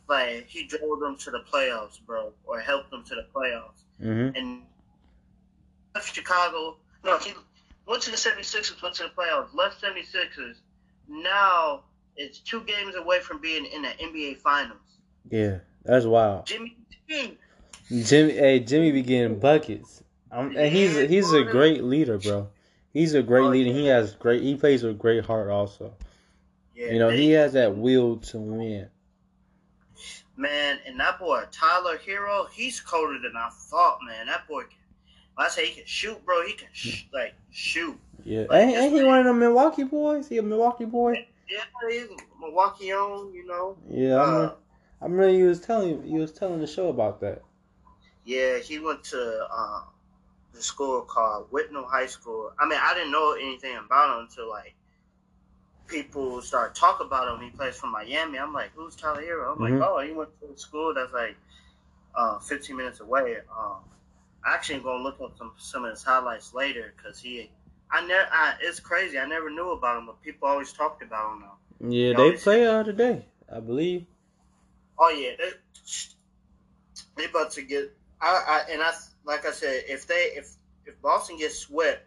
[0.09, 3.85] like he drove them to the playoffs, bro, or helped them to the playoffs.
[4.01, 4.63] hmm And
[5.95, 7.33] left Chicago, no, he
[7.87, 10.57] went to the 76ers, went to the playoffs, left 76ers.
[11.09, 11.85] Now
[12.17, 14.79] it's two games away from being in the NBA Finals.
[15.31, 16.47] Yeah, that's wild.
[16.47, 16.77] Jimmy
[17.09, 17.39] G,
[18.03, 20.03] Jimmy, hey, Jimmy be getting buckets.
[20.31, 22.49] Um, and he's he's a great leader, bro.
[22.93, 23.71] He's a great Oh, leader.
[23.71, 23.77] yeah.
[23.77, 24.43] He has great.
[24.43, 25.95] He plays with great heart, also.
[26.75, 28.91] yeah, You know, they- he has that will to win.
[30.37, 33.99] Man, and that boy Tyler Herro, he's colder than I thought.
[34.07, 34.73] Man, that boy can.
[35.39, 37.97] When I say he can shoot, bro, he can sh- like shoot.
[38.25, 40.29] Yeah, Like, ain't, ain't he one of them Milwaukee boys?
[40.29, 41.27] He a Milwaukee boy?
[41.49, 42.09] Yeah, he's
[42.41, 43.77] Milwaukee on, you know.
[43.89, 44.57] Yeah, I Uh, remember,
[45.01, 47.43] I remember you was telling you was telling the show about that.
[48.25, 49.83] yeah, he went to uh,
[50.53, 52.53] the school called Whitnall High School.
[52.59, 54.75] I mean, I didn't know anything about him until like
[55.87, 57.43] people started talking about him.
[57.45, 58.39] He plays for Miami.
[58.39, 59.53] I'm like, who's Tyler Herro?
[59.53, 59.81] I'm Mhm.
[59.81, 61.37] like, oh, he went to a school that's like
[62.15, 63.39] uh, 15 minutes away.
[63.57, 63.79] Um,
[64.45, 67.51] I actually gonna look up some some of his highlights later because he.
[67.91, 68.29] I never.
[68.61, 69.19] It's crazy.
[69.19, 71.91] I never knew about him, but people always talked about him now.
[71.91, 74.07] Yeah, they it's- play today, I believe.
[74.99, 75.53] Oh yeah, they
[77.17, 77.97] they about to get.
[78.21, 78.93] I, I and I
[79.25, 80.51] like I said, if they if
[80.87, 82.07] if Boston gets swept,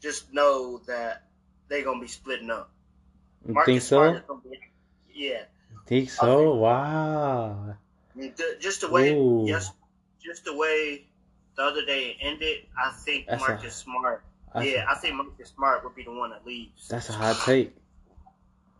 [0.00, 1.24] just know that
[1.68, 2.70] they gonna be splitting up.
[3.46, 4.40] You Marcus think so?
[4.44, 4.60] be-
[5.14, 5.44] yeah,
[5.86, 6.54] Think so?
[6.54, 7.76] Wow.
[8.18, 9.72] I just the way just
[10.22, 11.06] just the way
[11.56, 12.58] the other day it ended.
[12.76, 14.22] I think That's a- Marcus Smart.
[14.60, 16.88] Yeah, a, I think Marcus Smart would be the one that leaves.
[16.88, 17.74] that's a hot take.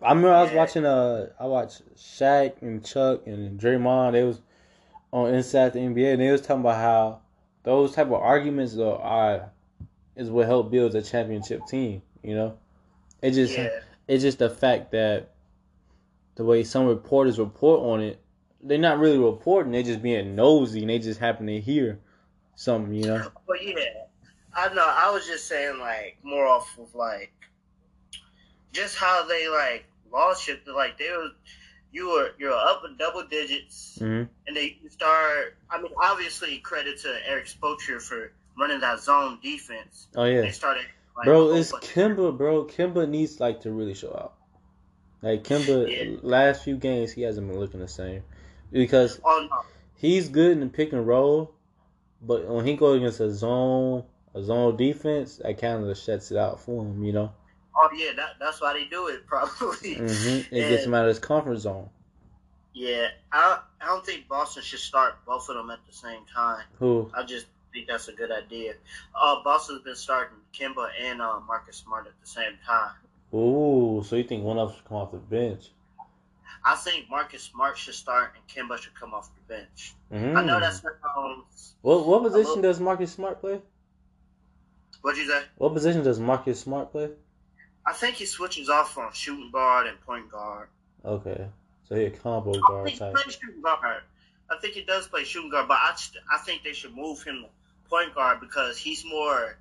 [0.03, 0.57] I remember I was Yeah.
[0.59, 4.13] watching uh I watched Shaq and Chuck and Draymond.
[4.13, 4.41] They was
[5.13, 7.21] on Inside the NBA and they was talking about how
[7.63, 9.51] those type of arguments are, are
[10.17, 12.03] is what help build a championship team.
[12.23, 12.59] You know,
[13.23, 13.69] it just yeah,
[14.09, 15.31] it's just the fact that
[16.35, 18.19] the way some reporters report on it,
[18.63, 19.73] they're not really reporting.
[19.73, 21.99] They're just being nosy and they just happen to hear
[22.55, 22.95] something.
[22.95, 23.33] You know.
[23.47, 23.77] but yeah,
[24.55, 24.87] I know.
[24.87, 27.33] I was just saying like more off of like
[28.73, 30.67] just how they like lost shit.
[30.67, 31.31] Like they were,
[31.93, 35.57] you were you're up in double digits, hmm and they start.
[35.71, 40.09] I mean, obviously credit to Erik Spoelstra for running that zone defense.
[40.17, 40.43] Oh yeah.
[40.43, 40.85] They started.
[41.15, 42.65] Like, Bro, it's Kemba, bro.
[42.65, 44.33] Kemba needs like to really show out.
[45.21, 46.17] Like Kemba, Yeah.
[46.23, 48.23] last few games he hasn't been looking the same
[48.71, 49.61] because Oh no,
[49.95, 51.55] he's good in the pick and roll,
[52.23, 54.05] but when he goes against a zone,
[54.35, 57.03] a zone defense, that kind of shuts it out for him.
[57.05, 57.33] You know,
[57.77, 59.95] oh yeah, that, that's why they do it probably.
[59.95, 61.89] hmm it gets him out of his comfort zone.
[62.75, 66.65] Yeah, I I don't think Boston should start both of them at the same time.
[66.79, 67.11] Who?
[67.15, 68.75] I just think that's a good idea.
[69.15, 72.93] Uh, Boston's been starting Kemba and uh, Marcus Smart at the same time.
[73.35, 75.71] Ooh, so you think one of them should come off the bench?
[76.65, 79.95] I think Marcus Smart should start and Kemba should come off the bench.
[80.13, 80.37] Mm.
[80.37, 80.85] I know that's
[81.17, 81.45] um,
[81.83, 83.61] What what position little- does Marcus Smart play?
[85.01, 85.43] what'd you say?
[85.59, 87.11] What position does Marcus Smart play?
[87.85, 90.69] I think he switches off on shooting guard and point guard.
[91.05, 91.49] Okay,
[91.89, 93.15] so he a combo I guard think he type.
[93.15, 94.03] plays shooting guard.
[94.49, 95.97] I think he does play shooting guard, but I,
[96.33, 99.57] I think they should move him to point guard because he's more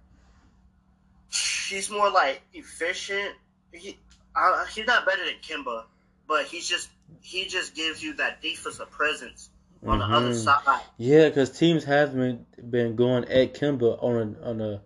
[1.70, 3.36] he's more like efficient.
[3.72, 3.98] He
[4.36, 5.84] uh, he's not better than Kemba,
[6.32, 6.90] but he's just
[7.20, 9.50] he just gives you that defensive presence
[9.86, 10.36] on the other Mhm.
[10.44, 10.82] side.
[10.98, 14.82] Yeah, because teams have been been going at Kemba on a on a.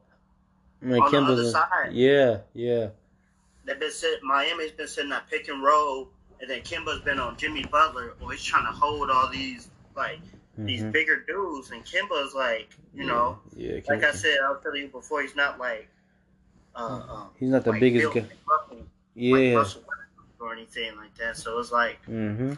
[0.81, 1.91] I mean, On the other a- side.
[1.93, 2.89] Yeah, yeah.
[3.63, 6.09] They've been sitting, Miami's been sitting that pick and roll,
[6.39, 10.19] and then Kemba's been on Jimmy Butler, or he's trying to hold all these like
[10.57, 10.91] these Mhm.
[10.93, 13.81] bigger dudes, and Kemba's like, you know, yeah.
[13.87, 15.87] like I said, I'll tell you before, he's not like,
[16.75, 18.21] uh, um, he's not the like biggest guy.
[18.21, 18.83] like like
[19.15, 19.55] Yeah.
[19.55, 19.84] Westbrook
[20.45, 21.37] or anything like that.
[21.37, 22.53] So it's like, Mm-hmm.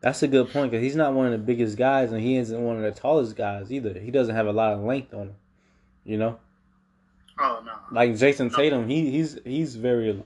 [0.00, 2.60] That's a good point because he's not one of the biggest guys and he isn't
[2.62, 3.98] one of the tallest guys either.
[3.98, 5.34] He doesn't have a lot of length on him.
[6.04, 6.38] You know,
[7.40, 10.22] oh no, like Jayson Tatum, he he's he's very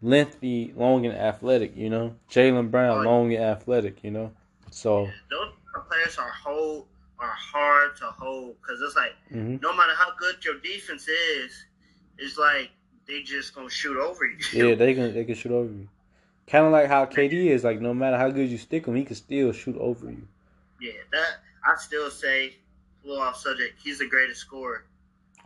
[0.00, 1.76] lengthy, long, and athletic.
[1.76, 3.08] You know, Jaylen Brown, Oh, yeah.
[3.08, 4.02] long and athletic.
[4.02, 4.32] You know,
[4.70, 5.52] so those
[5.88, 6.86] players are hold
[7.20, 9.60] are hard to hold because it's like mhm.
[9.62, 11.66] no matter how good your defense is,
[12.18, 12.70] it's like
[13.06, 14.38] they just gonna shoot over you.
[14.52, 15.88] yeah, they can they can shoot over you.
[16.46, 17.64] Kind of like how KD is.
[17.64, 20.26] Like no matter how good you stick him, he can still shoot over you.
[20.80, 22.54] Yeah, that I still say,
[23.04, 23.80] a little off subject.
[23.82, 24.84] He's the greatest scorer,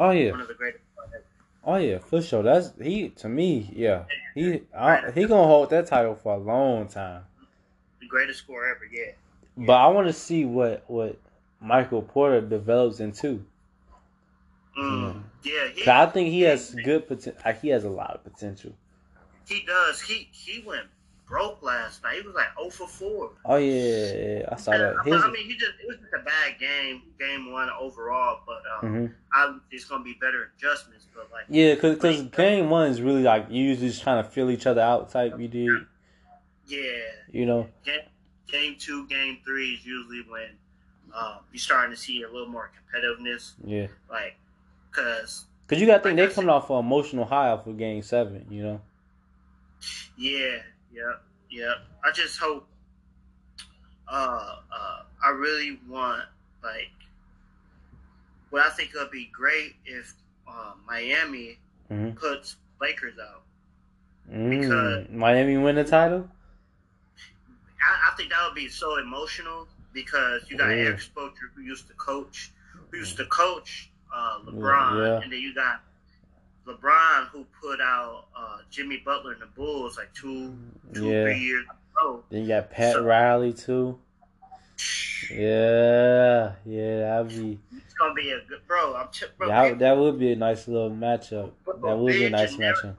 [0.01, 0.33] Oh yeah.
[0.33, 0.83] one of the greatest.
[0.97, 1.23] players.
[1.65, 2.43] Oh yeah, for sure.
[2.43, 3.71] That's he to me.
[3.75, 4.05] Yeah,
[4.35, 7.23] he I, he gonna hold that title for a long time.
[8.01, 8.85] The greatest scorer ever.
[8.91, 9.13] Yeah.
[9.57, 11.19] But I want to see what what
[11.61, 13.45] Michael Porter develops into.
[14.79, 15.23] Mm.
[15.43, 15.69] Yeah.
[15.69, 17.41] He, I think he has good potential.
[17.63, 18.73] He has a lot of potential.
[19.47, 20.01] he does.
[20.01, 20.87] He he went
[21.27, 22.17] broke last night.
[22.17, 23.31] He was like 0 for 4.
[23.45, 24.97] Oh yeah, yeah, I saw that.
[25.01, 28.41] I, His, I mean, he just it was just a bad game, game one overall.
[28.47, 29.15] But um, Mhm.
[29.33, 31.07] I, it's gonna be better adjustments.
[31.15, 34.29] But like, Yeah, cause, cause game one is really like you usually just trying to
[34.31, 35.39] fill each other out type.
[35.39, 35.87] You did,
[36.67, 36.79] yeah,
[37.31, 37.69] you know.
[37.85, 38.01] game,
[38.47, 40.51] game two, game three is usually when
[41.15, 43.53] um, you're starting to see a little more competitiveness.
[43.65, 44.37] Yeah, Like,
[44.99, 47.77] cause cause you got to think Like they coming off an emotional high off of
[47.79, 48.47] game seven.
[48.51, 48.81] You know.
[50.17, 50.57] Yeah,
[50.93, 51.13] yeah,
[51.51, 51.75] yeah.
[52.05, 52.67] I just hope.
[54.11, 56.23] Uh, uh, I really want
[56.63, 56.91] like.
[58.51, 60.15] What I think would be great if
[60.49, 61.59] uh, Miami
[61.91, 62.17] Mhm.
[62.17, 63.43] puts Lakers out.
[64.33, 66.29] Mm, Because- Miami win the title.
[67.87, 70.85] I, I think that would be so emotional because you got Yeah.
[70.87, 72.51] Erik Spoelstra who used to coach,
[72.91, 75.23] who used to coach uh, LeBron, Yeah.
[75.23, 75.81] and then you got
[76.67, 80.55] LeBron who put out uh, Jimmy Butler and the Bulls like two,
[80.95, 81.25] two, Yeah.
[81.25, 81.65] three years
[81.97, 82.23] ago.
[82.31, 83.99] Then you got Pat So- Riley too.
[85.31, 88.95] Yeah, yeah, that'd be It's gonna be a good bro.
[88.95, 89.49] I'm t- bro.
[89.49, 91.51] that, that would be a nice little matchup.
[91.67, 92.97] That would be a nice generic- matchup.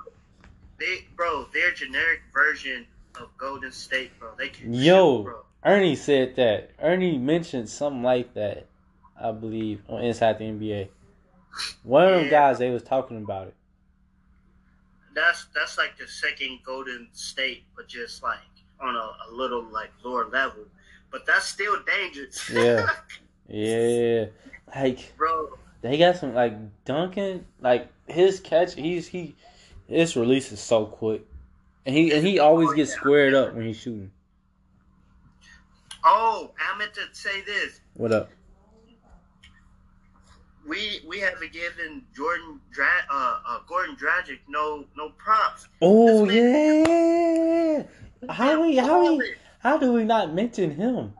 [0.78, 2.86] They, bro, their generic version
[3.20, 4.30] of Golden State, bro.
[4.38, 5.18] They can Yo.
[5.20, 5.46] shoot, bro.
[5.66, 6.72] Ernie said that.
[6.82, 8.66] Ernie mentioned something like that,
[9.20, 10.90] I believe, on Inside the NBA.
[11.84, 12.30] One of them Yeah.
[12.30, 13.56] guys, they was talking about it.
[15.16, 18.38] That's that's like the second Golden State, but just like
[18.80, 20.66] on a, a little like lower level.
[21.12, 22.50] But that's still dangerous.
[22.50, 22.86] Yeah.
[23.52, 24.26] Yeah,
[24.76, 25.58] like bro.
[25.82, 26.54] they got some like
[26.86, 29.36] Duncan, like his catch, he's he,
[29.88, 31.26] his release is so quick,
[31.84, 34.12] and he and he always gets squared up when he's shooting.
[36.04, 37.82] Oh, I meant to say this.
[37.96, 38.30] What up?
[40.70, 45.68] We we haven't given Jordan Dra- uh, uh, Goran Dragic no no props.
[45.82, 47.84] Oh yeah,
[48.30, 51.14] how we how we how do we not mention him?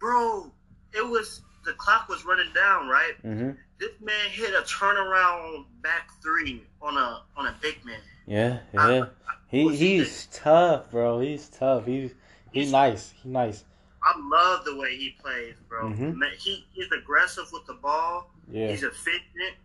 [0.00, 0.50] bro?
[0.94, 3.14] It was the clock was running down, right?
[3.22, 8.00] hmm This man hit a turnaround back three on a on a big man.
[8.26, 9.04] Yeah, I- yeah.
[9.48, 11.20] He what's he he's tough, bro.
[11.20, 11.84] He's tough.
[11.86, 12.10] He's
[12.52, 13.12] he's He's- nice.
[13.22, 13.64] He's nice.
[14.04, 15.86] I love the way he plays, bro.
[15.86, 16.16] Mhm.
[16.16, 18.30] Man, he he's aggressive with the ball.
[18.50, 18.68] Yeah.
[18.68, 19.56] He's efficient.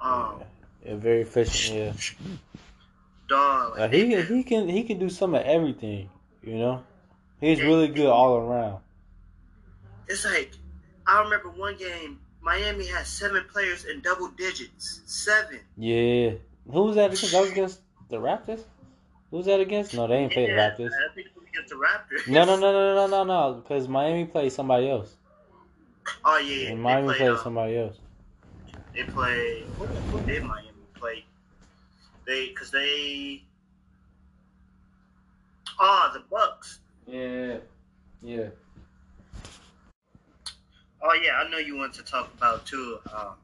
[0.00, 0.42] Um,
[0.84, 2.14] yeah, very efficient.
[2.22, 2.36] Yeah.
[3.28, 3.78] dog.
[3.78, 6.10] Uh, he can he can he can do some of everything.
[6.42, 6.84] You know,
[7.40, 7.66] he's Yeah.
[7.66, 8.82] really good all around.
[10.08, 10.52] It's like
[11.06, 12.20] I remember one game.
[12.42, 15.02] Miami had seven players in double digits.
[15.06, 15.60] Seven.
[15.76, 16.32] Yeah.
[16.70, 17.32] Who was that against?
[17.32, 18.64] That was against the Raptors.
[19.30, 19.94] Who was that against?
[19.94, 20.90] No, they ain't played the Yeah, Raptors.
[21.50, 22.32] I think it against the Raptors.
[22.32, 23.54] No, no, no, no, no, no, no.
[23.60, 25.16] Because Miami plays somebody else.
[26.24, 26.70] Oh yeah, yeah.
[26.70, 27.98] And Miami they plays uh, somebody else.
[28.94, 29.64] They play.
[29.78, 31.24] Who, who did Miami play?
[32.26, 33.42] They because they.
[35.78, 36.80] Oh, the Bucks.
[37.06, 37.56] Yeah,
[38.22, 38.48] yeah.
[41.02, 42.98] Oh yeah, I know you want to talk about too.
[43.12, 43.34] Um,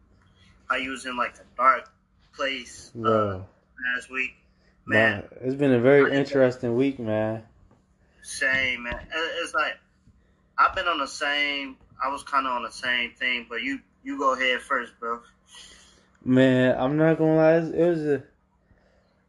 [0.68, 1.90] how you was in like a dark
[2.34, 3.46] place uh, Bro,
[3.94, 4.34] last week.
[4.84, 7.42] Man, man, it's been a very interesting week, man.
[8.27, 9.07] Same man.
[9.43, 9.78] It's like
[10.59, 11.77] I've been on the same.
[12.03, 15.20] I was kind of on the same thing, but you you go ahead first, bro.
[16.24, 17.57] Man, I'm not gonna lie.
[17.57, 18.24] It was a,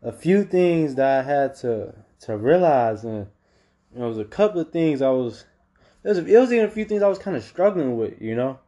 [0.02, 3.28] a few things that I had to to realize, and
[3.96, 5.46] it was a couple of things I was.
[6.04, 8.36] It was, it was even a few things I was kind of struggling with, you
[8.36, 8.60] know.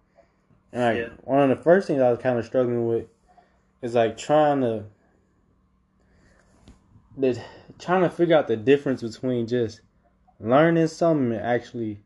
[0.72, 1.14] And like Yeah.
[1.24, 3.08] one of the first things I was kind of struggling with
[3.82, 4.86] is like trying to,
[7.18, 7.42] the,
[7.80, 9.82] trying to figure out the difference between just
[10.40, 11.99] learning something and actually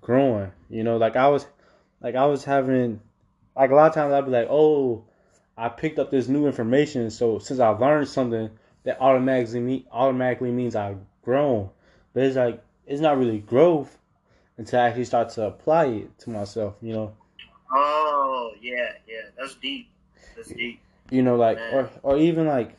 [0.00, 0.52] growing.
[0.70, 1.46] You know, like I was,
[2.00, 3.00] like I was having,
[3.56, 5.04] like a lot of times I'd be like, oh.
[5.58, 8.50] I picked up this new information, so since I learned something,
[8.86, 11.70] that automatically me automatically means I've grown.
[12.14, 13.98] But it's like it's not really growth
[14.58, 16.74] until I actually start to apply it to myself.
[16.80, 17.14] You know,
[17.72, 19.88] Oh yeah, yeah, that's deep.
[20.36, 20.80] That's deep.
[21.10, 22.76] you know, like or or even like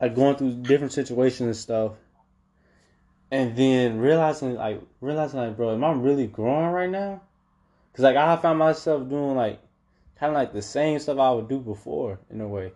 [0.00, 1.92] like going through different situations and stuff,
[3.30, 7.20] and then realizing like realizing like, bro, am I really growing right now?
[7.94, 9.60] Cause like I found myself doing like
[10.18, 12.72] kind of like the same stuff I would do before in a way.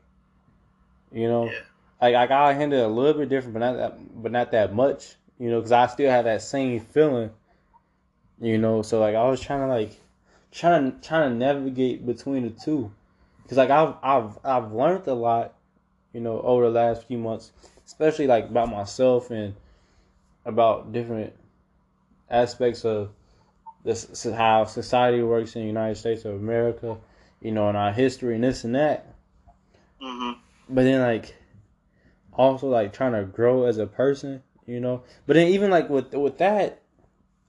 [1.12, 1.60] You know, Yeah.
[2.00, 4.74] like I got handle it a little bit different, but not that, but not that
[4.74, 5.16] much.
[5.38, 7.30] You know, because I still have that same feeling.
[8.40, 10.00] You know, so like I was trying to like
[10.50, 12.90] trying to trying to navigate between the two,
[13.42, 15.54] because like I've I've I've learned a lot,
[16.12, 17.52] you know, over the last few months,
[17.86, 19.54] especially like about myself and
[20.44, 21.32] about different
[22.30, 23.10] aspects of
[23.84, 26.96] this how society works in the United States of America,
[27.40, 29.14] you know, and our history and this and that
[30.00, 30.32] hmm
[30.68, 31.36] but then like
[32.32, 35.02] also like trying to grow as a person, you know.
[35.26, 36.82] But then even like with with that,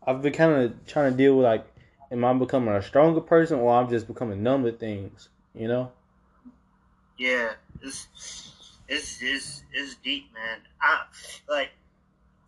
[0.06, 1.66] I've been kind of trying to deal with like,
[2.12, 5.92] am I becoming a stronger person or I'm just becoming numb with things, you know?
[7.18, 8.08] Yeah, it's
[8.88, 10.60] it's it's it's deep, man.
[10.82, 11.04] I
[11.48, 11.72] like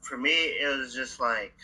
[0.05, 1.55] for me, it was just like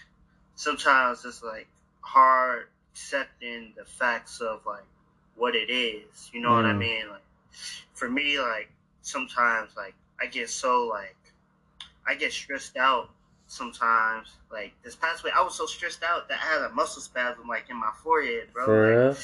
[0.56, 1.68] sometimes it's like
[2.02, 4.86] hard accepting the facts of like
[5.36, 6.30] what it is.
[6.34, 6.80] You know what I Mm.
[6.80, 7.10] mean?
[7.10, 7.24] Like
[7.94, 11.18] for me, like sometimes like I get so like
[12.08, 13.12] I get stressed out
[13.48, 14.38] sometimes.
[14.52, 17.48] Like this past week, I was so stressed out that I had a muscle spasm
[17.48, 18.66] like in my forehead, bro.
[18.66, 19.18] For Like,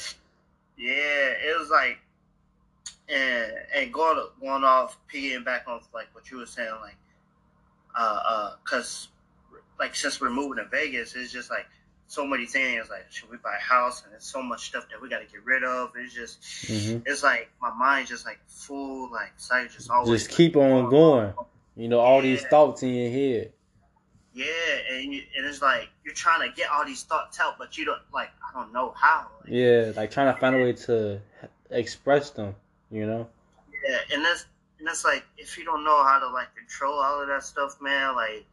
[0.78, 1.98] yeah, it was like,
[3.08, 6.96] and and going going off, piggying back on like what you were saying, like,
[7.98, 9.08] uh, uh, cause
[9.78, 11.66] like since we're moving to Vegas, it's just like
[12.06, 12.88] so many things.
[12.88, 14.02] Like, should we buy a house?
[14.02, 15.92] And there's so much stuff that we got to get rid of.
[15.96, 16.38] It's just,
[16.68, 19.10] hmm it's like my mind's just like full.
[19.10, 21.32] Like, it's like just always Just keep on going.
[21.76, 23.52] You know, all these thoughts in your head.
[24.32, 24.44] Yeah,
[24.92, 27.84] and you, and it's like you're trying to get all these thoughts out, but you
[27.84, 29.26] don't like I don't know how.
[29.40, 31.20] Like, Yeah, like trying to find a way to
[31.70, 32.54] express them,
[32.90, 33.28] you know?
[33.88, 34.46] Yeah, and that's
[34.78, 37.80] and it's like if you don't know how to like control all of that stuff,
[37.80, 38.44] man, like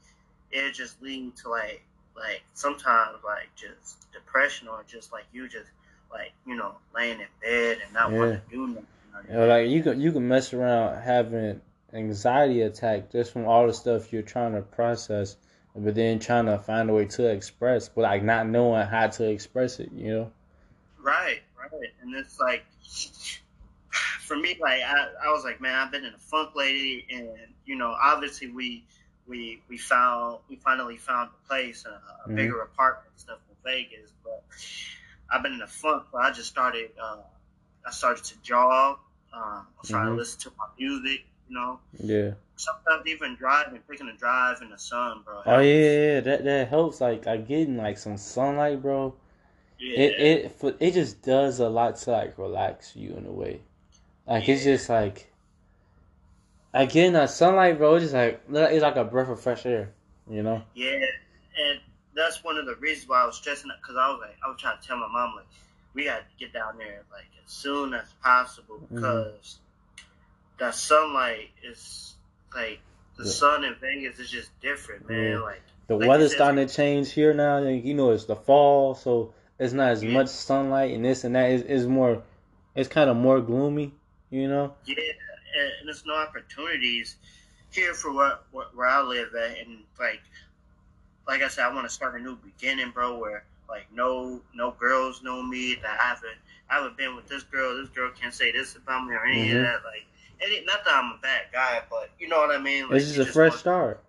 [0.52, 1.82] it just lead to like
[2.16, 5.70] like sometimes like just depression or just like you just
[6.12, 8.86] like you know laying in bed and not want to do nothing.
[9.30, 11.62] You know, like you can you can mess around having
[11.94, 15.38] anxiety attack just from all the stuff you're trying to process,
[15.76, 19.30] but then trying to find a way to express, but like not knowing how to
[19.30, 19.92] express it.
[19.94, 20.32] You know?
[21.02, 22.66] Right, right, and it's like
[24.26, 27.30] for me, like I, I was like, man, I've been in a funk lately, and
[27.66, 28.86] you know, obviously we
[29.28, 32.36] we we found we finally found a place, a, a Mhm.
[32.36, 34.44] bigger apartment and stuff in Vegas, but
[35.32, 36.06] I've been in a funk.
[36.12, 37.18] So I just started, uh,
[37.86, 39.00] I started to jog,
[39.34, 40.14] um, I started Mhm.
[40.14, 42.36] to listen to my music, you know, Yeah.
[42.58, 45.44] sometimes even driving, picking a drive in the sun, bro.
[45.46, 46.20] Oh yeah, yeah, yeah.
[46.22, 47.02] That that helps.
[47.02, 49.16] Like like getting like some sunlight, bro.
[49.80, 53.62] yeah, It it it just does a lot to like relax you in a way.
[54.28, 55.32] Like it's just like.
[56.74, 57.96] Like getting that sunlight, bro.
[57.96, 59.94] It's just like it's like a breath of fresh air.
[60.30, 60.62] You know?
[60.74, 61.80] Yeah, and
[62.16, 64.50] that's one of the reasons why I was stressing out because I was like, I
[64.50, 65.46] was trying to tell my mom like,
[65.94, 68.96] we got to get down there like as soon as possible mm-hmm.
[68.96, 69.60] because
[70.60, 72.16] that sunlight is
[72.54, 72.80] like
[73.18, 73.32] the Yeah.
[73.32, 75.32] sun in Vegas is just different, man.
[75.32, 75.40] Yeah.
[75.40, 77.60] Like The Like weather's starting to change here now.
[77.60, 80.12] You know, it's the fall, so it's not as Yeah.
[80.12, 81.52] much sunlight and this and that.
[81.52, 82.24] It's, it's more,
[82.74, 83.94] it's kind of more gloomy.
[84.36, 84.74] You know?
[84.86, 87.16] yeah, and, and there's no opportunities
[87.72, 90.22] here for where, where where I live at, and like
[91.28, 93.18] like I said, I want to start a new beginning, bro.
[93.18, 96.38] Where like no no girls know me that I haven't
[96.70, 97.78] I haven't been with this girl.
[97.78, 99.56] This girl can't say this about me or any Mhm.
[99.57, 99.84] of that.
[99.86, 100.06] Like,
[100.41, 102.90] and it, not that I'm a bad guy, but you know what I mean.
[102.90, 104.03] Like, just you a fresh start,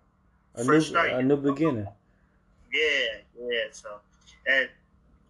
[0.55, 1.09] a Fresh new start.
[1.11, 1.87] a new beginning.
[2.71, 3.65] Yeah, yeah.
[3.71, 3.99] So
[4.45, 4.69] that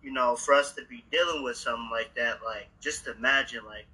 [0.04, 3.86] you know, for us to be dealing with something like that, like just imagine like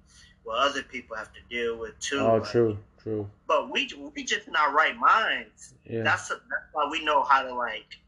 [0.44, 2.20] what other people have to deal with too.
[2.20, 3.28] Oh, like, true, true.
[3.46, 5.74] But we we just in our right minds.
[5.84, 6.40] Yeah, That's that's
[6.72, 7.98] why we know how to like.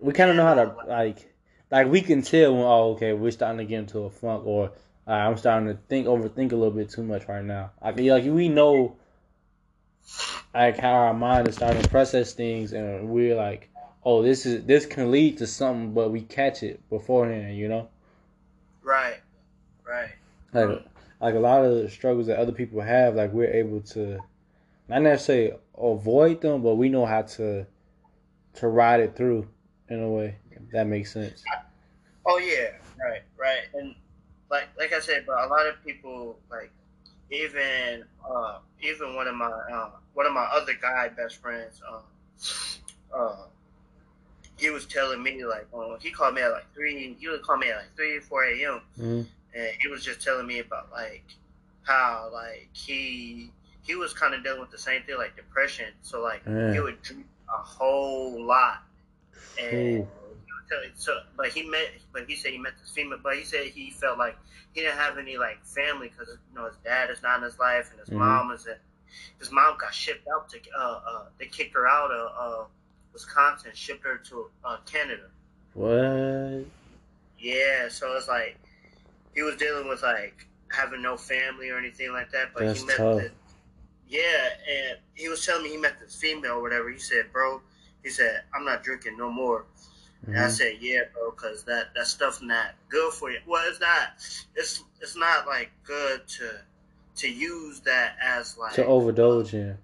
[0.00, 1.34] we kind of know how to handle, like,
[1.70, 4.72] like we can tell when oh okay we're starting to get into a funk or
[5.06, 7.70] uh, I'm starting to think overthink a little bit too much right now.
[7.80, 8.96] I feel like we know
[10.54, 13.70] like how our mind is starting to process things and we're like
[14.04, 17.88] oh this is this can lead to something but we catch it beforehand you know
[18.82, 19.20] Right,
[19.88, 20.10] right.
[20.52, 20.84] like
[21.22, 24.20] like a lot of the struggles that other people have like we're able to
[24.88, 27.66] not necessarily avoid them but we know how to
[28.54, 29.48] to ride it through
[29.88, 31.42] in a way if that makes sense
[32.24, 33.62] Oh yeah, right, right.
[33.74, 33.94] And
[34.50, 36.70] like like I said, but a lot of people like
[37.30, 42.02] even uh even one of my uh one of my other guy best friends um
[43.14, 43.36] uh
[44.56, 47.56] he was telling me like uh, he called me at like three he would call
[47.56, 48.82] me at like three four a.m.
[48.98, 49.26] Mhm.
[49.54, 51.24] And he was just telling me about like
[51.82, 53.50] how like he
[53.82, 55.86] he was kind of dealing with the same thing like depression.
[56.02, 56.72] So like Yeah.
[56.72, 58.82] he would drink a whole lot.
[59.60, 60.06] And
[60.96, 63.90] so, but he met but he said he met this female but he said he
[63.90, 64.36] felt like
[64.72, 67.58] he didn't have any like family because you know his dad is not in his
[67.58, 68.18] life and his Mhm.
[68.18, 68.76] mom is in
[69.38, 72.64] his mom got shipped out to uh uh they kicked her out of uh
[73.12, 75.28] Wisconsin shipped her to uh Canada.
[75.74, 76.66] What?
[77.38, 78.56] Yeah, so it's like
[79.34, 82.52] he was dealing with like having no family or anything like that.
[82.54, 83.20] But That's he met tough.
[83.20, 83.32] this,
[84.08, 86.90] yeah, and he was telling me he met this female or whatever.
[86.90, 87.62] He said, "Bro,"
[88.02, 89.64] he said, "I'm not drinking no more."
[90.26, 90.50] And I Mhm.
[90.50, 93.40] said, "Yeah, bro, because that that stuff's not good for you.
[93.46, 94.14] Well, it's not.
[94.54, 96.60] It's it's not like good to
[97.16, 99.76] to use that as like to overdose in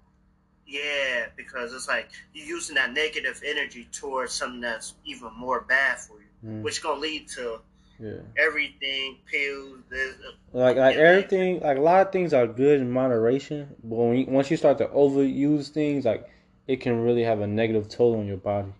[0.65, 5.99] yeah, because it's like you're using that negative energy towards something that's even more bad
[5.99, 6.61] for you, Mm.
[6.61, 7.61] which gonna lead to
[7.99, 10.15] yeah everything, pills, this,
[10.53, 11.01] like like Yeah.
[11.01, 14.57] everything like a lot of things are good in moderation but when you, once you
[14.57, 16.27] start to overuse things like
[16.67, 18.73] it can really have a negative toll on your body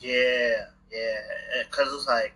[0.00, 2.32] yeah, yeah, because it's like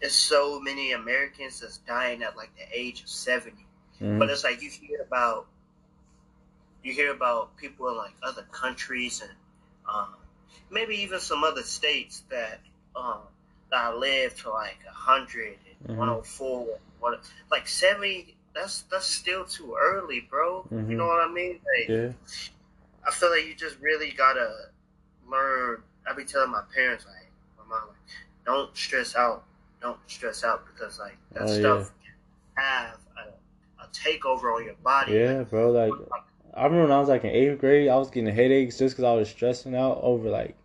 [0.00, 3.66] it's so many Americans that's dying at like the age of 70
[4.00, 4.18] Mhm.
[4.18, 5.46] but it's like you hear about
[6.82, 9.32] you hear about people in like other countries and
[9.92, 10.14] um,
[10.70, 12.60] maybe even some other states that
[12.96, 13.20] um,
[13.70, 15.98] that live to like 100 and Mhm.
[15.98, 17.20] 104 what
[17.50, 20.66] like 70 that's that's still too early bro.
[20.72, 20.90] Mhm.
[20.90, 21.60] you know what i mean?
[21.78, 22.12] Like yeah.
[23.06, 24.70] I feel like you just really gotta
[25.28, 25.82] learn.
[26.08, 27.96] I be telling my parents like my mom like
[28.44, 29.44] don't stress out.
[29.80, 31.92] Don't stress out because like that Oh, stuff
[32.56, 35.12] can have a, a takeover on your body.
[35.12, 35.92] Yeah bro like
[36.54, 39.04] I remember when I was like in eighth grade, I was getting headaches just because
[39.04, 40.56] I was stressing out over like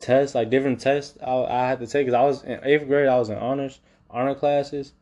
[0.00, 2.06] tests, like different tests I, I had to take.
[2.06, 4.92] Cause I was in eighth grade, I was in honors, honor classes.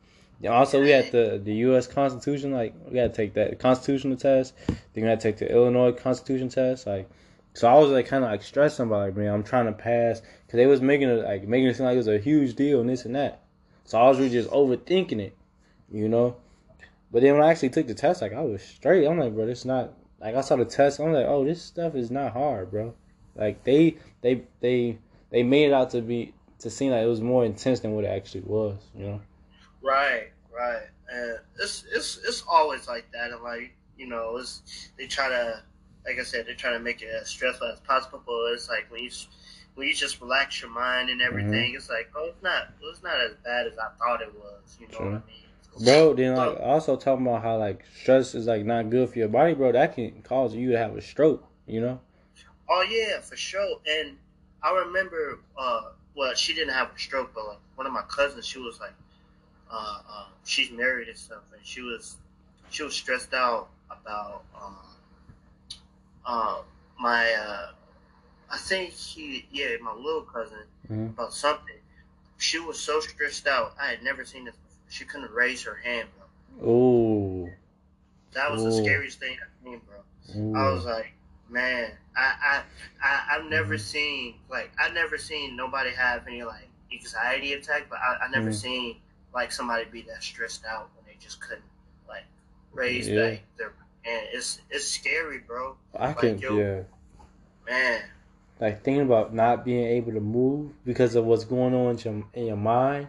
[0.42, 1.86] And also, we had the the U.S.
[1.86, 4.54] Constitution, like we had to take that constitutional test.
[4.66, 7.08] Then we to take the Illinois Constitution test, like.
[7.54, 10.20] So I was like kind of like stressing about like man, I'm trying to pass
[10.46, 12.80] because they was making it like making it seem like it was a huge deal
[12.80, 13.42] and this and that.
[13.84, 15.36] So I was really just overthinking it,
[15.90, 16.36] you know.
[17.10, 19.06] But then when I actually took the test, like I was straight.
[19.06, 21.00] I'm like, bro, this not like I saw the test.
[21.00, 22.94] I'm like, oh, this stuff is not hard, bro.
[23.38, 24.98] Like they they they
[25.30, 28.04] they made it out to be to seem like it was more intense than what
[28.04, 29.20] it actually was, you know.
[29.80, 30.82] Right, right.
[31.08, 33.30] And it's it's it's always like that.
[33.30, 35.62] And like you know, it's they try to,
[36.04, 38.22] like I said, they try to make it as stressful as possible.
[38.26, 39.10] But it's like when you
[39.74, 41.28] when you just relax your mind and mm-hmm.
[41.28, 44.78] everything, it's like oh, it's not it's not as bad as I thought it was.
[44.80, 45.84] You know what I mean?
[45.84, 46.64] Bro, then like oh.
[46.64, 49.70] also talking about how like stress is like not good for your body, bro.
[49.70, 52.00] That can cause you to have a stroke, you know.
[52.68, 53.78] Oh yeah, for sure.
[53.88, 54.16] And
[54.62, 58.46] I remember, uh, well, she didn't have a stroke, but like one of my cousins,
[58.46, 58.94] she was like,
[59.70, 62.16] uh, uh, she's married and stuff, and she was,
[62.70, 64.76] she was stressed out about, um,
[66.26, 66.56] um,
[66.98, 67.70] my, uh,
[68.50, 71.10] I think he, yeah, my little cousin Mhm.
[71.10, 71.76] about something.
[72.38, 73.74] She was so stressed out.
[73.80, 74.54] I had never seen this.
[74.54, 74.64] Before.
[74.90, 76.08] She couldn't raise her hand,
[76.56, 76.66] bro.
[76.66, 77.52] Ooh.
[78.32, 80.40] That was the scariest thing I've seen, bro.
[80.40, 80.56] Ooh.
[80.56, 81.12] I was like,
[81.48, 82.62] man, I I,
[83.02, 83.80] I I've never Mhm.
[83.80, 88.50] seen like I've never seen nobody have any like anxiety attack, but I, I never
[88.50, 88.54] Mhm.
[88.54, 88.96] seen
[89.34, 91.64] like somebody be that stressed out when they just couldn't
[92.08, 92.24] like
[92.72, 93.22] raise Yeah.
[93.22, 93.72] like, their
[94.04, 95.76] and it's it's scary, bro.
[95.94, 96.82] I Like, can, yo- yeah.
[97.66, 98.02] Man,
[98.60, 102.24] Like thinking about not being able to move because of what's going on in your,
[102.32, 103.08] in your mind.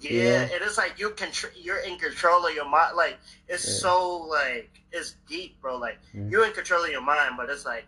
[0.00, 0.42] Yeah, Yeah.
[0.42, 1.52] and it's like you control.
[1.56, 2.96] You're in control of your mind.
[2.96, 3.18] Like
[3.48, 3.74] it's Yeah.
[3.88, 5.76] so like it's deep, bro.
[5.78, 6.30] Like Mhm.
[6.30, 7.86] you're in control of your mind, but it's like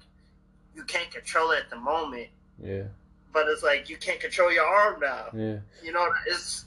[0.74, 2.28] you can't control it at the moment.
[2.62, 2.85] Yeah,
[3.32, 5.26] But it's like you can't control your arm now.
[5.35, 5.59] yeah.
[5.82, 6.64] You know, it's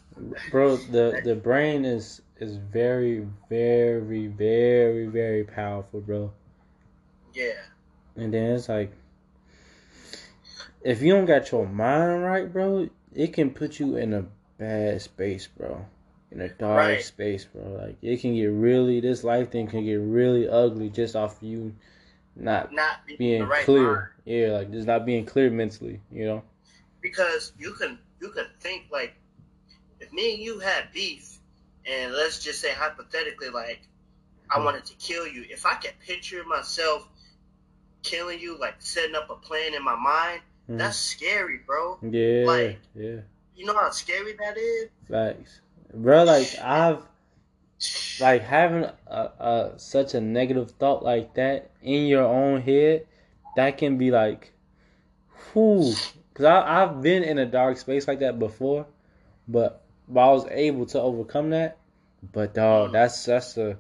[0.52, 6.34] Bro, the the brain is is very, very, very, very powerful, bro.
[7.34, 7.54] yeah,
[8.16, 8.92] And then it's like,
[10.84, 14.26] if you don't got your mind right, bro, it can put you in a
[14.62, 15.86] bad space, bro.
[16.32, 17.04] In a dark Right.
[17.04, 17.64] space, bro.
[17.82, 21.76] Like it can get really, this life thing can get really ugly just off you
[22.36, 23.94] not not being, being right clear.
[23.96, 24.08] mind.
[24.24, 26.44] Yeah, like just not being clear mentally, you know.
[27.02, 29.16] because you can you can think like
[30.00, 31.40] if me and you had beef
[31.86, 33.82] and let's just say hypothetically like
[34.52, 34.66] I Hmm.
[34.66, 37.08] wanted to kill you if I could picture myself
[38.04, 40.78] killing you like setting up a plan in my mind Mhm.
[40.78, 43.22] that's scary bro Yeah, like- yeah,
[43.62, 45.62] you know how scary that is facts,
[45.94, 46.24] bro.
[46.24, 47.04] Like I've
[48.20, 53.06] like having a, a such a negative thought like that in your own head,
[53.56, 54.54] that can be like,
[55.54, 56.02] whew.
[56.34, 58.88] Cause I I've been in a dark space like that before,
[59.48, 61.78] but but I was able to overcome that.
[62.32, 62.94] But dog, Mm.
[62.94, 63.78] that's that's a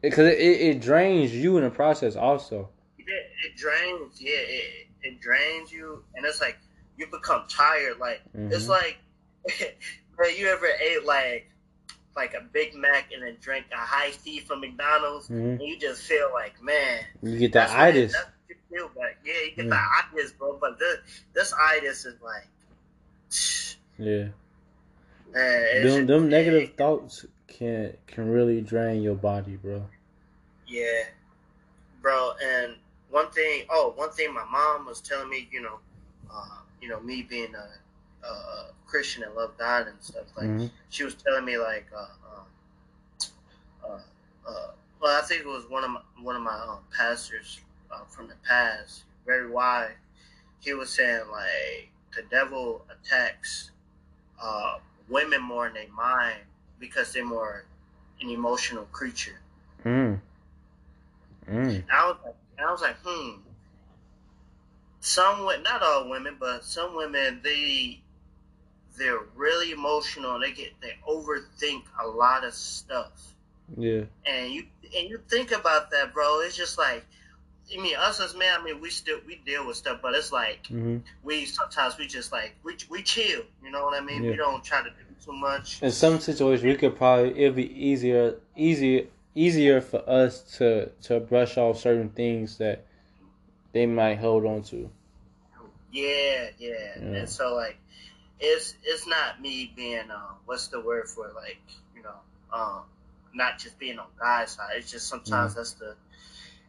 [0.00, 2.70] because it, it, it drains you in the process also.
[2.98, 6.58] it, it drains yeah it, it drains you and it's like
[6.96, 8.68] you become tired like it's Mhm.
[8.68, 8.98] like
[10.16, 11.48] bro you ever ate like
[12.14, 15.58] like a Big Mac and then drank a Hi-C from McDonald's Mhm.
[15.58, 18.14] and you just feel like man You get that that's what it- itis.
[18.14, 19.70] what you feel like yeah you get Yeah.
[20.12, 20.98] the itis bro but this
[21.32, 22.48] this itis is like
[23.98, 24.28] Yeah.
[25.32, 29.88] man, Them them negative thoughts can can really drain your body, bro.
[30.66, 31.04] Yeah,
[32.00, 32.32] bro.
[32.42, 32.76] And
[33.10, 35.78] one thing, oh, one thing my mom was telling me, you know,
[36.32, 37.68] uh, you know, me being a,
[38.24, 40.70] a Christian and love God and stuff, like Mhm.
[40.90, 42.46] she was telling me, like, uh, um,
[43.84, 44.70] uh, uh,
[45.00, 48.28] well, I think it was one of my one of my um, pastors uh, from
[48.28, 49.92] the past, very wise.
[50.60, 53.70] He was saying like the devil attacks
[54.40, 54.78] uh,
[55.08, 56.40] women more in their mind
[56.78, 57.64] because they're more
[58.20, 59.40] an emotional creature.
[59.84, 60.20] Mm.
[61.50, 61.84] Mm.
[61.90, 63.40] I was like, I was like, hmm.
[65.00, 68.00] Some not all women, but some women, they
[68.98, 70.38] they're really emotional.
[70.40, 73.34] They get they overthink a lot of stuff,
[73.76, 74.02] Yeah.
[74.26, 74.64] and you
[74.96, 76.40] and you think about that, bro.
[76.40, 77.04] It's just like,
[77.72, 80.32] I mean, us as men, I mean, we still we deal with stuff, but it's
[80.32, 83.42] like hmm we sometimes we just like we we chill.
[83.64, 84.24] You know what I mean?
[84.24, 84.30] Yeah.
[84.30, 85.82] We don't try to do too much.
[85.82, 91.20] In some situations, we could probably it'd be easier, easier, easier for us to to
[91.20, 92.84] brush off certain things that
[93.72, 94.90] they might hold on to.
[95.92, 96.70] Yeah, yeah.
[96.96, 97.02] Yeah.
[97.02, 97.78] And so like
[98.42, 101.34] it's it's not me being um what's the word for it?
[101.34, 101.60] like,
[101.96, 102.16] you know,
[102.52, 102.82] um
[103.34, 104.72] not just being on God's side.
[104.76, 105.94] It's just sometimes that's the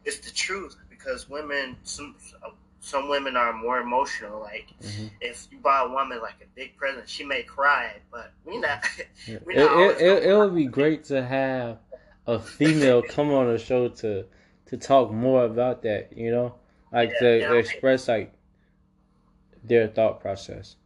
[0.04, 2.14] it's the truth because women some
[2.80, 4.40] some women are more emotional.
[4.40, 5.10] Like Mhm.
[5.20, 8.84] if you buy a woman like a big present, she may cry, but we not
[9.26, 9.38] Yeah.
[9.44, 11.78] we It, not it, it, it would be great to have
[12.26, 14.26] a female come on the show to
[14.66, 16.16] to talk more about that.
[16.16, 16.54] You know,
[16.92, 18.32] like Yeah, to, yeah, to express like
[19.62, 20.76] their thought process.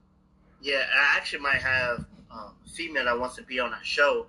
[0.60, 4.26] Yeah, I actually might have um, a female that wants to be on our show.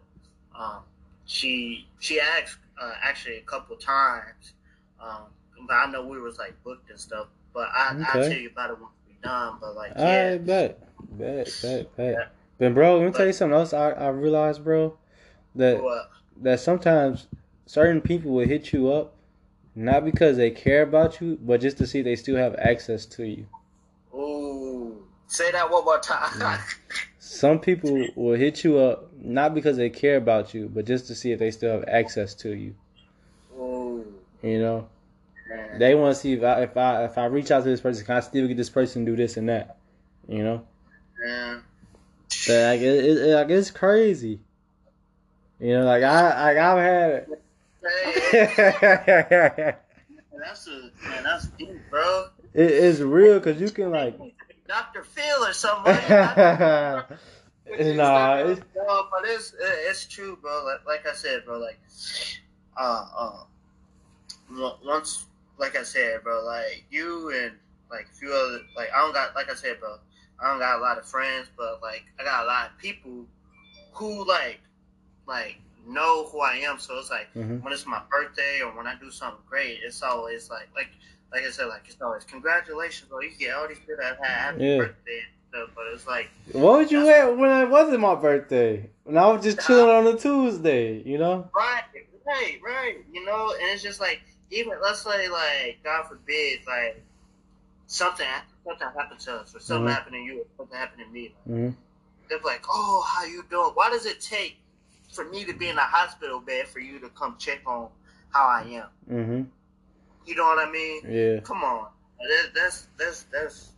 [0.56, 0.80] Um,
[1.26, 4.54] she she asked uh, actually a couple times,
[5.02, 5.24] um,
[5.68, 7.28] but I know we was like booked and stuff.
[7.54, 9.58] But I I'll tell you about it once we done.
[9.60, 10.82] But like I yeah, bet,
[11.18, 12.14] bet, bet, bet.
[12.14, 12.26] Yeah.
[12.58, 13.74] But bro, let me tell you something else.
[13.74, 14.98] I I realized, bro,
[15.56, 15.82] that
[16.42, 17.28] that sometimes
[17.66, 19.16] certain people will hit you up
[19.80, 23.26] not because they care about you, but just to see they still have access to
[23.26, 23.46] you.
[24.14, 24.69] ooh,
[25.30, 26.60] say that one more time.
[27.20, 31.16] Some people will hit you up not because they care about you, but just to
[31.16, 32.76] see if they still have access to you.
[33.58, 34.06] ooh,
[34.42, 34.90] You know,
[35.48, 35.80] man.
[35.80, 38.06] they want to see if I if I if I reach out to this person,
[38.06, 39.78] can I still get this person to do this and that?
[40.28, 40.68] You know,
[42.30, 44.40] so like it, it, it- like it's crazy.
[45.60, 47.28] You know, like I like I've had.
[47.82, 48.14] Hey,
[49.74, 49.80] it,
[50.40, 51.24] that's a man.
[51.24, 52.28] That's deep, bro.
[52.54, 54.18] it's real because you can like.
[54.70, 55.04] Dr.
[55.04, 55.98] Phil or something.
[57.98, 60.64] Nah, it's, no, but it's it's true, bro.
[60.66, 61.60] Like, like I said, bro.
[61.60, 61.80] Like,
[62.78, 63.44] uh, uh,
[64.86, 65.26] once,
[65.58, 66.44] like I said, bro.
[66.46, 67.54] Like you and
[67.92, 69.98] like a few other, like I don't got, like I said, bro.
[70.42, 73.26] I don't got a lot of friends, but like I got a lot of people
[73.94, 74.62] who like,
[75.28, 76.80] like know who I am.
[76.80, 77.62] So it's like Mhm.
[77.62, 80.90] when it's my birthday or when I do something great, it's always like like
[81.32, 84.64] like I said, like it's always congratulations, you get all these people that have happy
[84.66, 84.78] Yeah.
[84.78, 85.70] birthday and stuff.
[85.76, 88.90] But it's like What would you at when it wasn't my birthday?
[89.04, 91.50] When I was just chilling on a Tuesday, you know?
[91.56, 91.84] right,
[92.26, 92.98] right, right.
[93.12, 97.04] You know, and it's just like even let's say like God forbid like
[97.88, 98.26] something
[98.66, 99.94] something happened to us or something Mhm.
[99.94, 101.34] happened to you or something happened to me.
[101.46, 101.70] hmm
[102.28, 103.72] They're like, oh, how you doing?
[103.74, 104.60] Why does it take
[105.12, 107.90] for me to be in a hospital bed for you to come check on
[108.32, 108.88] how I am?
[109.08, 109.42] hmm
[110.26, 111.02] You know what I mean?
[111.08, 111.40] Yeah.
[111.42, 111.88] Come on,
[112.20, 113.72] that, that's that's that's.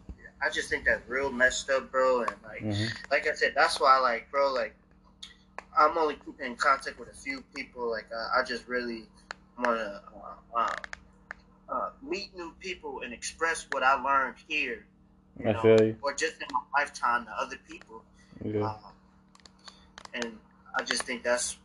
[0.44, 2.22] I just think that's real messed up, bro.
[2.22, 4.74] And like, hmm like I said, that's why, like, bro, like,
[5.78, 7.92] I'm only keeping in contact with a few people.
[7.92, 9.04] Like, uh, I just really
[9.60, 10.02] want to
[10.56, 10.76] uh, uh,
[11.70, 14.84] uh, meet new people and express what I learned here.
[15.40, 15.96] You I know, feel you.
[16.02, 18.02] Or just in my lifetime to other people.
[18.44, 18.62] Yeah.
[18.64, 18.78] Um,
[20.16, 20.38] and
[20.76, 21.58] I just think that's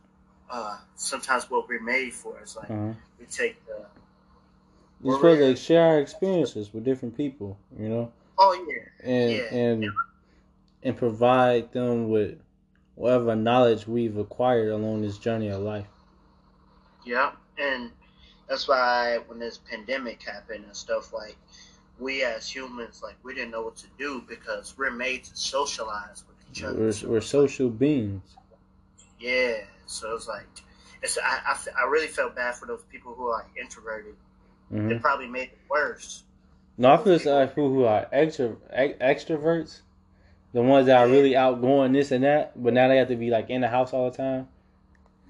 [0.51, 2.39] uh, sometimes what we're made for.
[2.39, 2.93] It's like Uh-huh.
[3.19, 3.85] we take the
[5.03, 9.53] You're supposed to share our experiences with different people, you know, oh yeah, and Yeah.
[9.53, 9.85] and
[10.83, 12.39] and provide them with
[12.95, 15.85] whatever knowledge we've acquired along this journey of life.
[17.05, 17.91] yeah, and
[18.49, 21.37] that's why when this pandemic happened and stuff like
[21.99, 26.23] we as humans like we didn't know what to do because we're made to socialize
[26.27, 26.75] with each other.
[26.79, 28.21] We're, we're like, social beings.
[29.19, 30.45] yeah, so it's like
[31.03, 34.15] it's I, I, I really felt bad for those people who are introverted.
[34.69, 36.23] Hmm It probably made it worse.
[36.77, 39.81] No, I feel for people who are extra extroverts,
[40.53, 43.29] the ones that are really outgoing, this and that, but now they have to be
[43.29, 44.47] like in the house all the time.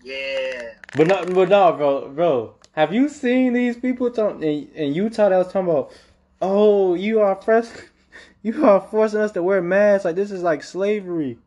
[0.04, 2.56] Yeah, But not, but no, bro, bro.
[2.74, 5.92] Have you seen these people talk in, in Utah that was talking about?
[6.42, 7.68] Oh, you are fresh.
[8.44, 10.06] You are forcing us to wear masks.
[10.06, 11.38] Like this is like slavery.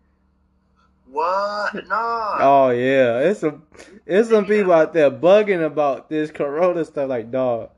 [1.11, 1.75] what?
[1.89, 2.37] No.
[2.41, 3.63] Oh yeah, it's some
[4.07, 7.09] it's some people out there bugging about this corona stuff.
[7.09, 7.71] Like dog,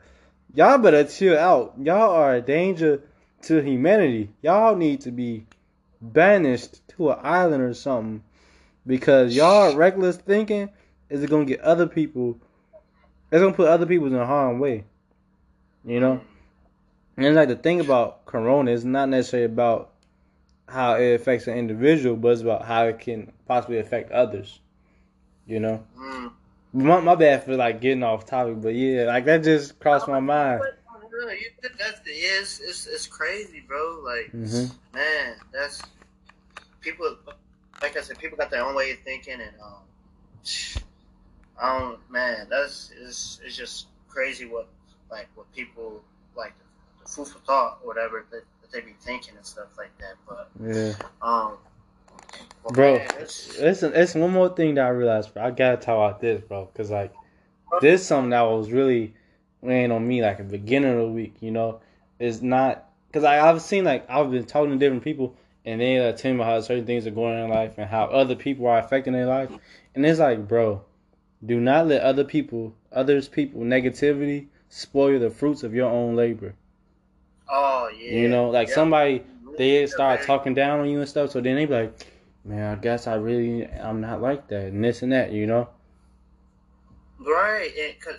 [0.55, 1.74] y'all better chill out.
[1.79, 3.03] Y'all are a danger
[3.43, 4.31] to humanity.
[4.43, 5.47] Y'all need to be
[6.01, 8.23] banished to an island or something
[8.87, 10.70] because y'all reckless thinking
[11.09, 12.39] is gonna get other people.
[13.31, 14.85] It's gonna put other people in a harm way.
[15.85, 16.20] You know,
[17.16, 19.91] and it's like the thing about corona is not necessarily about
[20.69, 24.61] how it affects an individual, but it's about how it can possibly affect others.
[25.47, 26.33] You know, Mm.
[26.73, 30.20] My, my bad for like getting off topic, but yeah, like that just crossed my
[30.20, 30.62] mind.
[31.27, 34.01] Yeah, you- That's the it's, it's it's crazy, bro.
[34.05, 35.82] Like, hmm man, that's
[36.81, 37.16] people.
[37.81, 40.82] Like I said, people got their own way of thinking, and um,
[41.61, 44.69] I don't, man, that's it's it's just crazy what
[45.11, 46.03] like what people
[46.36, 46.65] like the,
[47.05, 50.15] the food for thought, or whatever that, that they be thinking and stuff like that.
[50.28, 51.59] But Yeah, um,
[52.70, 55.44] Bro, man, it's, it's it's one more thing that I realized, bro.
[55.44, 57.12] I gotta talk about this, bro, because like
[57.80, 59.14] this something that was really
[59.60, 61.34] weighing on me like at the beginning of the week.
[61.40, 61.80] You know,
[62.18, 65.98] is not because I I've seen like I've been talking to different people and they
[65.98, 68.66] uh, tell me how certain things are going on in life and how other people
[68.66, 69.51] are affecting their life,
[69.94, 70.82] and it's like, bro,
[71.44, 76.55] do not let other people, others people negativity spoil the fruits of your own labor.
[77.48, 78.74] oh yeah, You know, like yeah.
[78.74, 79.22] somebody
[79.59, 80.26] they start man.
[80.26, 81.30] talking down on you and stuff.
[81.30, 82.06] So then they be like,
[82.44, 85.69] "Man, I guess I really I'm not like that and this and that." You know?
[87.19, 88.19] Right, and cause,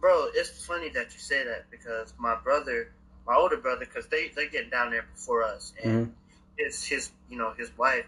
[0.00, 2.92] bro, it's funny that you say that because my brother,
[3.26, 6.12] my older brother, because they they get down there before us, and Mhm.
[6.56, 8.06] it's his, you know, his wife,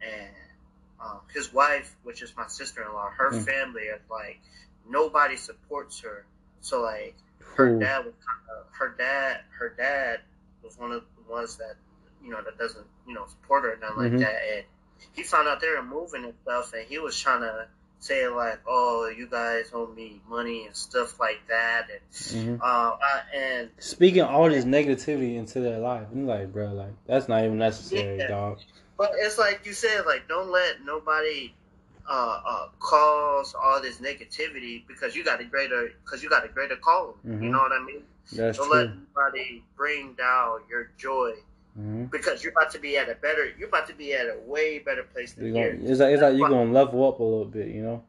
[0.00, 0.30] and
[1.00, 3.44] um, his wife, which is my sister in law, her Mm.
[3.44, 4.40] family is like
[4.88, 6.24] nobody supports her.
[6.60, 7.14] So like
[7.56, 7.78] her Ooh.
[7.78, 10.20] dad was kind of her dad, her dad
[10.62, 11.76] was one of the ones that
[12.22, 14.12] you know that doesn't you know support her and nothing Mhm.
[14.12, 14.64] like that, and
[15.12, 17.66] he found out they were moving and stuff, and he was trying to
[18.00, 22.60] say like, "Oh, you guys owe me money and stuff like that," and Mhm.
[22.60, 27.28] uh, I, and Speaking all this negativity into their life, I'm like, bro, like that's
[27.28, 28.28] not even necessary, Yeah.
[28.28, 28.60] dog.
[28.96, 31.52] but it's like you said, like don't let nobody
[32.08, 36.48] uh, uh, cause all this negativity because you got a greater because you got a
[36.48, 37.16] greater calling.
[37.26, 37.42] Mhm.
[37.42, 38.04] You know what I mean?
[38.32, 41.34] That's don't let anybody bring down your joy
[41.76, 44.38] hmm because you're about to be at a better, you're about to be at a
[44.46, 45.80] way better place than Gonna, here.
[45.82, 48.02] it's like it's like you're gonna level up a little bit, you know?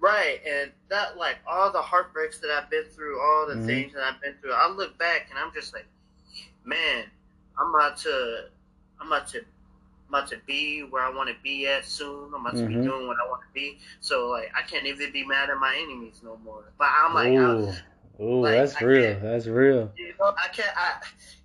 [0.00, 3.62] Right, and that like all the heartbreaks that I've been through, all the Mhm.
[3.62, 5.86] things that I've been through, I look back and I'm just like,
[6.64, 7.04] man,
[7.58, 8.48] I'm about to,
[9.00, 12.34] I'm about to, I'm about to be where I want to be at soon.
[12.34, 12.84] I'm about to be Mhm.
[12.84, 13.78] doing what I want to be.
[14.00, 16.64] So like, I can't even be mad at my enemies no more.
[16.78, 17.80] But I'm like, I, Ooh,
[18.20, 19.20] ooh, like, that's I real.
[19.20, 19.92] That's real.
[19.96, 20.76] you know, I can't.
[20.76, 21.02] I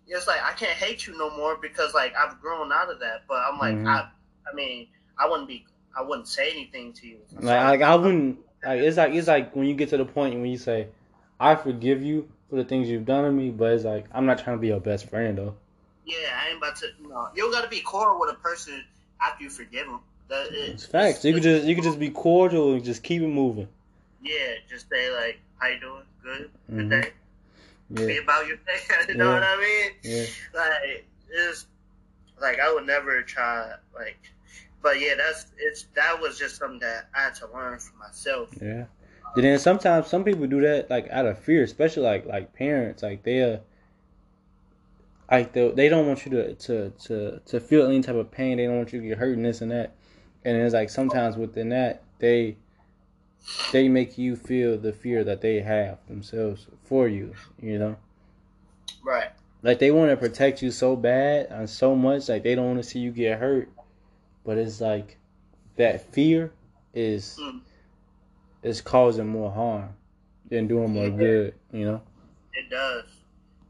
[0.07, 3.23] it's like I can't hate you no more because like I've grown out of that.
[3.27, 3.87] But I'm like, Mhm.
[3.87, 4.09] I,
[4.49, 5.65] I mean, I wouldn't be.
[5.97, 7.17] I wouldn't say anything to you.
[7.41, 8.39] Like, like I wouldn't.
[8.63, 10.87] Like it's like it's like when you get to the point when you say,
[11.39, 14.39] "I forgive you for the things you've done to me," but it's like I'm not
[14.39, 15.55] trying to be your best friend though.
[16.05, 16.87] Yeah, I ain't about to.
[17.01, 18.83] No, you don't got to be cordial with a person
[19.21, 19.99] after you forgive them.
[20.29, 21.23] That, it, It's facts.
[21.25, 23.67] You could just you could just be cordial and just keep it moving.
[24.21, 26.03] yeah, just say like, "How you doing?
[26.23, 27.11] Good, good Mhm.
[27.93, 28.79] Day." Be about your day.
[29.09, 29.33] you know Yeah.
[29.33, 29.91] what I mean?
[30.03, 31.67] yeah, Like, it's
[32.41, 34.19] like I would never try like,
[34.81, 38.49] but yeah, that's it's that was just something that I had to learn for myself.
[38.61, 38.85] yeah.
[39.35, 43.03] And then sometimes some people do that like out of fear, especially like like parents.
[43.03, 43.59] Like they're uh,
[45.31, 48.57] like they they don't want you to to to to feel any type of pain.
[48.57, 49.93] They don't want you to get hurt and this and that.
[50.45, 52.55] And it's like sometimes within that they
[53.71, 57.33] they make you feel the fear that they have themselves for you.
[57.61, 57.95] You know.
[59.03, 59.29] Right.
[59.63, 62.77] like they want to protect you so bad and so much like they don't want
[62.83, 63.69] to see you get hurt
[64.45, 65.17] but it's like
[65.77, 66.51] that fear
[66.93, 67.61] is Mm.
[68.63, 69.89] is causing more harm
[70.49, 71.17] than doing more Yeah.
[71.17, 72.01] good you know
[72.53, 73.05] It does.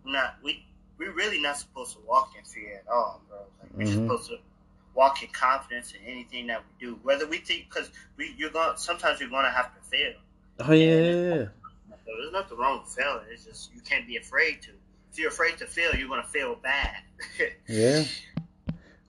[0.06, 0.66] Not we
[0.98, 3.38] we really not supposed to walk in fear at all, bro.
[3.62, 3.94] Like we're Mhm.
[4.08, 4.38] supposed to
[4.98, 8.76] walk in confidence in anything that we do, whether we think because we you're going
[8.76, 10.14] sometimes you're gonna have to fail.
[10.60, 11.46] oh yeah, yeah, yeah.
[12.06, 13.26] There's nothing wrong with failing.
[13.32, 14.72] It's just you can't be afraid to.
[15.12, 16.98] If you're afraid to fail, you're gonna fail bad.
[17.68, 18.04] yeah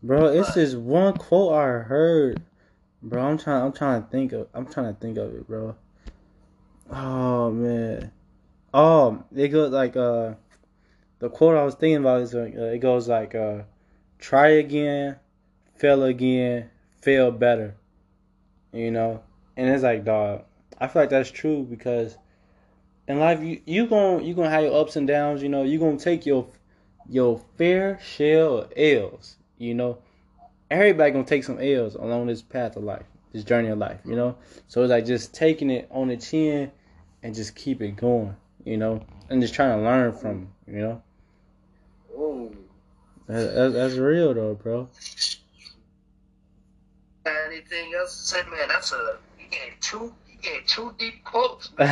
[0.03, 2.41] bro it's this one quote i heard
[3.03, 5.75] bro i'm trying i'm trying to think of i'm trying to think of it bro
[6.93, 8.11] oh man
[8.73, 10.33] oh it goes like uh
[11.19, 13.59] the quote i was thinking about is uh, it goes like uh
[14.21, 15.17] try again
[15.79, 16.69] fail again
[17.01, 17.75] fail better
[18.73, 19.23] you know
[19.57, 20.43] and it's like dog
[20.79, 22.17] i feel like that's true because
[23.07, 25.81] in life you you going you gonna have your ups and downs you know You're
[25.81, 26.47] gonna take your
[27.09, 29.37] your fair share of L's.
[29.57, 29.99] You know,
[30.71, 34.01] everybody gonna take some L's along this path of life, this journey of life.
[34.05, 34.37] You know,
[34.69, 36.71] so it's like just taking it on the chin
[37.23, 38.37] and just keep it going.
[38.65, 40.49] You know, and just trying to learn from.
[40.67, 41.03] You know,
[43.27, 44.89] that, that, that's real though, bro.
[47.47, 48.69] Anything else to say, man?
[48.69, 51.69] That's a you gave two you gave two deep quotes.
[51.77, 51.89] but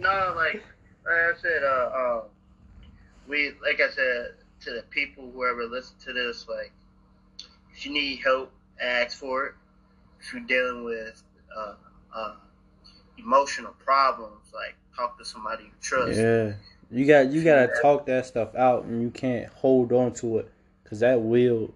[0.00, 0.62] no, like,
[1.04, 2.22] like I said, uh, uh,
[3.26, 6.72] we, like I said to the people, whoever listen to this, like,
[7.72, 9.54] if you need help, ask for it.
[10.20, 11.22] If you're dealing with
[11.56, 11.74] uh,
[12.14, 12.34] uh,
[13.18, 16.18] emotional problems, like, talk to somebody you trust.
[16.18, 16.54] Yeah.
[16.90, 20.50] You got you gotta talk that stuff out, and you can't hold on to it,
[20.84, 21.74] cause that will,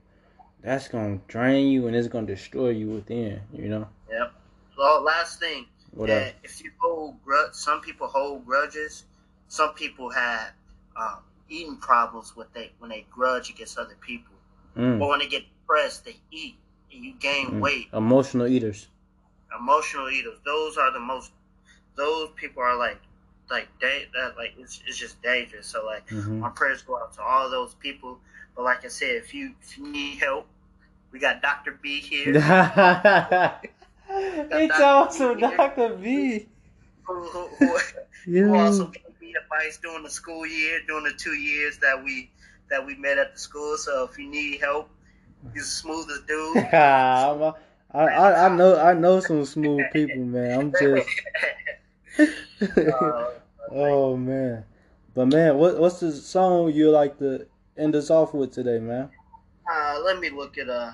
[0.63, 3.41] that's gonna drain you and it's gonna destroy you within.
[3.53, 3.89] You know.
[4.11, 4.33] Yep.
[4.77, 6.29] So, last thing, What up?
[6.43, 9.05] if you hold grudge, some people hold grudges.
[9.49, 10.53] Some people have
[10.97, 11.19] um,
[11.49, 14.35] eating problems with they when they grudge against other people,
[14.77, 15.01] Mm.
[15.01, 16.57] or when they get depressed, they eat
[16.93, 17.61] and you gain Mm.
[17.61, 17.89] weight.
[17.93, 18.89] Emotional eaters.
[19.59, 20.39] Emotional eaters.
[20.45, 21.33] Those are the most.
[21.95, 23.01] Those people are like,
[23.51, 25.67] like they that like it's, it's just dangerous.
[25.67, 28.19] So like hmm my prayers go out to all those people.
[28.57, 30.47] But like I said, if you if you need help,
[31.13, 32.33] we got Doctor B here.
[34.09, 35.97] it's awesome, Dr.
[35.97, 36.49] B.
[37.05, 37.79] who, who, who,
[38.25, 42.31] who also gave me advice during the school year, during the two years that we
[42.71, 43.77] that we met at the school.
[43.77, 44.89] So if you need help,
[45.53, 46.57] he's the smoothest dude.
[46.73, 47.57] I'm a-
[47.95, 50.59] I, I, I know I know some smooth people, man.
[50.59, 51.09] I'm just
[52.19, 53.31] Uh,
[53.71, 54.65] Oh man.
[55.15, 59.11] But man, what what's the song you like to end us off with today, man?
[59.71, 60.93] Uh, let me look at uh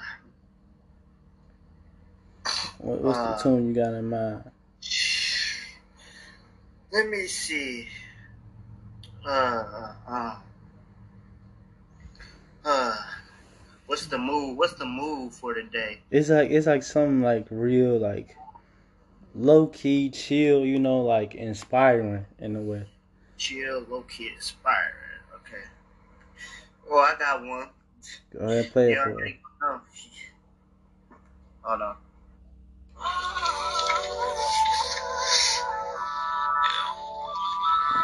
[2.78, 4.51] What, what's the Uh, tune you got in mind?
[6.90, 7.89] let me see.
[9.24, 10.39] Uh, uh,
[12.65, 12.97] uh,
[13.86, 14.57] what's the move?
[14.59, 16.03] What's the move for today?
[16.11, 18.36] It's like it's like something like real like
[19.35, 22.89] low key, chill, you know, like inspiring in a way.
[23.39, 25.23] Chill, low key, inspiring.
[25.36, 25.65] Okay.
[26.89, 27.70] Well, I got one.
[28.33, 29.16] Go ahead play You it for us.
[29.16, 29.41] already.
[31.62, 31.97] Hold on.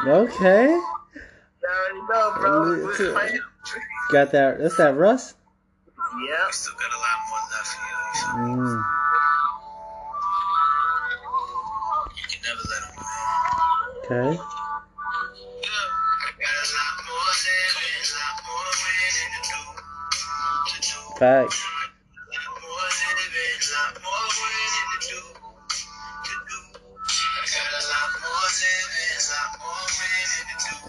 [0.06, 0.66] Okay.
[2.10, 2.60] Know, bro.
[2.62, 3.06] Listen.
[3.06, 3.40] Who's playing?
[4.12, 5.34] Got that that's that Russ?
[5.96, 6.52] Yep.
[6.52, 8.54] Still got a lot more left for you.
[8.54, 8.84] Mm.
[12.16, 12.94] You can never let them
[14.10, 14.32] win.
[14.36, 14.53] Okay.
[21.18, 21.48] Do.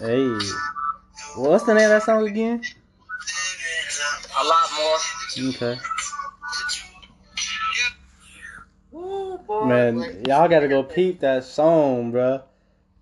[0.00, 0.38] Hey.
[1.36, 2.62] What's the name of that song again?
[4.38, 4.98] A lot more.
[5.54, 5.78] Okay.
[9.46, 9.64] boy.
[9.64, 12.42] Man, Like, y'all gotta go peep that song, bruh.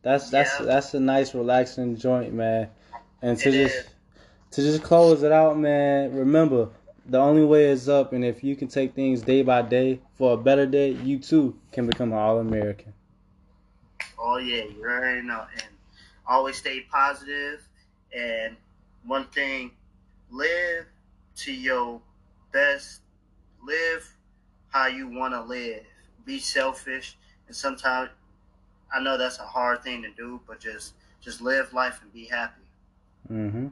[0.03, 0.67] That's that's Yeah.
[0.67, 2.69] that's a nice relaxing joint, man.
[3.23, 3.85] And to It just is.
[4.53, 6.15] to just close it out, man.
[6.15, 6.69] Remember,
[7.07, 10.35] the only way is up, and if you can take things day by day for
[10.35, 12.95] a better day, you too can become an All American.
[14.19, 15.45] Oh yeah, you already know.
[15.53, 15.69] And
[16.27, 17.67] always stay positive.
[18.17, 18.57] And
[19.05, 19.73] one thing,
[20.31, 20.87] live
[21.37, 22.01] to your
[22.53, 23.01] best.
[23.63, 24.11] Live
[24.69, 25.83] how you want to live.
[26.25, 27.17] Be selfish.
[27.49, 28.11] And sometimes,
[28.95, 32.25] I know that's a hard thing to do, but just just live life and be
[32.25, 32.63] happy.
[33.31, 33.69] Mm-hmm.